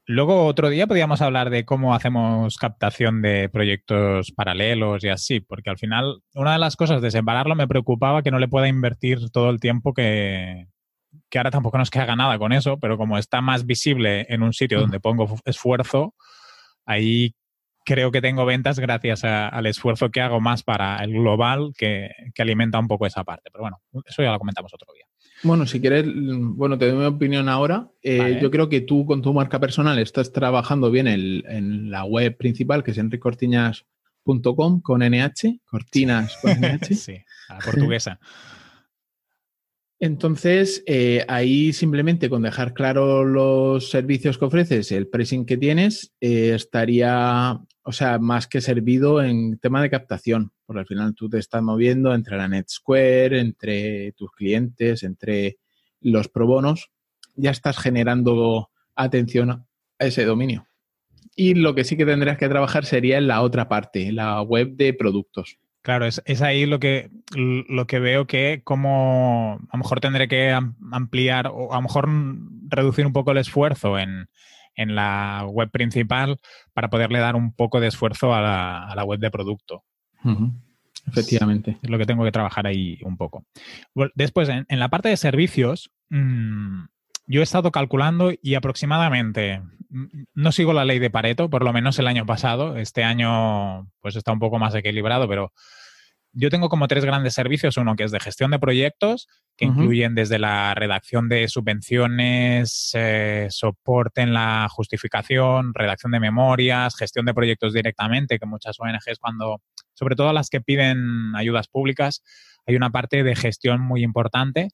Luego, 0.06 0.46
otro 0.46 0.68
día 0.68 0.86
podríamos 0.86 1.20
hablar 1.22 1.50
de 1.50 1.64
cómo 1.64 1.92
hacemos 1.92 2.56
captación 2.56 3.20
de 3.20 3.48
proyectos 3.48 4.30
paralelos 4.30 5.02
y 5.02 5.08
así, 5.08 5.40
porque 5.40 5.70
al 5.70 5.78
final, 5.78 6.22
una 6.34 6.52
de 6.52 6.60
las 6.60 6.76
cosas 6.76 7.02
de 7.02 7.10
separarlo 7.10 7.56
me 7.56 7.66
preocupaba 7.66 8.22
que 8.22 8.30
no 8.30 8.38
le 8.38 8.46
pueda 8.46 8.68
invertir 8.68 9.28
todo 9.32 9.50
el 9.50 9.58
tiempo 9.58 9.92
que, 9.92 10.68
que 11.30 11.38
ahora 11.38 11.50
tampoco 11.50 11.78
nos 11.78 11.90
queda 11.90 12.16
nada 12.16 12.38
con 12.38 12.52
eso, 12.52 12.78
pero 12.78 12.96
como 12.96 13.18
está 13.18 13.40
más 13.40 13.66
visible 13.66 14.26
en 14.28 14.42
un 14.42 14.52
sitio 14.52 14.80
donde 14.80 15.00
pongo 15.00 15.36
esfuerzo, 15.44 16.14
ahí 16.84 17.34
creo 17.84 18.10
que 18.10 18.20
tengo 18.20 18.44
ventas 18.44 18.78
gracias 18.78 19.24
al 19.24 19.66
esfuerzo 19.66 20.10
que 20.10 20.20
hago 20.20 20.40
más 20.40 20.62
para 20.62 21.02
el 21.04 21.12
global 21.12 21.72
que, 21.76 22.10
que 22.34 22.42
alimenta 22.42 22.78
un 22.78 22.88
poco 22.88 23.06
esa 23.06 23.24
parte. 23.24 23.48
Pero 23.52 23.62
bueno, 23.62 23.80
eso 24.04 24.22
ya 24.22 24.32
lo 24.32 24.38
comentamos 24.38 24.74
otro 24.74 24.92
día. 24.92 25.06
Bueno, 25.42 25.66
si 25.66 25.80
quieres, 25.80 26.04
bueno, 26.06 26.78
te 26.78 26.90
doy 26.90 26.98
mi 26.98 27.04
opinión 27.04 27.48
ahora. 27.48 27.88
Eh, 28.02 28.38
yo 28.40 28.50
creo 28.50 28.68
que 28.68 28.80
tú 28.80 29.06
con 29.06 29.22
tu 29.22 29.32
marca 29.32 29.60
personal 29.60 29.98
estás 29.98 30.32
trabajando 30.32 30.90
bien 30.90 31.06
en 31.06 31.90
la 31.90 32.04
web 32.04 32.36
principal, 32.36 32.82
que 32.82 32.92
es 32.92 32.98
enricortiñas.com 32.98 34.80
con 34.80 35.00
NH, 35.02 35.60
cortinas 35.64 36.36
con 36.40 36.52
NH. 36.52 36.94
sí, 36.94 37.16
a 37.48 37.54
la 37.54 37.60
portuguesa. 37.60 38.18
Entonces, 39.98 40.82
eh, 40.86 41.24
ahí 41.26 41.72
simplemente 41.72 42.28
con 42.28 42.42
dejar 42.42 42.74
claro 42.74 43.24
los 43.24 43.88
servicios 43.88 44.36
que 44.36 44.44
ofreces, 44.44 44.92
el 44.92 45.08
pricing 45.08 45.46
que 45.46 45.56
tienes, 45.56 46.12
eh, 46.20 46.52
estaría, 46.54 47.58
o 47.82 47.92
sea, 47.92 48.18
más 48.18 48.46
que 48.46 48.60
servido 48.60 49.22
en 49.22 49.58
tema 49.58 49.80
de 49.80 49.88
captación, 49.88 50.52
porque 50.66 50.80
al 50.80 50.86
final 50.86 51.14
tú 51.14 51.30
te 51.30 51.38
estás 51.38 51.62
moviendo 51.62 52.14
entre 52.14 52.36
la 52.36 52.46
NetSquare, 52.46 53.40
entre 53.40 54.12
tus 54.12 54.30
clientes, 54.32 55.02
entre 55.02 55.56
los 56.02 56.28
probonos, 56.28 56.90
ya 57.34 57.50
estás 57.50 57.78
generando 57.78 58.70
atención 58.94 59.50
a 59.50 59.66
ese 59.98 60.26
dominio. 60.26 60.66
Y 61.34 61.54
lo 61.54 61.74
que 61.74 61.84
sí 61.84 61.96
que 61.96 62.04
tendrías 62.04 62.36
que 62.36 62.48
trabajar 62.48 62.84
sería 62.84 63.16
en 63.16 63.28
la 63.28 63.40
otra 63.40 63.68
parte, 63.68 64.12
la 64.12 64.42
web 64.42 64.76
de 64.76 64.92
productos. 64.92 65.58
Claro, 65.86 66.04
es, 66.04 66.42
ahí 66.42 66.66
lo 66.66 66.80
que, 66.80 67.10
lo 67.36 67.86
que 67.86 68.00
veo 68.00 68.26
que 68.26 68.60
como 68.64 69.60
a 69.70 69.76
lo 69.76 69.78
mejor 69.78 70.00
tendré 70.00 70.26
que 70.26 70.50
ampliar 70.90 71.46
o 71.46 71.72
a 71.72 71.76
lo 71.76 71.82
mejor 71.82 72.08
reducir 72.66 73.06
un 73.06 73.12
poco 73.12 73.30
el 73.30 73.38
esfuerzo 73.38 73.96
en, 73.96 74.26
la 74.76 75.46
web 75.48 75.70
principal 75.70 76.40
para 76.74 76.90
poderle 76.90 77.20
dar 77.20 77.36
un 77.36 77.52
poco 77.52 77.78
de 77.78 77.86
esfuerzo 77.86 78.34
a 78.34 78.40
la, 78.96 79.04
web 79.04 79.20
de 79.20 79.30
producto. 79.30 79.84
Efectivamente. 81.06 81.78
Es 81.80 81.88
lo 81.88 81.98
que 81.98 82.06
tengo 82.06 82.24
que 82.24 82.32
trabajar 82.32 82.66
ahí 82.66 82.98
un 83.04 83.16
poco. 83.16 83.44
Después, 84.16 84.48
en, 84.48 84.66
la 84.68 84.88
parte 84.88 85.08
de 85.08 85.16
servicios, 85.16 85.92
mm, 86.10 86.86
yo 87.26 87.40
he 87.40 87.44
estado 87.44 87.70
calculando 87.70 88.32
y 88.40 88.54
aproximadamente, 88.54 89.60
mm, 89.88 90.24
no 90.34 90.52
sigo 90.52 90.72
la 90.72 90.84
ley 90.84 90.98
de 90.98 91.10
Pareto, 91.10 91.50
por 91.50 91.64
lo 91.64 91.72
menos 91.72 91.98
el 91.98 92.06
año 92.06 92.26
pasado, 92.26 92.76
este 92.76 93.04
año 93.04 93.90
pues 94.00 94.16
está 94.16 94.32
un 94.32 94.38
poco 94.38 94.58
más 94.58 94.74
equilibrado, 94.74 95.28
pero 95.28 95.52
yo 96.38 96.50
tengo 96.50 96.68
como 96.68 96.86
tres 96.86 97.04
grandes 97.04 97.32
servicios. 97.32 97.78
Uno 97.78 97.96
que 97.96 98.04
es 98.04 98.10
de 98.10 98.20
gestión 98.20 98.50
de 98.50 98.58
proyectos, 98.58 99.26
que 99.56 99.64
incluyen 99.64 100.14
desde 100.14 100.38
la 100.38 100.74
redacción 100.74 101.30
de 101.30 101.48
subvenciones, 101.48 102.90
eh, 102.92 103.46
soporte 103.48 104.20
en 104.20 104.34
la 104.34 104.68
justificación, 104.70 105.72
redacción 105.72 106.12
de 106.12 106.20
memorias, 106.20 106.94
gestión 106.94 107.24
de 107.24 107.32
proyectos 107.32 107.72
directamente, 107.72 108.38
que 108.38 108.44
muchas 108.44 108.78
ONGs 108.78 109.18
cuando, 109.18 109.62
sobre 109.94 110.14
todo 110.14 110.34
las 110.34 110.50
que 110.50 110.60
piden 110.60 111.34
ayudas 111.34 111.68
públicas, 111.68 112.22
hay 112.66 112.76
una 112.76 112.90
parte 112.90 113.22
de 113.22 113.34
gestión 113.34 113.80
muy 113.80 114.04
importante, 114.04 114.68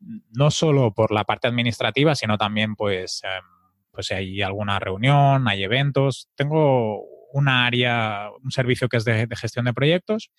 no 0.00 0.50
solo 0.50 0.92
por 0.92 1.12
la 1.12 1.24
parte 1.24 1.48
administrativa, 1.48 2.14
sino 2.14 2.38
también 2.38 2.76
pues, 2.76 3.22
em, 3.24 3.44
pues 3.90 4.06
si 4.06 4.14
hay 4.14 4.42
alguna 4.42 4.78
reunión, 4.78 5.48
hay 5.48 5.64
eventos. 5.64 6.28
Tengo 6.34 7.02
una 7.32 7.66
área, 7.66 8.30
un 8.42 8.50
servicio 8.50 8.88
que 8.88 8.98
es 8.98 9.04
de, 9.04 9.28
gestión 9.36 9.64
de 9.64 9.74
proyectos. 9.74 10.30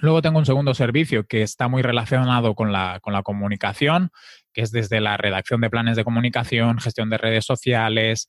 Luego 0.00 0.22
tengo 0.22 0.38
un 0.38 0.46
segundo 0.46 0.72
servicio 0.74 1.26
que 1.26 1.42
está 1.42 1.68
muy 1.68 1.82
relacionado 1.82 2.54
con 2.54 2.72
la, 2.72 3.00
comunicación, 3.22 4.10
que 4.52 4.62
es 4.62 4.70
desde 4.70 5.00
la 5.00 5.16
redacción 5.16 5.60
de 5.60 5.70
planes 5.70 5.96
de 5.96 6.04
comunicación, 6.04 6.78
gestión 6.78 7.10
de 7.10 7.18
redes 7.18 7.44
sociales, 7.44 8.28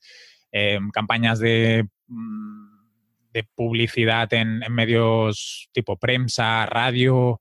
eh, 0.52 0.78
campañas 0.92 1.38
de, 1.38 1.88
mm, 2.08 2.72
de 3.32 3.44
publicidad 3.54 4.32
en, 4.34 4.60
medios 4.70 5.68
tipo 5.72 5.96
prensa, 5.96 6.66
radio, 6.66 7.40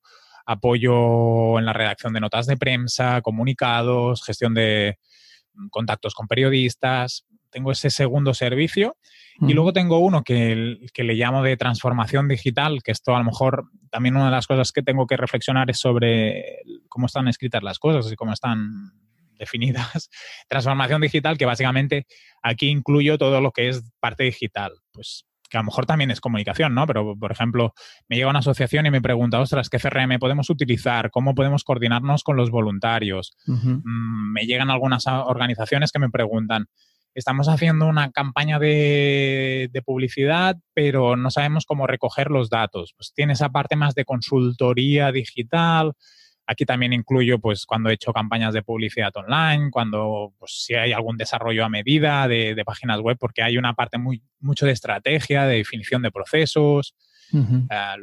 apoyo 0.51 1.59
en 1.59 1.65
la 1.65 1.73
redacción 1.73 2.13
de 2.13 2.19
notas 2.19 2.45
de 2.45 2.57
prensa, 2.57 3.21
comunicados, 3.21 4.23
gestión 4.23 4.53
de 4.53 4.97
mm, 5.53 5.67
contactos 5.69 6.13
con 6.13 6.27
periodistas. 6.27 7.25
Tengo 7.49 7.71
ese 7.71 7.89
segundo 7.89 8.33
servicio 8.33 8.95
y 9.41 9.53
luego 9.53 9.73
tengo 9.73 9.99
uno 9.99 10.23
que, 10.23 10.77
que, 10.93 11.03
le 11.03 11.15
llamo 11.15 11.43
de 11.43 11.57
transformación 11.57 12.27
digital, 12.27 12.81
que 12.83 12.91
esto 12.91 13.15
a 13.15 13.19
lo 13.19 13.25
mejor 13.25 13.65
también 13.89 14.15
una 14.15 14.25
de 14.25 14.31
las 14.31 14.47
cosas 14.47 14.71
que 14.71 14.83
tengo 14.83 15.07
que 15.07 15.17
reflexionar 15.17 15.69
es 15.69 15.79
sobre 15.79 16.59
cómo 16.87 17.07
están 17.07 17.27
escritas 17.27 17.63
las 17.63 17.79
cosas 17.79 18.11
y 18.11 18.15
cómo 18.15 18.33
están 18.33 18.93
definidas. 19.39 20.09
transformación 20.47 21.01
digital, 21.01 21.37
que 21.37 21.45
básicamente 21.45 22.05
aquí 22.41 22.69
incluyo 22.69 23.17
todo 23.17 23.41
lo 23.41 23.51
que 23.51 23.69
es 23.69 23.83
parte 23.99 24.23
digital. 24.23 24.73
Pues 24.93 25.25
que 25.51 25.57
a 25.57 25.61
lo 25.61 25.65
mejor 25.65 25.85
también 25.85 26.09
es 26.09 26.21
comunicación, 26.21 26.73
¿no? 26.73 26.87
Pero, 26.87 27.15
por 27.17 27.31
ejemplo, 27.31 27.73
me 28.07 28.15
llega 28.15 28.29
una 28.29 28.39
asociación 28.39 28.85
y 28.85 28.91
me 28.91 29.01
pregunta, 29.01 29.39
ostras, 29.39 29.69
¿qué 29.69 29.77
CRM 29.77 30.17
podemos 30.17 30.49
utilizar? 30.49 31.11
¿Cómo 31.11 31.35
podemos 31.35 31.65
coordinarnos 31.65 32.23
con 32.23 32.37
los 32.37 32.49
voluntarios? 32.49 33.35
Mm, 33.45 34.31
me 34.31 34.45
llegan 34.45 34.71
algunas 34.71 35.05
organizaciones 35.07 35.91
que 35.91 35.99
me 35.99 36.09
preguntan, 36.09 36.67
estamos 37.13 37.49
haciendo 37.49 37.85
una 37.87 38.11
campaña 38.11 38.59
de, 38.59 39.69
de, 39.73 39.81
publicidad, 39.81 40.55
pero 40.73 41.17
no 41.17 41.29
sabemos 41.29 41.65
cómo 41.65 41.85
recoger 41.85 42.31
los 42.31 42.49
datos. 42.49 42.93
Pues 42.95 43.11
tiene 43.13 43.33
esa 43.33 43.49
parte 43.49 43.75
más 43.75 43.93
de 43.93 44.05
consultoría 44.05 45.11
digital, 45.11 45.93
Aquí 46.47 46.65
también 46.65 46.91
incluyo, 46.91 47.39
pues, 47.39 47.65
cuando 47.65 47.89
he 47.89 47.93
hecho 47.93 48.11
campañas 48.11 48.53
de 48.53 48.63
publicidad 48.63 49.15
online, 49.15 49.69
cuando, 49.71 50.33
pues, 50.37 50.63
si 50.63 50.73
hay 50.73 50.91
algún 50.91 51.17
desarrollo 51.17 51.63
a 51.63 51.69
medida 51.69 52.27
de, 52.27 52.61
páginas 52.65 52.99
web, 52.99 53.17
porque 53.19 53.43
hay 53.43 53.57
una 53.57 53.73
parte 53.73 53.97
muy, 53.97 54.21
mucho 54.39 54.65
de 54.65 54.71
estrategia, 54.71 55.45
de 55.45 55.57
definición 55.57 56.01
de 56.01 56.11
procesos, 56.11 56.95
eh, 57.33 57.95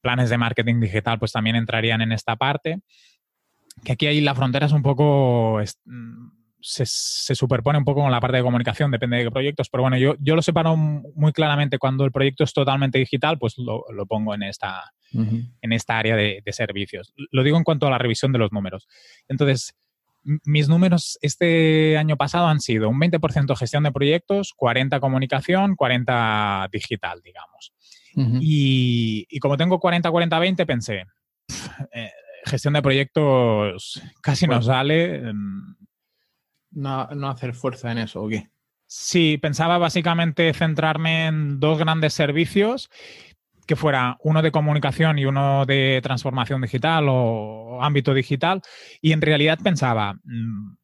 planes 0.00 0.30
de 0.30 0.38
marketing 0.38 0.80
digital, 0.80 1.18
pues 1.18 1.32
también 1.32 1.56
entrarían 1.56 2.00
en 2.00 2.12
esta 2.12 2.36
parte. 2.36 2.80
Que 3.84 3.92
aquí 3.92 4.06
ahí 4.06 4.20
la 4.20 4.34
frontera 4.34 4.66
es 4.66 4.72
un 4.72 4.82
poco 4.82 5.60
se, 6.60 7.34
superpone 7.34 7.78
un 7.78 7.84
poco 7.84 8.02
con 8.02 8.10
la 8.10 8.20
parte 8.20 8.38
de 8.38 8.42
comunicación, 8.42 8.90
depende 8.90 9.18
de 9.18 9.24
qué 9.24 9.30
proyectos, 9.30 9.68
pero 9.70 9.82
bueno, 9.82 9.96
yo, 9.96 10.16
yo 10.20 10.34
lo 10.34 10.42
separo 10.42 10.76
muy 10.76 11.32
claramente 11.32 11.78
cuando 11.78 12.04
el 12.04 12.12
proyecto 12.12 12.44
es 12.44 12.52
totalmente 12.52 12.98
digital, 12.98 13.38
pues 13.38 13.54
lo, 13.58 13.84
pongo 14.06 14.34
en 14.34 14.42
esta, 14.42 14.92
en 15.12 15.72
esta 15.72 15.98
área 15.98 16.16
de, 16.16 16.42
servicios. 16.50 17.12
Lo 17.30 17.42
digo 17.42 17.56
en 17.56 17.64
cuanto 17.64 17.86
a 17.86 17.90
la 17.90 17.98
revisión 17.98 18.32
de 18.32 18.38
los 18.38 18.52
números. 18.52 18.88
Entonces, 19.28 19.76
mis 20.44 20.68
números 20.68 21.18
este 21.22 21.96
año 21.96 22.16
pasado 22.16 22.48
han 22.48 22.60
sido 22.60 22.88
un 22.88 23.00
20% 23.00 23.56
gestión 23.56 23.84
de 23.84 23.92
proyectos, 23.92 24.52
40 24.56 24.98
comunicación, 25.00 25.76
40 25.76 26.68
digital, 26.72 27.20
digamos. 27.22 27.72
y, 28.40 29.38
como 29.38 29.56
tengo 29.56 29.78
40-40-20, 29.78 30.66
pensé, 30.66 31.04
eh, 31.92 32.10
gestión 32.44 32.74
de 32.74 32.82
proyectos 32.82 34.02
casi 34.20 34.46
no 34.46 34.60
sale. 34.60 35.28
Em, 35.28 35.76
no, 36.70 37.28
hacer 37.28 37.54
fuerza 37.54 37.92
en 37.92 37.98
eso, 37.98 38.22
¿o 38.22 38.28
qué? 38.28 38.48
Sí, 38.86 39.38
pensaba 39.38 39.78
básicamente 39.78 40.52
centrarme 40.54 41.26
en 41.26 41.60
dos 41.60 41.78
grandes 41.78 42.14
servicios, 42.14 42.90
que 43.66 43.76
fuera 43.76 44.16
uno 44.22 44.40
de 44.40 44.50
comunicación 44.50 45.18
y 45.18 45.26
uno 45.26 45.66
de 45.66 46.00
transformación 46.02 46.62
digital 46.62 47.06
o 47.08 47.82
ámbito 47.82 48.14
digital, 48.14 48.62
y 49.02 49.12
en 49.12 49.20
realidad 49.20 49.58
pensaba, 49.62 50.14
mm, 50.24 50.76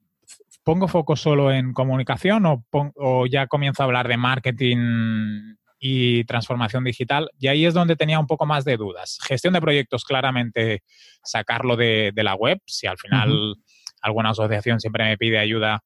¿pongo 0.65 0.89
foco 0.89 1.17
solo 1.17 1.51
en 1.53 1.73
comunicación 1.73 2.47
o, 2.47 2.65
o 2.71 3.27
ya 3.27 3.47
comienzo 3.47 3.83
a 3.83 3.87
hablar 3.87 4.09
de 4.09 4.17
marketing 4.17 5.57
y 5.79 6.25
transformación 6.25 6.85
digital? 6.85 7.31
Y 7.39 7.49
ahí 7.49 7.67
es 7.67 7.75
donde 7.75 7.97
tenía 7.97 8.19
un 8.19 8.27
poco 8.27 8.47
más 8.47 8.65
de 8.65 8.77
dudas. 8.77 9.19
Gestión 9.23 9.55
de 9.55 9.61
proyectos, 9.61 10.05
claramente 10.05 10.83
sacarlo 11.23 11.77
de, 11.77 12.13
la 12.17 12.35
web, 12.35 12.61
si 12.67 12.87
al 12.87 12.99
final 12.99 13.57
alguna 14.05 14.31
asociación 14.31 14.81
siempre 14.81 15.05
me 15.05 15.17
pide 15.17 15.39
ayuda 15.39 15.83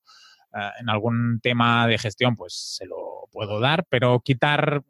eh, 0.54 0.70
en 0.80 0.90
algún 0.90 1.40
tema 1.40 1.86
de 1.86 1.98
gestión, 1.98 2.36
pues 2.36 2.76
se 2.76 2.86
lo 2.86 3.28
puedo 3.30 3.60
dar, 3.60 3.84
pero 3.88 4.20
quitar, 4.20 4.82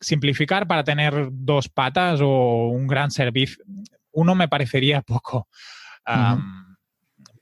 simplificar 0.00 0.66
para 0.66 0.82
tener 0.82 1.28
dos 1.30 1.68
patas 1.68 2.20
o 2.20 2.68
un 2.68 2.86
gran 2.86 3.10
servicio, 3.10 3.64
uno 4.12 4.34
me 4.34 4.48
parecería 4.48 5.02
poco. 5.06 5.48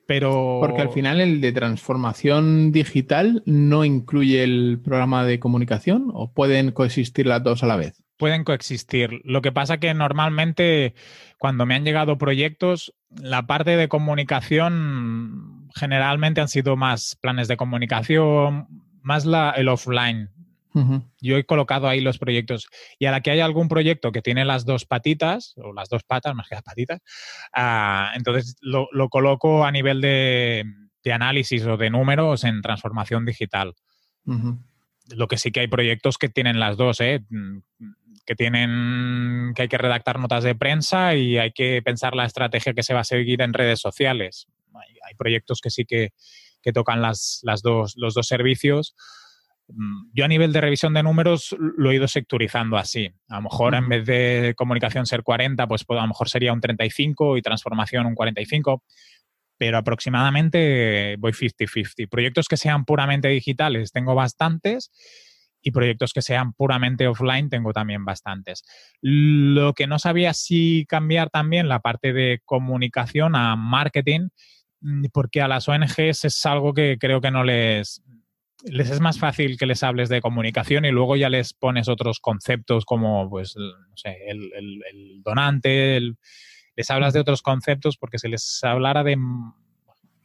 Pero... 0.07 0.59
Porque 0.61 0.83
al 0.83 0.91
final 0.91 1.21
el 1.21 1.41
de 1.41 1.53
transformación 1.53 2.71
digital 2.73 3.43
no 3.47 3.85
incluye 3.85 4.45
el 4.45 4.81
programa 4.85 5.25
de 5.25 5.41
comunicación 5.41 6.11
o 6.13 6.33
pueden 6.33 6.73
coexistir 6.73 7.27
las 7.27 7.43
dos 7.43 7.63
a 7.63 7.67
la 7.67 7.77
vez 7.77 8.02
pueden 8.17 8.45
coexistir. 8.45 9.21
Lo 9.25 9.43
que 9.43 9.53
pasa 9.53 9.79
que 9.79 9.93
normalmente 9.95 10.95
cuando 11.39 11.67
me 11.67 11.75
han 11.75 11.85
llegado 11.85 12.19
proyectos, 12.19 12.95
la 13.11 13.47
parte 13.47 13.77
de 13.77 13.89
comunicación 13.89 15.69
generalmente 15.75 16.41
han 16.41 16.49
sido 16.49 16.77
más 16.77 17.17
planes 17.21 17.49
de 17.49 17.57
comunicación, 17.57 18.69
más 19.03 19.25
la, 19.25 19.51
el 19.51 19.69
offline. 19.69 20.31
Yo 21.21 21.37
he 21.37 21.45
colocado 21.45 21.87
ahí 21.87 22.01
los 22.01 22.17
proyectos 22.17 22.69
y 22.99 23.05
a 23.05 23.11
la 23.11 23.21
que 23.21 23.31
hay 23.31 23.41
algún 23.41 23.69
proyecto 23.69 24.11
que 24.11 24.23
tiene 24.23 24.47
las 24.47 24.65
dos 24.65 24.87
patitas, 24.87 25.53
o 25.57 25.75
las 25.75 25.91
dos 25.91 26.03
patas 26.03 26.35
más 26.35 26.49
que 26.49 26.55
las 26.55 26.65
patitas, 26.65 27.01
ah, 27.55 28.13
entonces 28.15 28.57
lo, 28.63 28.89
coloco 29.11 29.67
a 29.67 29.71
nivel 29.71 30.01
de, 30.01 30.65
análisis 31.13 31.67
o 31.67 31.77
de 31.77 31.91
números 31.91 32.45
en 32.45 32.63
transformación 32.63 33.27
digital. 33.27 33.75
Lo 35.09 35.29
que 35.29 35.37
sí 35.37 35.51
que 35.51 35.61
hay 35.61 35.69
proyectos 35.69 36.17
que 36.17 36.31
tienen 36.31 36.59
las 36.59 36.79
dos, 36.79 37.01
¿eh? 37.01 37.23
Que 38.25 38.35
tienen 38.35 39.53
que 39.55 39.63
hay 39.63 39.69
que 39.69 39.79
redactar 39.79 40.19
notas 40.19 40.45
de 40.45 40.55
prensa 40.55 41.15
y 41.15 41.39
hay 41.39 41.53
que 41.53 41.83
pensar 41.83 42.15
la 42.15 42.25
estrategia 42.25 42.75
que 42.75 42.83
se 42.83 42.95
va 42.95 43.01
a 43.01 43.05
seguir 43.05 43.43
en 43.43 43.53
redes 43.53 43.81
sociales. 43.81 44.47
Hay, 44.75 45.15
proyectos 45.17 45.61
que 45.61 45.71
sí 45.71 45.85
que, 45.85 46.13
tocan 46.73 47.03
las, 47.03 47.41
las 47.43 47.61
dos, 47.63 47.95
los 47.97 48.15
dos 48.15 48.27
servicios. 48.27 48.95
Mm, 49.69 50.11
yo 50.15 50.25
a 50.25 50.29
nivel 50.29 50.53
de 50.53 50.61
revisión 50.61 50.95
de 50.95 51.03
números 51.03 51.55
lo 51.59 51.91
he 51.91 51.97
ido 51.97 52.09
sectorizando 52.09 52.77
así. 52.77 53.11
A 53.29 53.37
lo 53.37 53.43
mejor 53.43 53.75
en 53.75 53.89
vez 53.89 54.07
de 54.07 54.55
comunicación 54.57 55.07
ser 55.07 55.23
40, 55.23 55.67
pues 55.67 55.85
a 55.89 55.95
lo 55.95 56.07
mejor 56.07 56.29
sería 56.29 56.53
un 56.53 56.61
35 56.61 57.37
y 57.37 57.43
transformación 57.43 58.07
un 58.07 58.15
45, 58.15 58.83
pero 59.59 59.79
aproximadamente 59.79 61.17
voy 61.19 61.33
50-50. 61.33 62.09
Proyectos 62.09 62.49
que 62.49 62.57
sean 62.57 62.85
puramente 62.85 63.29
digitales 63.29 63.93
tengo 63.93 64.15
bastantes 64.15 64.91
y 65.63 65.71
proyectos 65.71 66.13
que 66.13 66.23
sean 66.23 66.53
puramente 66.53 67.07
offline 67.07 67.49
tengo 67.49 67.73
también 67.73 68.05
bastantes. 68.05 68.65
Lo 69.01 69.73
que 69.75 69.87
no 69.87 69.99
sabía 69.99 70.35
si 70.35 70.85
cambiar 70.87 71.31
también 71.31 71.69
la 71.69 71.81
parte 71.81 72.13
de 72.13 72.41
comunicación 72.45 73.37
a 73.37 73.57
marketing, 73.57 74.29
mm, 74.81 75.07
porque 75.13 75.41
a 75.41 75.49
las 75.49 75.69
ONGs 75.69 76.25
es 76.25 76.47
algo 76.47 76.75
que 76.75 76.99
creo 76.99 77.21
que 77.21 77.31
no 77.31 77.45
les, 77.45 78.03
les 78.65 78.91
es 78.91 79.01
más 79.01 79.19
fácil 79.19 79.57
que 79.59 79.67
les 79.67 79.83
hables 79.83 80.09
de 80.09 80.21
comunicación 80.21 80.85
y 80.85 80.91
luego 80.91 81.17
ya 81.17 81.29
les 81.29 81.53
pones 81.53 81.89
otros 81.89 82.21
conceptos 82.21 82.85
como 82.85 83.29
pues, 83.29 83.57
no 83.57 83.97
sé, 83.97 84.19
el, 84.27 84.51
el, 84.55 85.23
donante, 85.23 86.01
les 86.75 86.91
hablas 86.91 87.13
de 87.13 87.21
otros 87.21 87.43
conceptos 87.43 87.97
porque 87.97 88.19
si 88.19 88.29
les 88.29 88.63
hablara 88.65 89.03
de 89.03 89.19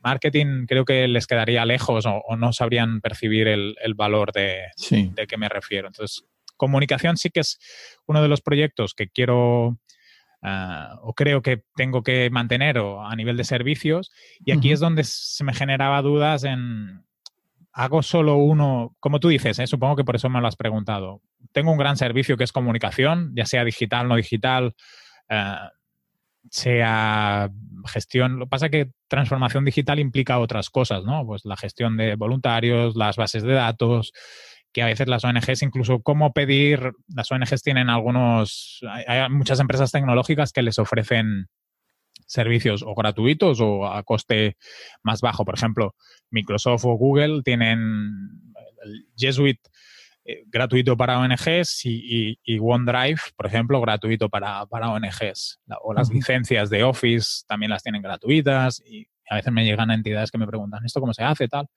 marketing 0.07 0.65
creo 0.67 0.85
que 0.85 1.07
les 1.07 1.27
quedaría 1.27 1.65
lejos 1.65 2.05
o, 2.05 2.35
no 2.37 2.53
sabrían 2.53 3.01
percibir 3.01 3.47
el, 3.47 3.75
valor 3.95 4.31
de, 4.31 4.67
de 4.89 5.27
qué 5.27 5.37
me 5.37 5.49
refiero. 5.49 5.87
Entonces, 5.87 6.25
comunicación 6.55 7.17
sí 7.17 7.29
que 7.29 7.41
es 7.41 7.59
uno 8.05 8.21
de 8.21 8.27
los 8.27 8.41
proyectos 8.41 8.93
que 8.93 9.09
quiero 9.09 9.77
ah, 10.41 10.99
o 11.01 11.13
creo 11.13 11.41
que 11.41 11.63
tengo 11.75 12.03
que 12.03 12.29
mantener 12.29 12.77
a 12.77 13.15
nivel 13.15 13.37
de 13.37 13.43
servicios. 13.43 14.11
Y 14.45 14.51
aquí 14.51 14.71
es 14.71 14.79
donde 14.79 15.03
se 15.03 15.43
me 15.43 15.53
generaba 15.53 16.01
dudas 16.01 16.43
en, 16.43 17.03
hago 17.73 18.01
solo 18.01 18.37
uno, 18.37 18.95
como 18.99 19.19
tú 19.19 19.27
dices, 19.27 19.59
¿eh? 19.59 19.67
supongo 19.67 19.95
que 19.97 20.03
por 20.03 20.15
eso 20.15 20.29
me 20.29 20.41
lo 20.41 20.47
has 20.47 20.55
preguntado. 20.55 21.21
Tengo 21.51 21.71
un 21.71 21.77
gran 21.77 21.97
servicio 21.97 22.37
que 22.37 22.43
es 22.43 22.51
comunicación, 22.51 23.33
ya 23.35 23.45
sea 23.45 23.63
digital, 23.63 24.07
no 24.07 24.15
digital. 24.15 24.73
Ah, 25.29 25.71
sea 26.49 27.49
gestión. 27.85 28.39
Lo 28.39 28.45
que 28.45 28.49
pasa 28.49 28.65
es 28.65 28.71
que 28.71 28.91
transformación 29.07 29.65
digital 29.65 29.99
implica 29.99 30.39
otras 30.39 30.69
cosas, 30.69 31.03
¿no? 31.03 31.25
Pues 31.25 31.45
la 31.45 31.57
gestión 31.57 31.97
de 31.97 32.15
voluntarios, 32.15 32.95
las 32.95 33.15
bases 33.15 33.43
de 33.43 33.53
datos, 33.53 34.11
que 34.73 34.81
a 34.81 34.87
veces 34.87 35.07
las 35.07 35.23
ONGs, 35.23 35.61
incluso 35.63 36.01
cómo 36.01 36.33
pedir, 36.33 36.91
las 37.07 37.31
ONGs 37.31 37.63
tienen 37.63 37.89
algunos, 37.89 38.81
hay, 39.07 39.29
muchas 39.29 39.59
empresas 39.59 39.91
tecnológicas 39.91 40.51
que 40.51 40.61
les 40.61 40.79
ofrecen 40.79 41.47
servicios 42.25 42.83
o 42.85 42.93
gratuitos 42.93 43.61
o 43.61 43.87
a 43.87 44.03
coste 44.03 44.57
más 45.03 45.21
bajo. 45.21 45.45
Por 45.45 45.55
ejemplo, 45.55 45.95
Microsoft 46.29 46.85
o 46.85 46.97
Google 46.97 47.41
tienen 47.43 48.43
Jesuit 49.17 49.59
eh, 50.29 50.43
gratuito 50.47 50.97
para 50.97 51.19
ONGs 51.19 51.85
y, 51.85 52.37
OneDrive, 52.59 53.21
por 53.37 53.45
ejemplo, 53.45 53.79
gratuito 53.79 54.27
para, 54.27 54.65
para 54.65 54.89
ONGs. 54.89 55.61
o 55.81 55.93
las 55.93 56.09
licencias 56.09 56.69
de 56.69 56.83
Office 56.83 57.45
también 57.47 57.69
las 57.69 57.81
tienen 57.81 58.01
gratuitas 58.01 58.83
y 58.85 59.07
a 59.29 59.35
veces 59.35 59.53
me 59.53 59.63
llegan 59.63 59.89
entidades 59.89 60.29
que 60.29 60.37
me 60.37 60.45
preguntan, 60.45 60.85
¿esto 60.85 60.99
cómo 60.99 61.13
se 61.13 61.23
hace? 61.23 61.47
tal 61.47 61.67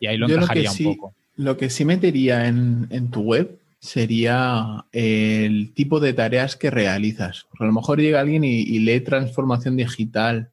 Y 0.00 0.08
ahí 0.08 0.16
lo 0.16 0.28
encajaría 0.28 0.72
un 0.72 0.78
poco. 0.84 1.14
Lo 1.36 1.56
que 1.56 1.70
sí 1.70 1.84
metería 1.84 2.48
en, 2.48 2.88
en 2.90 3.12
tu 3.12 3.22
web 3.22 3.60
sería 3.84 4.86
el 4.92 5.72
tipo 5.74 6.00
de 6.00 6.14
tareas 6.14 6.56
que 6.56 6.70
realizas. 6.70 7.46
a 7.60 7.64
lo 7.66 7.72
mejor 7.72 8.00
llega 8.00 8.20
alguien 8.20 8.42
y, 8.42 8.78
lee 8.80 9.00
transformación 9.00 9.76
digital. 9.76 10.50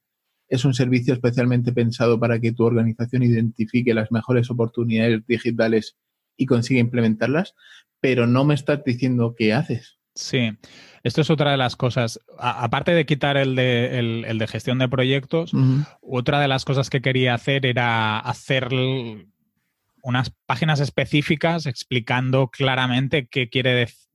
Es 0.48 0.66
un 0.66 0.74
servicio 0.74 1.14
especialmente 1.14 1.72
pensado 1.72 2.20
para 2.20 2.39
que 2.39 2.52
tu 2.52 2.66
organización 2.66 3.24
identifique 3.24 3.94
las 3.94 4.12
mejores 4.12 4.52
oportunidades 4.52 5.26
digitales 5.26 5.96
y 6.42 6.48
consiga 6.48 6.80
implementarlas, 6.80 7.54
pero 8.00 8.26
no 8.26 8.44
me 8.46 8.56
estás 8.56 8.84
diciendo 8.84 9.36
qué 9.38 9.54
haces. 9.54 10.00
Sí, 10.16 10.52
esto 11.04 11.22
es 11.22 11.30
otra 11.30 11.52
de 11.52 11.58
las 11.58 11.76
cosas. 11.76 12.20
aparte 12.39 12.94
de 12.94 13.06
quitar 13.06 13.38
el 13.38 13.56
de, 13.56 14.00
el, 14.28 14.38
de 14.39 14.48
gestión 14.48 14.80
de 14.80 14.89
proyectos, 14.89 15.54
otra 16.02 16.39
de 16.39 16.48
las 16.48 16.66
cosas 16.66 16.89
que 16.89 17.02
quería 17.02 17.36
hacer 17.36 17.68
era 17.68 18.18
hacer 18.20 18.70
unas 20.02 20.34
páginas 20.48 20.80
específicas 20.80 21.68
explicando 21.68 22.48
claramente 22.48 23.28
qué 23.28 23.50
quiere 23.50 23.74
decir. 23.76 24.10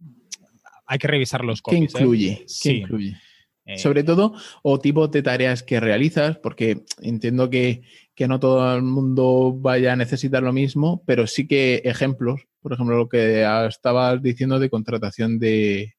Hay 0.89 0.99
que 0.99 1.09
revisar 1.09 1.45
los 1.45 1.63
copies. 1.63 1.93
¿Qué 1.93 1.99
¿eh? 1.99 2.03
incluye? 2.03 2.47
¿Qué 2.61 2.73
incluye? 2.73 3.17
Eh, 3.65 3.79
Sobre 3.79 4.05
todo, 4.05 4.35
o 4.63 4.79
tipo 4.79 5.09
de 5.09 5.23
tareas 5.23 5.63
que 5.63 5.81
realizas, 5.81 6.39
porque 6.39 6.83
entiendo 7.03 7.51
que, 7.51 7.83
no 8.29 8.41
todo 8.41 8.75
el 8.75 8.83
mundo 8.83 9.55
vaya 9.57 9.93
a 9.93 9.97
necesitar 9.97 10.43
lo 10.43 10.53
mismo, 10.53 11.03
pero 11.07 11.27
sí 11.27 11.47
que 11.47 11.83
ejemplos, 11.85 12.47
por 12.61 12.73
ejemplo, 12.73 12.97
lo 12.97 13.09
que 13.09 13.47
estabas 13.69 14.23
diciendo 14.23 14.59
de 14.59 14.71
contratación 14.71 15.39
de, 15.39 15.95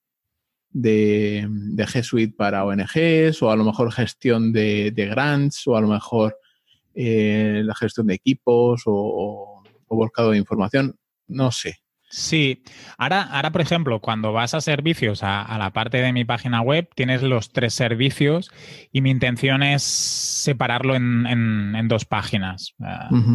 de, 0.71 1.47
de 1.49 1.85
G 1.85 2.03
Suite 2.03 2.35
para 2.35 2.65
ONGs, 2.65 3.41
o 3.43 3.51
a 3.51 3.55
lo 3.55 3.63
mejor 3.63 3.91
gestión 3.91 4.51
de, 4.51 4.91
grants, 4.95 5.67
o 5.67 5.77
a 5.77 5.81
lo 5.81 5.87
mejor 5.87 6.37
eh, 6.95 7.61
la 7.63 7.75
gestión 7.75 8.07
de 8.07 8.15
equipos, 8.15 8.81
o 8.85 9.63
volcado 9.87 10.31
de 10.31 10.37
información, 10.37 10.97
no 11.27 11.51
sé. 11.51 11.79
Sí, 12.09 12.63
ahora, 12.97 13.23
ahora 13.23 13.51
por 13.51 13.59
ejemplo, 13.59 13.99
cuando 13.99 14.31
vas 14.31 14.53
a 14.53 14.61
servicios, 14.61 15.23
a, 15.23 15.57
la 15.57 15.71
parte 15.71 16.01
de 16.01 16.13
mi 16.13 16.23
página 16.23 16.61
web, 16.61 16.87
tienes 16.95 17.21
los 17.21 17.51
tres 17.51 17.73
servicios 17.73 18.49
y 18.93 19.01
mi 19.01 19.11
intención 19.11 19.61
es 19.61 19.83
separarlo 19.83 20.95
en, 20.95 21.87
dos 21.89 22.05
páginas, 22.05 22.75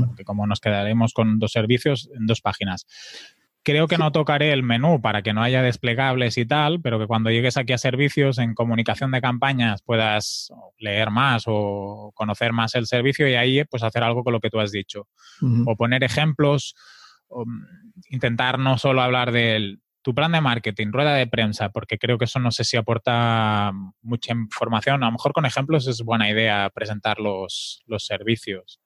porque 0.06 0.24
como 0.24 0.46
nos 0.46 0.60
quedaremos 0.60 1.12
con 1.12 1.38
dos 1.38 1.52
servicios, 1.52 2.08
en 2.16 2.26
dos 2.26 2.40
páginas. 2.40 2.86
Creo 3.64 3.86
que 3.86 3.98
no 3.98 4.10
tocaré 4.10 4.52
el 4.52 4.64
menú 4.64 5.00
para 5.00 5.22
que 5.22 5.32
no 5.32 5.42
haya 5.42 5.62
desplegables 5.62 6.36
y 6.36 6.46
tal, 6.46 6.80
pero 6.80 6.98
que 6.98 7.06
cuando 7.06 7.30
llegues 7.30 7.56
aquí 7.56 7.72
a 7.72 7.78
servicios 7.78 8.38
en 8.38 8.54
comunicación 8.54 9.12
de 9.12 9.20
campañas 9.20 9.82
puedas 9.82 10.52
leer 10.78 11.10
más 11.10 11.44
o 11.46 12.10
conocer 12.14 12.52
más 12.52 12.74
el 12.74 12.86
servicio 12.86 13.28
y 13.28 13.34
ahí 13.34 13.62
pues 13.64 13.84
hacer 13.84 14.02
algo 14.02 14.24
con 14.24 14.32
lo 14.32 14.40
que 14.40 14.50
tú 14.50 14.58
has 14.58 14.72
dicho. 14.72 15.06
O 15.66 15.76
poner 15.76 16.02
ejemplos 16.02 16.74
Mm, 17.34 17.92
intentar 18.10 18.58
no 18.58 18.78
solo 18.78 19.02
hablar 19.02 19.32
de 19.32 19.78
tu 20.02 20.14
plan 20.14 20.32
de 20.32 20.40
marketing, 20.40 20.88
rueda 20.90 21.14
de 21.14 21.26
prensa, 21.26 21.70
porque 21.70 21.98
creo 21.98 22.18
que 22.18 22.24
eso 22.24 22.40
no 22.40 22.50
sé 22.50 22.64
si 22.64 22.76
aporta 22.76 23.72
mucha 24.02 24.32
información. 24.32 25.02
A 25.02 25.06
lo 25.06 25.12
mejor 25.12 25.32
con 25.32 25.46
ejemplos 25.46 25.86
es 25.86 26.02
buena 26.02 26.28
idea 26.28 26.70
presentar 26.74 27.20
los, 27.20 27.82
los 27.86 28.04
servicios. 28.04 28.80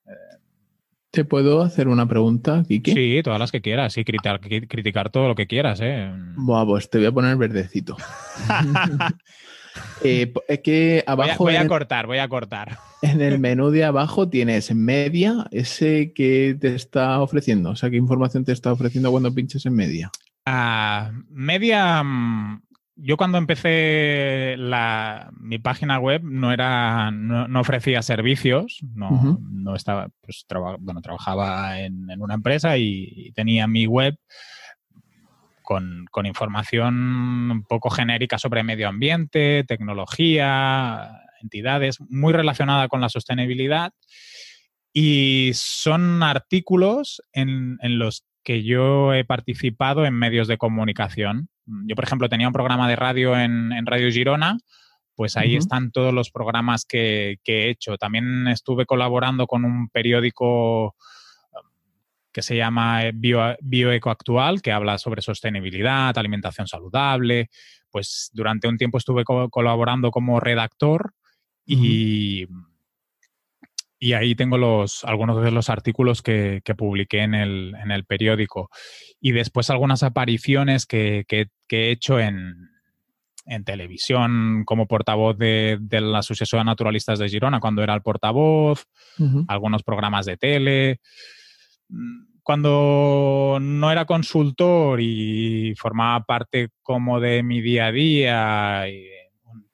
¿Te 1.11 1.25
puedo 1.25 1.63
hacer 1.63 1.89
una 1.89 2.07
pregunta, 2.07 2.63
Kiki? 2.69 2.93
Sí, 2.93 3.21
todas 3.25 3.39
las 3.39 3.51
que 3.51 3.63
quieras. 3.63 3.97
Y 3.97 4.05
criticar, 4.05 4.41
criticar 4.41 5.11
todo 5.11 5.29
lo 5.29 5.35
que 5.35 5.47
quieras. 5.47 5.81
¿eh? 5.83 6.13
Buah, 6.37 6.67
pues 6.67 6.91
te 6.91 6.99
voy 6.99 7.07
a 7.07 7.13
poner 7.13 7.37
verdecito. 7.37 7.97
Eh, 10.03 10.33
es 10.49 10.61
que 10.61 11.05
abajo. 11.07 11.45
Voy 11.45 11.57
a, 11.57 11.67
cortar, 11.67 12.07
voy 12.07 12.19
a 12.19 12.29
cortar. 12.29 12.79
En 13.03 13.21
el 13.21 13.39
menú 13.39 13.71
de 13.71 13.85
abajo 13.85 14.29
tienes 14.29 14.75
media, 14.75 15.47
ese 15.51 16.13
que 16.15 16.57
te 16.61 16.75
está 16.75 17.21
ofreciendo. 17.21 17.71
O 17.71 17.77
sea, 17.77 17.91
¿qué 17.91 17.97
información 17.97 18.45
te 18.45 18.53
está 18.53 18.73
ofreciendo 18.73 19.11
cuando 19.11 19.35
pinches 19.35 19.67
en 19.67 19.75
media? 19.75 20.11
Ah, 20.45 21.13
media. 21.29 22.03
Mm, 22.03 22.63
yo 22.97 23.17
cuando 23.17 23.37
empecé 23.39 24.57
la, 24.57 25.31
mi 25.39 25.59
página 25.59 25.99
web 25.99 26.23
no 26.25 26.53
era, 26.53 27.11
no, 27.11 27.61
ofrecía 27.61 28.01
servicios, 28.01 28.81
no, 28.95 29.39
no 29.51 29.75
estaba, 29.75 30.09
pues 30.23 30.47
bueno, 30.79 31.03
trabajaba 31.03 31.79
en, 31.81 32.09
una 32.19 32.35
empresa 32.35 32.79
y 32.79 33.33
tenía 33.35 33.67
mi 33.67 33.87
web 33.87 34.17
con, 35.67 36.07
información 36.25 36.95
un 37.51 37.65
poco 37.65 37.91
genérica 37.91 38.39
sobre 38.39 38.63
medio 38.63 38.89
ambiente, 38.89 39.65
tecnología, 39.69 41.11
entidades, 41.43 41.99
muy 42.09 42.33
relacionada 42.33 42.89
con 42.89 43.03
la 43.03 43.11
sostenibilidad. 43.11 43.93
Y 44.95 45.51
son 45.55 46.23
artículos 46.23 47.21
en, 47.33 47.77
los 47.83 48.25
que 48.43 48.63
yo 48.63 49.13
he 49.13 49.25
participado 49.25 50.07
en 50.07 50.15
medios 50.15 50.49
de 50.49 50.57
comunicación. 50.57 51.49
Yo, 51.67 51.97
por 51.97 52.05
ejemplo, 52.05 52.31
tenía 52.31 52.47
un 52.47 52.55
programa 52.55 52.89
de 52.89 52.97
radio 52.97 53.39
en, 53.39 53.85
Radio 53.85 54.11
Girona, 54.11 54.57
pues 55.17 55.37
ahí 55.37 55.57
están 55.57 55.91
todos 55.91 56.15
los 56.15 56.31
programas 56.31 56.85
que, 56.87 57.39
que, 57.43 57.65
he 57.65 57.71
hecho. 57.71 57.99
También 57.99 58.49
estuve 58.49 58.87
colaborando 58.87 59.47
con 59.47 59.65
un 59.65 59.89
periódico 59.89 60.95
que 62.37 62.43
se 62.43 62.55
llama 62.55 63.07
eh, 63.07 63.13
Bio, 63.15 63.57
Bioeco 63.63 64.11
Actual, 64.11 64.61
que 64.61 64.71
habla 64.71 64.99
sobre 64.99 65.23
sostenibilidad, 65.23 66.19
alimentación 66.19 66.69
saludable. 66.69 67.49
Pues 67.91 68.29
durante 68.35 68.69
un 68.69 68.77
tiempo 68.77 68.99
estuve 68.99 69.25
colaborando 69.25 70.11
como 70.11 70.39
redactor 70.39 71.15
y, 71.65 72.45
y 73.99 74.13
ahí 74.13 74.35
tengo 74.35 74.59
los, 74.59 75.03
algunos 75.05 75.43
de 75.43 75.51
los 75.51 75.71
artículos 75.71 76.21
que, 76.21 76.61
publiqué 76.77 77.21
en 77.21 77.35
el, 77.35 78.05
periódico. 78.07 78.69
Y 79.19 79.33
después 79.33 79.71
algunas 79.71 80.03
apariciones 80.03 80.85
que, 80.85 81.25
he 81.31 81.91
hecho 81.91 82.21
en, 82.21 82.69
televisión 83.65 84.65
como 84.67 84.87
portavoz 84.87 85.39
de, 85.39 85.79
la 85.91 86.19
Asociación 86.19 86.61
de 86.61 86.65
Naturalistas 86.67 87.19
de 87.19 87.31
Girona, 87.31 87.61
cuando 87.61 87.83
era 87.83 87.95
el 87.95 88.03
portavoz, 88.03 88.85
algunos 89.49 89.83
programas 89.83 90.27
de 90.27 90.37
tele 90.37 91.01
cuando 92.43 93.59
no 93.61 93.91
era 93.91 94.05
consultor 94.05 95.01
y 95.01 95.75
formaba 95.77 96.25
parte 96.25 96.69
como 96.83 97.19
de 97.19 97.43
mi 97.43 97.61
día 97.61 97.87
a 97.87 97.93
día, 97.93 98.89
y 98.89 99.09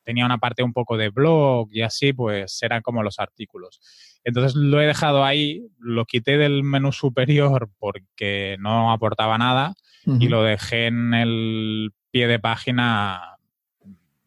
tenía 0.04 0.26
una 0.26 0.38
parte 0.38 0.62
un 0.62 0.72
poco 0.72 0.96
de 0.96 1.10
blog 1.10 1.68
y 1.70 1.82
así, 1.82 2.12
pues 2.12 2.62
eran 2.62 2.82
como 2.82 3.02
los 3.02 3.18
artículos. 3.18 3.80
Entonces 4.24 4.54
lo 4.54 4.80
he 4.80 4.86
dejado 4.86 5.24
ahí, 5.24 5.66
lo 5.78 6.04
quité 6.04 6.38
del 6.38 6.62
menú 6.62 6.92
superior 6.92 7.70
porque 7.78 8.56
no 8.58 8.92
aportaba 8.92 9.38
nada 9.38 9.74
y 10.18 10.28
lo 10.28 10.42
dejé 10.42 10.86
en 10.86 11.14
el 11.14 11.92
pie 12.10 12.26
de 12.26 12.38
página 12.38 13.36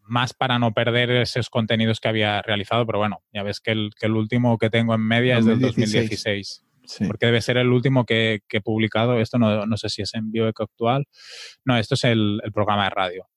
más 0.03 0.33
para 0.33 0.59
no 0.59 0.71
perder 0.73 1.09
esos 1.09 1.49
contenidos 1.49 1.99
que 1.99 2.07
había 2.07 2.41
realizado, 2.41 2.85
pero 2.85 2.99
bueno, 2.99 3.23
ya 3.33 3.43
ves 3.43 3.59
que 3.59 3.71
el, 3.71 3.89
que 3.99 4.05
el 4.05 4.13
último 4.13 4.57
que 4.57 4.69
tengo 4.69 4.93
en 4.93 5.01
media 5.01 5.39
es 5.39 5.45
del 5.45 5.59
2016 5.59 6.64
porque 7.07 7.25
debe 7.27 7.41
ser 7.41 7.57
el 7.57 7.71
último 7.71 8.05
que, 8.05 8.41
he 8.49 8.61
publicado. 8.61 9.19
Esto 9.19 9.37
no, 9.37 9.77
sé 9.77 9.89
si 9.89 10.01
es 10.01 10.13
en 10.13 10.31
Bioeco 10.31 10.63
actual. 10.63 11.05
No, 11.63 11.77
esto 11.77 11.95
es 11.95 12.03
el, 12.05 12.41
programa 12.53 12.85
de 12.85 12.89
radio. 12.89 13.27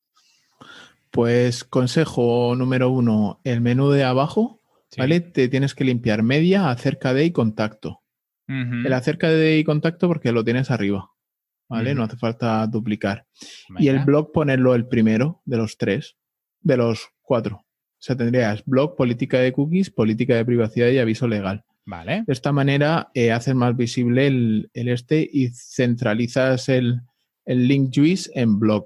Pues 1.11 1.65
consejo 1.65 2.55
número 2.57 2.91
uno, 2.91 3.41
el 3.45 3.61
menú 3.61 3.91
de 3.91 4.05
abajo, 4.05 4.61
¿vale? 4.97 5.21
Te 5.21 5.49
tienes 5.49 5.75
que 5.75 5.85
limpiar 5.85 6.23
media, 6.23 6.71
acerca 6.71 7.15
de 7.15 7.25
y 7.25 7.33
contacto. 7.33 8.03
El 8.47 8.91
acerca 8.95 9.29
de 9.29 9.59
y 9.59 9.65
contacto 9.65 10.09
porque 10.09 10.33
lo 10.33 10.43
tienes 10.43 10.71
arriba, 10.71 11.11
¿vale? 11.69 11.95
No 11.95 12.05
hace 12.05 12.17
falta 12.17 12.67
duplicar. 12.67 13.27
Y 13.79 13.89
el 13.89 13.99
blog 14.01 14.33
ponerlo 14.33 14.75
el 14.75 14.89
primero 14.89 15.43
de 15.45 15.59
los 15.59 15.77
tres, 15.77 16.17
de 16.61 16.79
los 16.79 17.11
cuatro. 17.21 17.57
O 17.57 18.01
sea, 18.01 18.17
tendrías 18.17 18.65
blog, 18.65 18.97
política 18.97 19.39
de 19.39 19.53
cookies, 19.53 19.91
política 19.91 20.35
de 20.37 20.45
privacidad 20.45 20.89
y 20.89 20.99
aviso 20.99 21.27
legal. 21.27 21.65
Vale. 21.89 22.23
De 22.27 22.35
esta 22.35 22.53
manera 22.53 23.09
eh, 23.15 23.33
haces 23.33 23.55
más 23.55 23.75
visible 23.75 24.27
el, 24.27 24.71
este 24.75 25.27
y 25.33 25.49
centralizas 25.49 26.69
el, 26.69 27.01
link 27.47 27.93
juice 27.95 28.31
en 28.35 28.59
blog. 28.59 28.85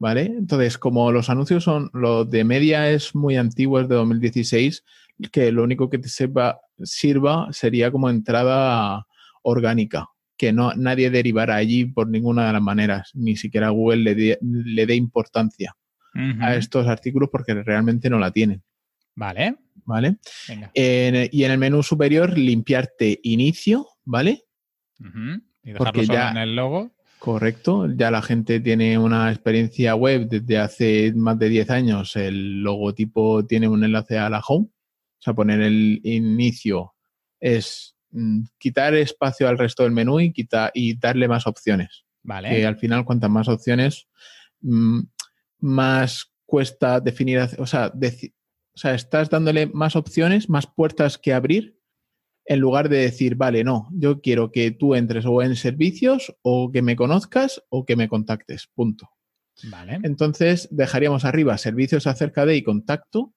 ¿Vale? 0.00 0.22
Entonces, 0.22 0.78
como 0.78 1.12
los 1.12 1.30
anuncios 1.30 1.62
son, 1.62 1.90
lo 1.92 2.24
de 2.24 2.42
media 2.42 2.90
es 2.90 3.14
muy 3.14 3.36
antiguo, 3.36 3.78
es 3.78 3.88
de 3.88 3.94
2016, 3.94 4.84
que 5.30 5.52
lo 5.52 5.62
único 5.62 5.88
que 5.88 5.98
te 5.98 6.08
sepa, 6.08 6.58
sirva 6.82 7.46
sería 7.52 7.92
como 7.92 8.10
entrada 8.10 9.06
orgánica, 9.42 10.08
que 10.36 10.52
no 10.52 10.74
nadie 10.74 11.08
derivará 11.08 11.54
allí 11.54 11.84
por 11.84 12.08
ninguna 12.08 12.48
de 12.48 12.52
las 12.54 12.62
maneras, 12.62 13.12
ni 13.14 13.36
siquiera 13.36 13.68
Google 13.68 14.38
le 14.42 14.86
dé 14.86 14.96
importancia 14.96 15.76
a 16.40 16.56
estos 16.56 16.88
artículos 16.88 17.28
porque 17.30 17.54
realmente 17.54 18.10
no 18.10 18.18
la 18.18 18.32
tienen. 18.32 18.64
Vale. 19.14 19.56
¿vale? 19.84 20.16
y 20.74 21.44
en 21.44 21.50
el 21.50 21.58
menú 21.58 21.82
superior 21.82 22.36
limpiarte 22.36 23.20
inicio, 23.22 23.88
¿vale? 24.04 24.44
Y 25.62 25.72
dejarlo 25.72 26.04
solo 26.04 26.28
en 26.30 26.36
el 26.36 26.56
logo. 26.56 26.90
Correcto, 27.18 27.88
ya 27.90 28.10
la 28.10 28.20
gente 28.20 28.60
tiene 28.60 28.98
una 28.98 29.30
experiencia 29.30 29.94
web 29.94 30.28
desde 30.28 30.58
hace 30.58 31.12
más 31.14 31.38
de 31.38 31.48
10 31.48 31.70
años. 31.70 32.16
El 32.16 32.62
logotipo 32.62 33.46
tiene 33.46 33.66
un 33.66 33.82
enlace 33.82 34.18
a 34.18 34.28
la 34.28 34.42
home. 34.46 34.66
O 34.66 35.22
sea, 35.24 35.32
poner 35.32 35.62
el 35.62 36.00
inicio 36.04 36.94
es 37.40 37.96
mm, 38.10 38.42
quitar 38.58 38.94
espacio 38.94 39.48
al 39.48 39.56
resto 39.56 39.84
del 39.84 39.92
menú 39.92 40.20
y, 40.20 40.34
y 40.74 40.98
darle 40.98 41.26
más 41.26 41.46
opciones. 41.46 42.04
Vale. 42.22 42.50
Que 42.50 42.66
al 42.66 42.76
final, 42.76 43.06
cuantas 43.06 43.30
más 43.30 43.48
opciones, 43.48 44.06
mm, 44.60 45.00
más 45.60 46.30
cuesta 46.44 47.00
definir, 47.00 47.40
o 47.56 47.66
sea, 47.66 47.90
o 48.74 48.78
sea, 48.78 48.94
estás 48.94 49.30
dándole 49.30 49.66
más 49.66 49.94
opciones, 49.94 50.48
más 50.48 50.66
puertas 50.66 51.18
que 51.18 51.32
abrir, 51.32 51.78
en 52.46 52.60
lugar 52.60 52.88
de 52.88 52.98
decir, 52.98 53.36
vale, 53.36 53.64
no, 53.64 53.88
yo 53.92 54.20
quiero 54.20 54.50
que 54.52 54.70
tú 54.70 54.94
entres 54.94 55.24
o 55.26 55.42
en 55.42 55.56
servicios 55.56 56.34
o 56.42 56.70
que 56.72 56.82
me 56.82 56.96
conozcas 56.96 57.62
o 57.70 57.86
que 57.86 57.96
me 57.96 58.08
contactes, 58.08 58.68
punto. 58.74 59.10
Vale. 59.70 60.00
Entonces, 60.02 60.68
dejaríamos 60.70 61.24
arriba 61.24 61.56
servicios 61.56 62.06
acerca 62.06 62.44
de 62.44 62.56
y 62.56 62.62
contacto. 62.62 63.32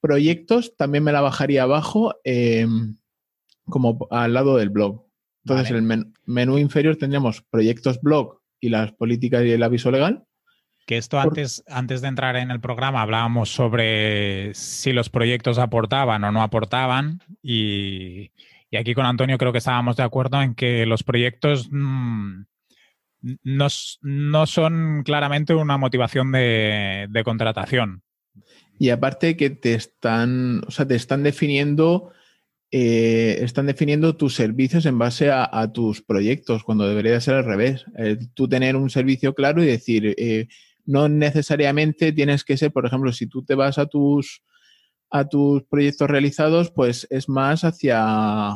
Proyectos 0.00 0.76
también 0.76 1.04
me 1.04 1.12
la 1.12 1.20
bajaría 1.20 1.62
abajo 1.62 2.14
em, 2.24 2.96
como 3.66 4.06
al 4.10 4.34
lado 4.34 4.56
del 4.56 4.70
blog. 4.70 5.06
Entonces, 5.44 5.70
en 5.70 5.90
el 5.90 6.12
menú 6.26 6.58
inferior 6.58 6.96
tendríamos 6.96 7.42
proyectos 7.42 8.00
blog 8.00 8.40
y 8.60 8.68
las 8.68 8.92
políticas 8.92 9.44
y 9.44 9.52
el 9.52 9.62
aviso 9.62 9.90
legal. 9.90 10.26
Que 10.86 10.96
esto 10.96 11.18
antes, 11.20 11.62
antes 11.68 12.00
de 12.02 12.08
entrar 12.08 12.36
en 12.36 12.50
el 12.50 12.60
programa 12.60 13.02
hablábamos 13.02 13.50
sobre 13.50 14.52
si 14.54 14.92
los 14.92 15.10
proyectos 15.10 15.58
aportaban 15.58 16.24
o 16.24 16.32
no 16.32 16.42
aportaban 16.42 17.20
y, 17.42 18.32
aquí 18.76 18.94
con 18.94 19.06
Antonio 19.06 19.38
creo 19.38 19.52
que 19.52 19.58
estábamos 19.58 19.96
de 19.96 20.02
acuerdo 20.02 20.42
en 20.42 20.54
que 20.54 20.84
los 20.86 21.04
proyectos 21.04 21.68
mm, 21.70 22.42
no, 23.44 24.46
son 24.46 25.02
claramente 25.04 25.54
una 25.54 25.78
motivación 25.78 26.32
de, 26.32 27.22
contratación. 27.24 28.02
Y 28.78 28.90
aparte 28.90 29.36
que 29.36 29.50
te 29.50 29.74
están, 29.74 30.62
o 30.66 30.70
sea, 30.72 30.86
te 30.88 30.96
están 30.96 31.22
definiendo, 31.22 32.10
eh, 32.72 33.38
están 33.40 33.66
definiendo 33.66 34.16
tus 34.16 34.34
servicios 34.34 34.86
en 34.86 34.98
base 34.98 35.30
a, 35.30 35.70
tus 35.72 36.02
proyectos, 36.02 36.64
cuando 36.64 36.88
debería 36.88 37.20
ser 37.20 37.34
al 37.34 37.44
revés. 37.44 37.84
tú 38.34 38.48
tener 38.48 38.74
un 38.74 38.90
servicio 38.90 39.34
claro 39.34 39.62
y 39.62 39.66
decir, 39.66 40.14
eh, 40.18 40.48
no 40.84 41.08
necesariamente 41.08 42.12
tienes 42.12 42.44
que 42.44 42.56
ser, 42.56 42.72
por 42.72 42.86
ejemplo, 42.86 43.12
si 43.12 43.26
tú 43.26 43.44
te 43.44 43.54
vas 43.54 43.78
a 43.78 43.86
tus, 43.86 44.42
a 45.10 45.28
tus 45.28 45.62
proyectos 45.64 46.08
realizados, 46.08 46.70
pues 46.70 47.06
es 47.10 47.28
más 47.28 47.64
hacia, 47.64 48.50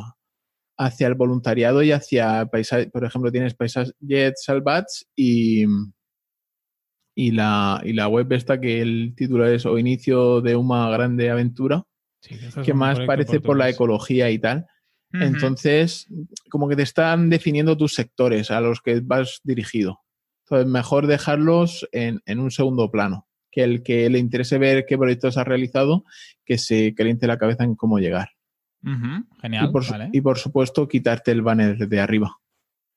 hacia 0.77 1.07
el 1.07 1.15
voluntariado 1.15 1.83
y 1.83 1.91
hacia 1.91 2.45
paisaje, 2.45 2.89
por 2.89 3.05
ejemplo, 3.05 3.31
tienes 3.31 3.53
Paisaje 3.53 3.93
Salvats 4.35 5.07
y, 5.15 5.65
y, 7.15 7.31
la, 7.31 7.81
y 7.83 7.93
la 7.93 8.07
web 8.07 8.31
esta 8.33 8.59
que 8.59 8.81
el 8.81 9.13
título 9.15 9.47
es 9.47 9.65
O 9.65 9.77
inicio 9.77 10.41
de 10.41 10.55
una 10.55 10.89
grande 10.89 11.29
aventura, 11.29 11.83
que 12.63 12.73
más 12.73 12.99
parece 13.01 13.39
por 13.39 13.57
la 13.57 13.69
ecología 13.69 14.29
y 14.29 14.39
tal. 14.39 14.65
Entonces, 15.13 16.07
como 16.49 16.67
que 16.67 16.75
te 16.75 16.83
están 16.83 17.29
definiendo 17.29 17.77
tus 17.77 17.93
sectores 17.93 18.51
a 18.51 18.59
los 18.59 18.81
que 18.81 18.99
vas 18.99 19.39
dirigido. 19.43 20.01
Entonces, 20.49 20.71
mejor 20.71 21.07
dejarlos 21.07 21.87
en, 21.91 22.21
un 22.39 22.51
segundo 22.51 22.89
plano. 22.89 23.27
Que 23.51 23.63
el 23.63 23.83
que 23.83 24.09
le 24.09 24.17
interese 24.17 24.57
ver 24.57 24.85
qué 24.85 24.97
proyectos 24.97 25.37
ha 25.37 25.43
realizado, 25.43 26.05
que 26.45 26.57
se 26.57 26.93
caliente 26.95 27.27
la 27.27 27.37
cabeza 27.37 27.65
en 27.65 27.75
cómo 27.75 27.99
llegar. 27.99 28.29
Genial. 29.41 29.69
Y 30.13 30.21
por, 30.21 30.37
supuesto, 30.37 30.87
quitarte 30.87 31.31
el 31.31 31.41
banner 31.41 31.89
de 31.89 31.99
arriba. 31.99 32.37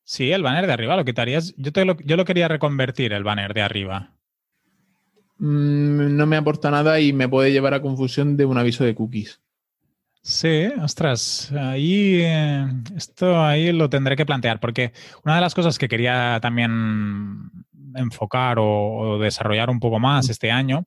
Sí, 0.04 0.30
el 0.30 0.44
banner 0.44 0.66
de 0.68 0.72
arriba 0.72 0.96
lo 0.96 1.04
quitarías. 1.04 1.52
Yo, 1.56 1.72
te 1.72 1.84
lo, 1.84 1.96
yo 1.98 2.16
lo 2.16 2.24
quería 2.24 2.46
reconvertir, 2.46 3.12
el 3.12 3.24
banner 3.24 3.52
de 3.52 3.62
arriba. 3.62 4.14
Mm, 5.38 6.16
no 6.16 6.26
me 6.26 6.36
aporta 6.36 6.70
nada 6.70 7.00
y 7.00 7.12
me 7.12 7.28
puede 7.28 7.50
llevar 7.50 7.74
a 7.74 7.82
confusión 7.82 8.36
de 8.36 8.44
un 8.44 8.58
aviso 8.58 8.84
de 8.84 8.94
cookies. 8.94 9.40
Sí, 10.22 10.66
ostras, 10.82 11.50
ahí 11.52 12.20
eh, 12.20 12.66
esto 12.94 13.42
ahí 13.42 13.72
lo 13.72 13.88
tendré 13.88 14.16
que 14.16 14.26
plantear, 14.26 14.60
porque 14.60 14.92
una 15.24 15.36
de 15.36 15.40
las 15.40 15.54
cosas 15.54 15.78
que 15.78 15.88
quería 15.88 16.38
también 16.42 17.50
enfocar 17.94 18.58
o, 18.58 19.18
desarrollar 19.18 19.70
un 19.70 19.80
poco 19.80 19.98
más 19.98 20.28
este 20.28 20.50
año, 20.50 20.84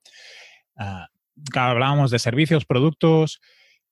uh, 0.77 1.05
hablábamos 1.57 2.11
de 2.11 2.19
servicios, 2.19 2.65
productos 2.65 3.41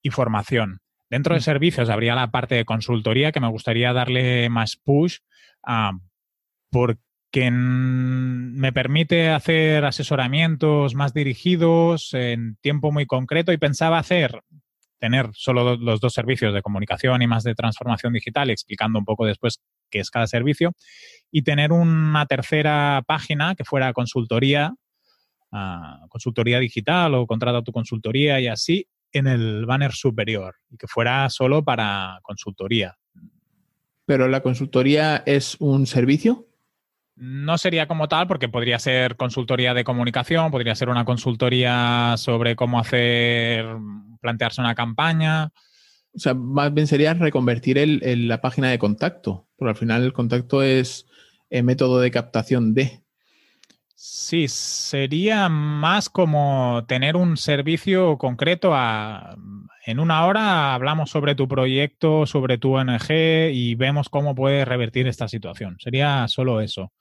y 0.00 0.10
formación. 0.10 0.80
Dentro 1.10 1.34
de 1.34 1.40
servicios 1.40 1.90
habría 1.90 2.14
la 2.14 2.30
parte 2.30 2.54
de 2.54 2.64
consultoría 2.64 3.32
que 3.32 3.40
me 3.40 3.48
gustaría 3.48 3.92
darle 3.92 4.48
más 4.48 4.76
push 4.76 5.18
uh, 5.66 5.98
porque 6.70 7.50
me 7.50 8.72
permite 8.72 9.30
hacer 9.30 9.84
asesoramientos 9.84 10.94
más 10.94 11.12
dirigidos 11.12 12.14
en 12.14 12.56
tiempo 12.60 12.92
muy 12.92 13.06
concreto 13.06 13.52
y 13.52 13.58
pensaba 13.58 13.98
hacer 13.98 14.40
tener 15.02 15.30
solo 15.32 15.76
los 15.76 15.98
dos 15.98 16.14
servicios 16.14 16.54
de 16.54 16.62
comunicación 16.62 17.22
y 17.22 17.26
más 17.26 17.42
de 17.42 17.56
transformación 17.56 18.12
digital, 18.12 18.50
explicando 18.50 19.00
un 19.00 19.04
poco 19.04 19.26
después 19.26 19.60
qué 19.90 19.98
es 19.98 20.10
cada 20.10 20.28
servicio, 20.28 20.74
y 21.32 21.42
tener 21.42 21.72
una 21.72 22.24
tercera 22.26 23.02
página 23.04 23.56
que 23.56 23.64
fuera 23.64 23.92
consultoría, 23.92 24.76
ah, 25.50 26.06
consultoría 26.08 26.60
digital 26.60 27.16
o 27.16 27.26
contrata 27.26 27.62
tu 27.62 27.72
consultoría 27.72 28.38
y 28.38 28.46
así 28.46 28.86
en 29.10 29.26
el 29.26 29.66
banner 29.66 29.90
superior, 29.90 30.54
y 30.70 30.76
que 30.76 30.86
fuera 30.86 31.28
solo 31.30 31.64
para 31.64 32.20
consultoría. 32.22 32.96
¿Pero 34.06 34.28
la 34.28 34.40
consultoría 34.40 35.24
es 35.26 35.56
un 35.58 35.88
servicio? 35.88 36.46
No 37.14 37.58
sería 37.58 37.86
como 37.86 38.08
tal 38.08 38.26
porque 38.26 38.48
podría 38.48 38.78
ser 38.78 39.16
consultoría 39.16 39.74
de 39.74 39.84
comunicación, 39.84 40.50
podría 40.50 40.74
ser 40.74 40.88
una 40.88 41.04
consultoría 41.04 42.14
sobre 42.16 42.56
cómo 42.56 42.80
hacer, 42.80 43.66
plantearse 44.20 44.60
una 44.60 44.74
campaña. 44.74 45.50
O 46.14 46.18
sea, 46.18 46.34
más 46.34 46.72
bien 46.72 46.86
sería 46.86 47.14
reconvertir 47.14 47.78
el, 47.78 48.28
la 48.28 48.40
página 48.40 48.70
de 48.70 48.78
contacto, 48.78 49.46
porque 49.56 49.70
al 49.70 49.76
final 49.76 50.02
el 50.04 50.12
contacto 50.12 50.62
es 50.62 51.06
el 51.50 51.64
método 51.64 52.00
de 52.00 52.10
captación 52.10 52.74
de. 52.74 53.01
Sí, 54.04 54.48
sería 54.48 55.48
más 55.48 56.10
como 56.10 56.84
tener 56.88 57.14
un 57.14 57.36
servicio 57.36 58.18
concreto 58.18 58.74
a, 58.74 59.36
en 59.86 60.00
una 60.00 60.26
hora 60.26 60.74
hablamos 60.74 61.08
sobre 61.08 61.36
tu 61.36 61.46
proyecto, 61.46 62.26
sobre 62.26 62.58
tu 62.58 62.74
ONG 62.74 63.12
y 63.52 63.76
vemos 63.76 64.08
cómo 64.08 64.34
puedes 64.34 64.66
revertir 64.66 65.06
esta 65.06 65.28
situación. 65.28 65.76
Sería 65.78 66.26
solo 66.26 66.60
eso. 66.60 66.92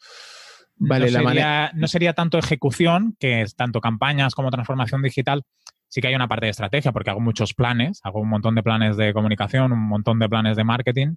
Vale, 0.76 1.10
no, 1.10 1.28
sería, 1.28 1.72
no 1.74 1.88
sería 1.88 2.14
tanto 2.14 2.38
ejecución, 2.38 3.16
que 3.20 3.42
es 3.42 3.56
tanto 3.56 3.82
campañas 3.82 4.36
como 4.36 4.52
transformación 4.52 5.02
digital. 5.02 5.42
Sí 5.88 6.02
que 6.02 6.08
hay 6.10 6.14
una 6.14 6.28
parte 6.28 6.46
de 6.46 6.52
estrategia, 6.52 6.92
porque 6.92 7.10
hago 7.10 7.20
muchos 7.20 7.56
planes, 7.56 8.00
hago 8.04 8.20
un 8.20 8.30
montón 8.30 8.54
de 8.54 8.62
planes 8.62 8.96
de 8.96 9.12
comunicación, 9.12 9.72
un 9.72 9.88
montón 9.88 10.20
de 10.20 10.30
planes 10.30 10.56
de 10.56 10.64
marketing. 10.64 11.16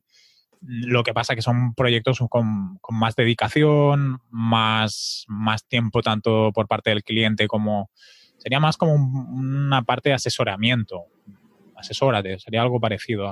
Lo 0.60 1.02
que 1.02 1.14
pasa 1.14 1.34
que 1.34 1.42
son 1.42 1.74
proyectos 1.74 2.20
con, 2.28 2.78
más 2.90 3.16
dedicación, 3.16 4.20
más, 4.30 5.24
más 5.28 5.66
tiempo 5.66 6.02
tanto 6.02 6.50
por 6.52 6.66
parte 6.66 6.90
del 6.90 7.04
cliente 7.04 7.46
como... 7.46 7.90
Sería 8.38 8.60
más 8.60 8.76
como 8.76 8.94
una 8.94 9.82
parte 9.84 10.10
de 10.10 10.16
asesoramiento, 10.16 11.04
asesórate, 11.76 12.38
sería 12.38 12.60
algo 12.60 12.78
parecido. 12.78 13.30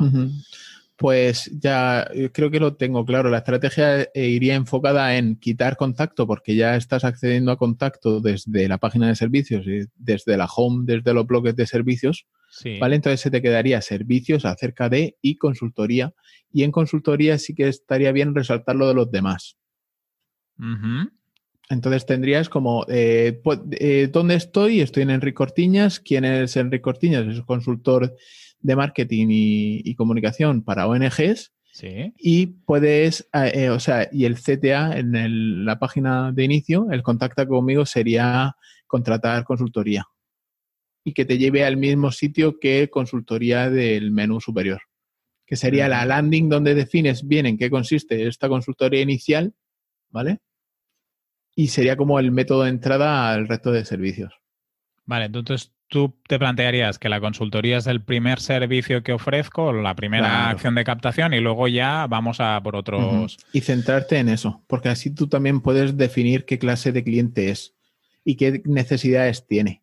Pues 0.96 1.50
ya 1.60 2.08
creo 2.32 2.50
que 2.50 2.60
lo 2.60 2.76
tengo 2.76 3.04
claro. 3.04 3.28
La 3.28 3.38
estrategia 3.38 4.02
eh, 4.02 4.28
iría 4.28 4.54
enfocada 4.54 5.16
en 5.16 5.36
quitar 5.36 5.76
contacto 5.76 6.26
porque 6.26 6.54
ya 6.54 6.76
estás 6.76 7.04
accediendo 7.04 7.50
a 7.50 7.56
contacto 7.56 8.20
desde 8.20 8.68
la 8.68 8.78
página 8.78 9.08
de 9.08 9.16
servicios 9.16 9.66
desde 9.96 10.36
la 10.36 10.46
home, 10.46 10.84
desde 10.86 11.12
los 11.12 11.26
bloques 11.26 11.56
de 11.56 11.66
servicios. 11.66 12.26
¿Vale? 12.80 12.96
Entonces 12.96 13.20
se 13.20 13.30
te 13.30 13.42
quedaría 13.42 13.80
servicios 13.80 14.44
acerca 14.44 14.88
de 14.88 15.16
y 15.22 15.36
consultoría. 15.36 16.14
Y 16.52 16.64
en 16.64 16.72
consultoría 16.72 17.38
sí 17.38 17.54
que 17.54 17.68
estaría 17.68 18.12
bien 18.12 18.34
resaltar 18.34 18.76
lo 18.76 18.88
de 18.88 18.94
los 18.94 19.10
demás. 19.10 19.56
Entonces 21.70 22.06
tendrías 22.06 22.48
como, 22.48 22.84
eh, 22.88 23.40
pues, 23.42 23.60
eh, 23.72 24.08
¿dónde 24.12 24.34
estoy? 24.34 24.80
Estoy 24.80 25.04
en 25.04 25.10
Enrique 25.10 25.34
Cortiñas. 25.34 25.98
¿Quién 25.98 26.24
es 26.24 26.56
Enrique 26.56 26.82
Cortiñas? 26.82 27.26
Es 27.26 27.40
consultor 27.42 28.14
de 28.60 28.76
marketing 28.76 29.28
y, 29.30 29.94
comunicación 29.94 30.62
para 30.62 30.86
ONGs. 30.86 31.52
Sí. 31.72 32.12
Y 32.18 32.46
puedes, 32.46 33.28
eh, 33.32 33.70
o 33.70 33.80
sea, 33.80 34.08
y 34.12 34.26
el 34.26 34.36
CTA 34.36 34.98
en 34.98 35.64
la 35.64 35.78
página 35.78 36.30
de 36.32 36.44
inicio, 36.44 36.88
el 36.90 37.02
contacta 37.02 37.46
conmigo 37.46 37.86
sería 37.86 38.56
contratar 38.86 39.44
consultoría 39.44 40.06
y 41.04 41.14
que 41.14 41.24
te 41.24 41.38
lleve 41.38 41.64
al 41.64 41.76
mismo 41.76 42.10
sitio 42.12 42.58
que 42.58 42.88
consultoría 42.90 43.70
del 43.70 44.10
menú 44.10 44.40
superior, 44.40 44.82
que 45.46 45.56
sería 45.56 45.88
la 45.88 46.04
landing 46.04 46.48
donde 46.48 46.74
defines 46.74 47.26
bien 47.26 47.46
en 47.46 47.58
qué 47.58 47.70
consiste 47.70 48.26
esta 48.26 48.48
consultoría 48.48 49.00
inicial, 49.00 49.54
¿vale? 50.10 50.40
Y 51.54 51.68
sería 51.68 51.96
como 51.96 52.18
el 52.18 52.30
método 52.30 52.64
de 52.64 52.70
entrada 52.70 53.32
al 53.32 53.48
resto 53.48 53.72
de 53.72 53.84
servicios. 53.84 54.32
Vale, 55.04 55.26
entonces 55.26 55.72
tú 55.88 56.16
te 56.26 56.38
plantearías 56.38 56.98
que 56.98 57.10
la 57.10 57.20
consultoría 57.20 57.76
es 57.76 57.86
el 57.86 58.02
primer 58.02 58.40
servicio 58.40 59.02
que 59.02 59.12
ofrezco, 59.12 59.72
la 59.72 59.94
primera 59.94 60.48
acción 60.48 60.74
de 60.74 60.84
captación 60.84 61.34
y 61.34 61.40
luego 61.40 61.68
ya 61.68 62.06
vamos 62.06 62.40
a 62.40 62.58
por 62.62 62.76
otros. 62.76 63.36
Y 63.52 63.60
centrarte 63.60 64.18
en 64.18 64.30
eso, 64.30 64.64
porque 64.68 64.88
así 64.88 65.14
tú 65.14 65.26
también 65.26 65.60
puedes 65.60 65.98
definir 65.98 66.46
qué 66.46 66.58
clase 66.58 66.92
de 66.92 67.04
cliente 67.04 67.50
es 67.50 67.74
y 68.24 68.36
qué 68.36 68.62
necesidades 68.64 69.46
tiene. 69.46 69.81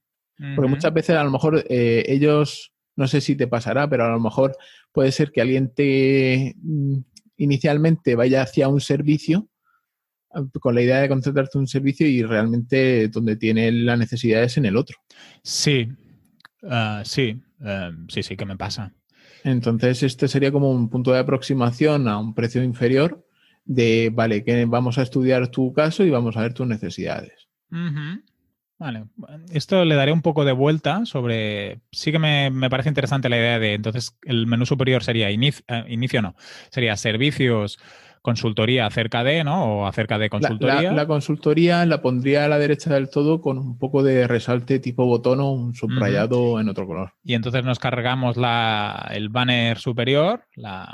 Porque 0.55 0.69
muchas 0.69 0.93
veces 0.93 1.17
a 1.17 1.23
lo 1.23 1.31
mejor 1.31 1.65
eh, 1.69 2.05
ellos, 2.07 2.71
no 2.95 3.07
sé 3.07 3.19
si 3.19 3.35
te 3.35 3.47
pasará, 3.47 3.89
pero 3.89 4.05
a 4.05 4.09
lo 4.09 4.19
mejor 4.19 4.55
puede 4.93 5.11
ser 5.11 5.31
que 5.31 5.41
alguien 5.41 5.73
te 5.73 6.55
mm, 6.61 6.97
inicialmente 7.37 8.15
vaya 8.15 8.43
hacia 8.43 8.69
un 8.69 8.79
servicio 8.79 9.49
con 10.59 10.75
la 10.75 10.81
idea 10.81 10.99
de 10.99 11.09
concentrarte 11.09 11.57
en 11.57 11.61
un 11.61 11.67
servicio 11.67 12.07
y 12.07 12.23
realmente 12.23 13.07
donde 13.07 13.35
tiene 13.35 13.71
la 13.71 13.97
necesidad 13.97 14.43
es 14.43 14.57
en 14.57 14.65
el 14.65 14.77
otro. 14.77 14.97
Sí, 15.43 15.87
ah, 16.63 17.01
sí, 17.03 17.41
em, 17.61 18.07
sí, 18.09 18.23
sí 18.23 18.37
que 18.37 18.45
me 18.45 18.55
pasa. 18.55 18.93
Entonces, 19.43 20.03
este 20.03 20.27
sería 20.27 20.51
como 20.51 20.71
un 20.71 20.89
punto 20.89 21.11
de 21.11 21.19
aproximación 21.19 22.07
a 22.07 22.17
un 22.17 22.33
precio 22.35 22.63
inferior 22.63 23.25
de, 23.65 24.11
vale, 24.13 24.43
que 24.43 24.65
vamos 24.65 24.97
a 24.97 25.03
estudiar 25.03 25.49
tu 25.49 25.73
caso 25.73 26.03
y 26.03 26.09
vamos 26.09 26.35
a 26.37 26.41
ver 26.41 26.53
tus 26.53 26.67
necesidades. 26.67 27.47
Vale, 28.79 29.03
esto 29.51 29.83
le 29.83 29.95
daré 29.95 30.13
un 30.13 30.21
poco 30.21 30.45
de 30.45 30.53
vuelta 30.53 31.05
sobre, 31.05 31.81
sí 31.91 32.13
que 32.13 32.19
me, 32.19 32.69
parece 32.69 32.87
interesante 32.87 33.27
la 33.27 33.37
idea 33.37 33.59
de, 33.59 33.73
entonces, 33.73 34.17
el 34.23 34.47
menú 34.47 34.65
superior 34.65 35.03
sería 35.03 35.29
inicio, 35.31 35.65
eh, 35.67 35.83
inicio 35.89 36.21
no, 36.21 36.33
sería 36.69 36.95
servicios 36.95 37.77
consultoría 38.21 38.85
acerca 38.85 39.23
de, 39.23 39.43
¿no? 39.43 39.63
O 39.63 39.85
acerca 39.87 40.17
de 40.17 40.29
consultoría. 40.29 40.91
La, 40.91 41.07
consultoría 41.07 41.85
la 41.85 42.01
pondría 42.01 42.45
a 42.45 42.47
la 42.47 42.57
derecha 42.57 42.93
del 42.93 43.09
todo 43.09 43.41
con 43.41 43.57
un 43.57 43.77
poco 43.77 44.03
de 44.03 44.27
resalte 44.27 44.79
tipo 44.79 45.05
botón 45.05 45.39
o 45.39 45.51
un 45.51 45.75
subrayado 45.75 46.59
en 46.59 46.69
otro 46.69 46.85
color. 46.87 47.13
Y 47.23 47.33
entonces 47.33 47.63
nos 47.63 47.79
cargamos 47.79 48.37
la, 48.37 49.09
el 49.11 49.29
banner 49.29 49.77
superior, 49.77 50.43
la, 50.55 50.93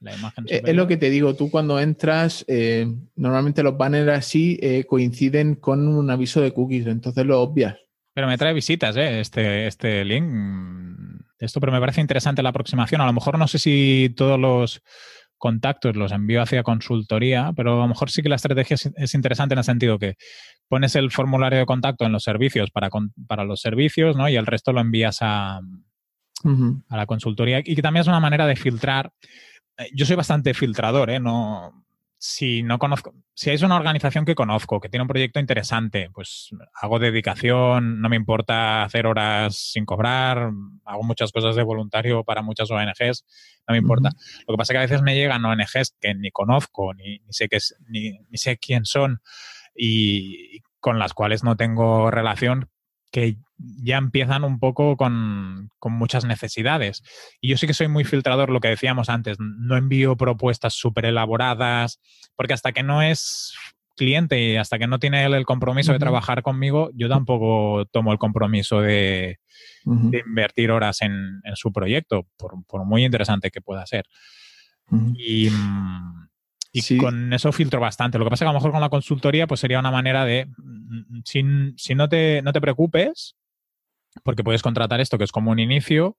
imagen 0.00 0.44
superior. 0.44 0.68
Es 0.68 0.76
lo 0.76 0.86
que 0.86 0.96
te 0.96 1.10
digo, 1.10 1.34
tú 1.34 1.50
cuando 1.50 1.78
entras, 1.80 2.44
eh, 2.48 2.86
normalmente 3.16 3.62
los 3.62 3.76
banners 3.76 4.10
así 4.10 4.58
eh, 4.62 4.84
coinciden 4.84 5.56
con 5.56 5.86
un 5.88 6.10
aviso 6.10 6.40
de 6.40 6.52
cookies, 6.52 6.86
entonces 6.86 7.26
lo 7.26 7.40
obvias. 7.40 7.76
Pero 8.14 8.26
me 8.26 8.36
trae 8.36 8.52
visitas, 8.52 8.96
¿eh? 8.96 9.20
Este, 9.20 9.66
este 9.66 10.04
link. 10.04 10.26
Esto, 11.38 11.60
pero 11.60 11.72
me 11.72 11.80
parece 11.80 12.00
interesante 12.00 12.42
la 12.42 12.50
aproximación. 12.50 13.00
A 13.00 13.06
lo 13.06 13.12
mejor 13.12 13.38
no 13.38 13.48
sé 13.48 13.58
si 13.58 14.14
todos 14.16 14.38
los 14.38 14.82
contactos 15.42 15.96
los 15.96 16.12
envío 16.12 16.40
hacia 16.40 16.62
consultoría, 16.62 17.52
pero 17.56 17.72
a 17.72 17.82
lo 17.82 17.88
mejor 17.88 18.12
sí 18.12 18.22
que 18.22 18.28
la 18.28 18.36
estrategia 18.36 18.76
es, 18.94 19.14
interesante 19.14 19.54
en 19.54 19.58
el 19.58 19.64
sentido 19.64 19.98
que 19.98 20.14
pones 20.68 20.94
el 20.94 21.10
formulario 21.10 21.58
de 21.58 21.66
contacto 21.66 22.04
en 22.04 22.12
los 22.12 22.22
servicios 22.22 22.70
para, 22.70 22.90
para 23.26 23.42
los 23.42 23.60
servicios, 23.60 24.16
¿no? 24.16 24.28
Y 24.28 24.36
el 24.36 24.46
resto 24.46 24.72
lo 24.72 24.80
envías 24.80 25.18
a, 25.20 25.56
a 25.56 26.96
la 26.96 27.06
consultoría. 27.06 27.58
Y 27.58 27.74
que 27.74 27.82
también 27.82 28.02
es 28.02 28.06
una 28.06 28.20
manera 28.20 28.46
de 28.46 28.54
filtrar. 28.54 29.10
Eh, 29.78 29.88
yo 29.92 30.06
soy 30.06 30.14
bastante 30.14 30.54
filtrador, 30.54 31.10
¿eh? 31.10 31.18
No, 31.18 31.86
si 32.24 32.62
no 32.62 32.78
conozco, 32.78 33.14
si 33.34 33.50
es 33.50 33.62
una 33.62 33.74
organización 33.74 34.24
que 34.24 34.36
conozco, 34.36 34.78
que 34.78 34.88
tiene 34.88 35.02
un 35.02 35.08
proyecto 35.08 35.40
interesante, 35.40 36.08
pues 36.14 36.50
hago 36.80 37.00
dedicación, 37.00 38.00
no 38.00 38.08
me 38.08 38.14
importa 38.14 38.84
hacer 38.84 39.08
horas 39.08 39.56
sin 39.56 39.84
cobrar, 39.84 40.52
hago 40.84 41.02
muchas 41.02 41.32
cosas 41.32 41.56
de 41.56 41.64
voluntario 41.64 42.22
para 42.22 42.42
muchas 42.42 42.70
ONGs, 42.70 43.24
no 43.66 43.72
me 43.72 43.78
importa. 43.78 44.10
Lo 44.46 44.54
que 44.54 44.56
pasa 44.56 44.72
es 44.72 44.74
que 44.74 44.78
a 44.78 44.82
veces 44.82 45.02
me 45.02 45.16
llegan 45.16 45.44
ONGs 45.44 45.96
que 46.00 46.14
ni 46.14 46.30
conozco, 46.30 46.94
ni, 46.94 47.20
sé, 47.30 47.48
qué 47.48 47.58
ni, 47.88 48.12
ni 48.12 48.38
sé 48.38 48.56
quién 48.56 48.84
son 48.84 49.20
y 49.74 50.60
con 50.78 51.00
las 51.00 51.14
cuales 51.14 51.42
no 51.42 51.56
tengo 51.56 52.12
relación, 52.12 52.70
que 53.12 53.36
ya 53.58 53.98
empiezan 53.98 54.42
un 54.42 54.58
poco 54.58 54.96
con, 54.96 55.70
muchas 55.84 56.24
necesidades. 56.24 57.02
Y 57.40 57.48
yo 57.48 57.56
sí 57.56 57.66
que 57.66 57.74
soy 57.74 57.86
muy 57.86 58.04
filtrador, 58.04 58.50
lo 58.50 58.60
que 58.60 58.68
decíamos 58.68 59.08
antes, 59.08 59.36
no 59.38 59.76
envío 59.76 60.16
propuestas 60.16 60.74
súper 60.74 61.04
elaboradas, 61.04 62.00
porque 62.34 62.54
hasta 62.54 62.72
que 62.72 62.82
no 62.82 63.02
es 63.02 63.54
cliente 63.94 64.40
y 64.40 64.56
hasta 64.56 64.78
que 64.78 64.86
no 64.86 64.98
tiene 64.98 65.24
él 65.24 65.34
el 65.34 65.44
compromiso 65.44 65.92
de 65.92 65.98
trabajar 65.98 66.42
conmigo, 66.42 66.90
yo 66.94 67.08
tampoco 67.08 67.84
tomo 67.92 68.10
el 68.12 68.18
compromiso 68.18 68.80
de, 68.80 69.38
invertir 69.84 70.70
horas 70.70 71.02
en, 71.02 71.42
su 71.54 71.70
proyecto, 71.72 72.26
por, 72.38 72.84
muy 72.86 73.04
interesante 73.04 73.50
que 73.50 73.60
pueda 73.60 73.86
ser. 73.86 74.06
Y 75.16 75.50
mm, 76.72 76.94
y 76.94 76.96
con 76.96 77.32
eso 77.32 77.52
filtro 77.52 77.80
bastante. 77.80 78.18
Lo 78.18 78.24
que 78.24 78.30
pasa 78.30 78.44
es 78.44 78.46
que 78.46 78.50
a 78.50 78.52
lo 78.52 78.58
mejor 78.58 78.72
con 78.72 78.80
la 78.80 78.88
consultoría 78.88 79.46
pues 79.46 79.60
sería 79.60 79.78
una 79.78 79.90
manera 79.90 80.24
de, 80.24 80.46
mm, 80.46 81.20
si, 81.24 81.42
si 81.76 81.94
no, 81.94 82.08
te, 82.08 82.42
no 82.42 82.52
te 82.52 82.60
preocupes, 82.60 83.36
porque 84.22 84.44
puedes 84.44 84.62
contratar 84.62 85.00
esto 85.00 85.18
que 85.18 85.24
es 85.24 85.32
como 85.32 85.50
un 85.50 85.58
inicio 85.58 86.16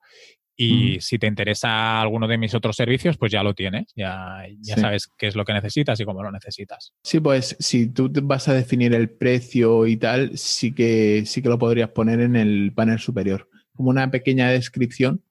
y 0.55 0.99
si 1.01 1.17
te 1.17 1.25
interesa 1.25 1.99
alguno 1.99 2.27
de 2.27 2.37
mis 2.37 2.53
otros 2.53 2.75
servicios, 2.75 3.17
pues 3.17 3.31
ya 3.31 3.41
lo 3.41 3.55
tienes, 3.55 3.91
ya, 3.95 4.43
ya 4.59 4.77
sabes 4.77 5.09
qué 5.17 5.27
es 5.27 5.35
lo 5.35 5.45
que 5.45 5.53
necesitas 5.53 5.99
y 5.99 6.05
cómo 6.05 6.21
lo 6.21 6.31
necesitas. 6.31 6.93
Sí, 7.03 7.19
pues 7.19 7.55
si 7.59 7.87
tú 7.87 8.11
vas 8.23 8.47
a 8.47 8.53
definir 8.53 8.93
el 8.93 9.09
precio 9.09 9.87
y 9.87 9.97
tal, 9.97 10.37
sí 10.37 10.73
que, 10.73 11.23
sí 11.25 11.41
que 11.41 11.49
lo 11.49 11.57
podrías 11.57 11.89
poner 11.89 12.19
en 12.19 12.35
el 12.35 12.71
panel 12.73 12.99
superior, 12.99 13.49
como 13.75 13.89
una 13.89 14.11
pequeña 14.11 14.49
descripción 14.49 15.23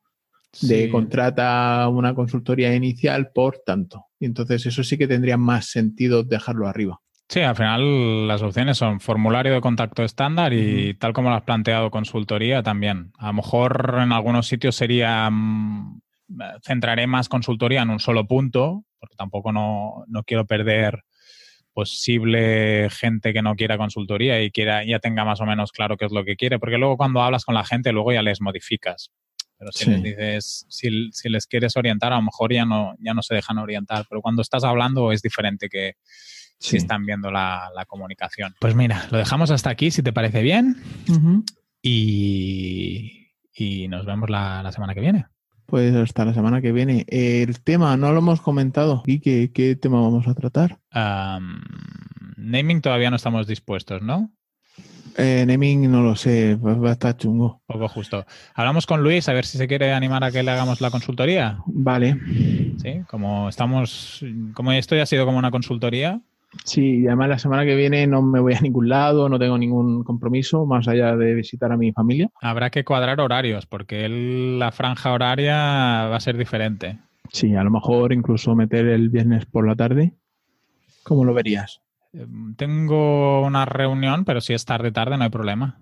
de 0.61 0.91
contrata 0.91 1.89
una 1.89 2.15
consultoría 2.15 2.75
inicial 2.75 3.31
por 3.33 3.61
tanto. 3.65 4.07
Y 4.21 4.27
entonces 4.27 4.67
eso 4.67 4.85
sí 4.85 4.99
que 4.99 5.09
tendría 5.09 5.37
más 5.37 5.67
sentido 5.67 6.23
dejarlo 6.23 6.69
arriba. 6.69 7.01
Sí, 7.29 7.41
al 7.41 7.57
final 7.57 8.29
las 8.29 8.43
opciones 8.43 8.77
son 8.77 9.01
formulario 9.01 9.55
de 9.55 9.63
contacto 9.63 10.03
estándar 10.05 10.53
y 10.53 10.93
tal 10.95 11.15
como 11.15 11.31
lo 11.31 11.37
has 11.37 11.45
planteado 11.45 11.91
consultoría 11.91 12.63
también. 12.63 13.13
A 13.17 13.29
lo 13.29 13.33
mejor 13.35 13.99
en 14.03 14.13
algunos 14.13 14.47
sitios 14.47 14.77
sería, 14.77 15.31
mm, 15.31 16.03
centraré 16.63 17.07
más 17.07 17.31
consultoría 17.31 17.83
en 17.83 17.91
un 17.91 18.01
solo 18.01 18.27
punto, 18.27 18.85
porque 18.99 19.17
tampoco 19.17 19.51
no, 19.51 20.05
no 20.09 20.25
quiero 20.25 20.47
perder 20.47 21.05
posible 21.73 22.89
gente 22.91 23.33
que 23.33 23.43
no 23.43 23.55
quiera 23.55 23.79
consultoría 23.79 24.43
y 24.43 24.51
quiera 24.51 24.85
ya 24.85 24.99
tenga 24.99 25.25
más 25.25 25.41
o 25.41 25.47
menos 25.47 25.73
claro 25.73 25.97
qué 25.97 26.05
es 26.05 26.13
lo 26.13 26.25
que 26.25 26.37
quiere, 26.37 26.59
porque 26.59 26.77
luego 26.79 26.99
cuando 26.99 27.23
hablas 27.23 27.45
con 27.45 27.55
la 27.55 27.65
gente 27.65 27.93
luego 27.93 28.13
ya 28.13 28.23
les 28.23 28.41
modificas. 28.41 29.11
Pero 29.63 29.71
si 29.71 29.89
les 29.89 30.03
dices, 30.03 30.67
si, 30.69 31.29
les 31.29 31.47
quieres 31.47 31.77
orientar, 31.77 32.13
a 32.13 32.17
lo 32.17 32.23
mejor 32.23 32.53
ya 32.53 32.65
no, 32.65 32.97
ya 32.99 33.15
no 33.15 33.23
se 33.23 33.37
dejan 33.37 33.59
orientar. 33.59 34.07
Pero 34.09 34.21
cuando 34.21 34.43
estás 34.43 34.65
hablando 34.65 35.13
es 35.13 35.23
diferente 35.23 35.69
que 35.69 35.95
si 36.59 36.79
están 36.79 37.07
viendo 37.07 37.31
la, 37.31 37.71
comunicación. 37.87 38.57
Pues 38.59 38.75
mira, 38.75 39.07
lo 39.13 39.19
dejamos 39.19 39.53
hasta 39.53 39.71
aquí, 39.71 39.93
si 39.93 40.03
te 40.03 40.13
parece 40.13 40.43
bien. 40.43 40.83
y, 41.81 43.29
nos 43.89 44.05
vemos 44.05 44.29
la, 44.29 44.69
semana 44.73 44.95
que 44.95 45.01
viene. 45.01 45.27
Pues 45.67 45.95
hasta 45.95 46.25
la 46.25 46.35
semana 46.35 46.61
que 46.61 46.73
viene. 46.73 47.07
El 47.07 47.61
tema, 47.61 47.97
no 47.97 48.11
lo 48.11 48.19
hemos 48.19 48.41
comentado. 48.41 49.05
¿Y 49.07 49.21
qué, 49.21 49.53
qué 49.55 49.77
tema 49.77 50.01
vamos 50.01 50.27
a 50.27 50.35
tratar? 50.35 50.81
naming 52.37 52.81
todavía 52.81 53.11
no 53.11 53.17
estamos 53.17 53.47
dispuestos, 53.47 54.03
¿no? 54.03 54.33
Eh, 55.17 55.45
naming 55.47 55.91
no 55.91 56.03
lo 56.03 56.17
sé, 56.17 56.57
va 56.57 56.89
a 56.89 56.93
estar 56.93 57.17
chungo. 57.17 57.61
Poco 57.67 57.89
justo. 57.89 58.25
Hablamos 58.55 58.87
con 58.87 59.03
Luis 59.03 59.29
a 59.29 59.33
ver 59.33 59.45
si 59.45 59.59
se 59.59 59.69
quiere 59.69 59.93
animar 59.93 60.25
a 60.25 60.31
que 60.31 60.43
le 60.43 60.51
hagamos 60.51 60.81
la 60.81 60.91
consultoría. 60.91 61.59
Vale. 61.67 62.19
Sí, 62.79 63.03
como 63.09 63.49
estamos, 63.49 64.25
como 64.55 64.73
esto 64.73 64.97
ya 64.97 65.03
ha 65.03 65.07
sido 65.07 65.27
como 65.27 65.39
una 65.39 65.51
consultoría. 65.51 66.21
Sí, 66.65 67.01
y 67.01 67.07
además 67.07 67.29
la 67.31 67.39
semana 67.39 67.65
que 67.65 67.75
viene 67.75 68.07
no 68.07 68.21
me 68.23 68.41
voy 68.41 68.55
a 68.55 68.61
ningún 68.61 68.89
lado, 68.89 69.29
no 69.29 69.39
tengo 69.39 69.57
ningún 69.57 70.05
compromiso 70.05 70.67
más 70.67 70.87
allá 70.87 71.17
de 71.17 71.35
visitar 71.35 71.73
a 71.73 71.77
mi 71.77 71.93
familia. 71.93 72.29
Habrá 72.41 72.71
que 72.71 72.85
cuadrar 72.85 73.21
horarios 73.21 73.67
porque 73.67 74.09
la 74.09 74.71
franja 74.71 75.13
horaria 75.13 75.57
va 75.57 76.17
a 76.17 76.21
ser 76.21 76.37
diferente. 76.37 76.99
Sí, 77.31 77.55
a 77.57 77.65
lo 77.65 77.71
mejor 77.71 78.13
incluso 78.13 78.55
meter 78.55 78.87
el 78.87 79.09
viernes 79.09 79.47
por 79.47 79.67
la 79.67 79.75
tarde. 79.75 80.13
¿Cómo 81.03 81.25
lo 81.25 81.33
verías? 81.33 81.81
Em, 82.13 82.55
tengo 82.57 83.43
una 83.43 83.65
reunión, 83.65 84.25
pero 84.25 84.41
si 84.41 84.53
es 84.53 84.65
tarde, 84.65 84.93
tarde, 84.93 85.17
no 85.17 85.25
hay 85.25 85.31
problema. 85.31 85.79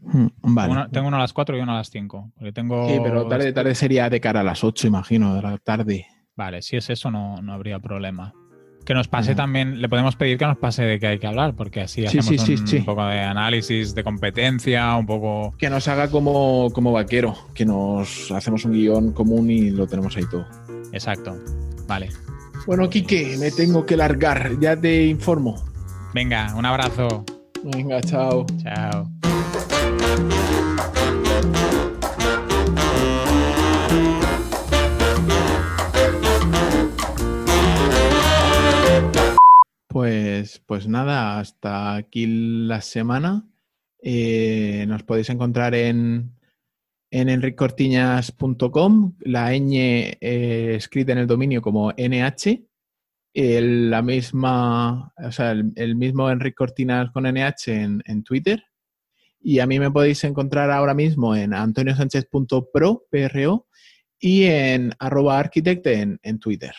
Hmm, 0.00 0.28
vale. 0.42 0.86
Tengo, 0.92 1.08
uno 1.08 1.16
a 1.16 1.20
las 1.20 1.32
4 1.32 1.56
y 1.56 1.60
uno 1.60 1.72
a 1.72 1.76
las 1.76 1.90
5. 1.90 2.32
Porque 2.36 2.52
tengo... 2.52 2.88
Sí, 2.88 2.98
pero 3.02 3.26
tarde, 3.26 3.52
tarde 3.52 3.74
sería 3.74 4.08
de 4.08 4.20
cara 4.20 4.40
a 4.40 4.44
las 4.44 4.62
8, 4.62 4.86
imagino, 4.86 5.34
de 5.34 5.42
la 5.42 5.58
tarde. 5.58 6.06
Vale, 6.36 6.62
si 6.62 6.76
es 6.76 6.90
eso, 6.90 7.10
no, 7.10 7.40
no 7.42 7.52
habría 7.52 7.78
problema. 7.78 8.34
Que 8.84 8.94
nos 8.94 9.08
pase 9.08 9.34
también, 9.34 9.80
le 9.80 9.88
podemos 9.88 10.14
pedir 10.14 10.38
que 10.38 10.46
nos 10.46 10.58
pase 10.58 10.84
de 10.84 11.00
qué 11.00 11.08
hay 11.08 11.18
que 11.18 11.26
hablar, 11.26 11.56
porque 11.56 11.80
así 11.80 12.06
hacemos 12.06 12.30
un, 12.48 12.84
poco 12.84 13.04
de 13.04 13.18
análisis 13.18 13.96
de 13.96 14.04
competencia, 14.04 14.94
un 14.94 15.06
poco. 15.06 15.56
Que 15.58 15.68
nos 15.68 15.88
haga 15.88 16.08
como, 16.08 16.70
como 16.72 16.92
vaquero, 16.92 17.34
que 17.52 17.64
nos 17.66 18.30
hacemos 18.30 18.64
un 18.64 18.74
guion 18.74 19.12
común 19.12 19.50
y 19.50 19.70
lo 19.70 19.88
tenemos 19.88 20.16
ahí 20.16 20.24
todo. 20.30 20.46
Exacto. 20.92 21.36
Vale. 21.88 22.10
Bueno, 22.66 22.90
Quique, 22.90 23.36
me 23.38 23.52
tengo 23.52 23.86
que 23.86 23.96
largar. 23.96 24.58
Ya 24.58 24.74
te 24.76 25.06
informo. 25.06 25.54
Venga, 26.12 26.52
un 26.56 26.66
abrazo. 26.66 27.24
Venga, 27.62 28.00
chao. 28.00 28.44
Chao. 28.60 29.08
Pues, 39.86 40.60
pues 40.66 40.88
nada, 40.88 41.38
hasta 41.38 41.94
aquí 41.94 42.26
la 42.66 42.80
semana. 42.80 43.44
Eh, 44.02 44.86
nos 44.88 45.04
podéis 45.04 45.30
encontrar 45.30 45.76
en 45.76 46.35
en 47.10 47.28
enricortiñas.com, 47.28 49.14
la 49.20 49.52
ñ 49.52 50.16
eh, 50.20 50.74
escrita 50.76 51.12
en 51.12 51.18
el 51.18 51.26
dominio 51.26 51.62
como 51.62 51.92
NH, 51.92 52.66
la 53.34 54.02
misma, 54.02 55.12
o 55.16 55.32
sea, 55.32 55.52
el, 55.52 55.96
mismo 55.96 56.30
Enric 56.30 56.54
Cortinas 56.54 57.10
con 57.10 57.24
NH 57.24 57.68
en, 57.68 58.02
en, 58.06 58.22
Twitter. 58.22 58.62
Y 59.40 59.58
a 59.58 59.66
mí 59.66 59.78
me 59.78 59.90
podéis 59.90 60.24
encontrar 60.24 60.70
ahora 60.70 60.94
mismo 60.94 61.36
en 61.36 61.52
antoniosánchez.pro, 61.52 63.04
PRO, 63.10 63.66
y 64.18 64.44
en 64.44 64.92
arroba 64.98 65.38
architect 65.38 65.86
en, 65.86 66.18
en 66.22 66.38
Twitter. 66.38 66.74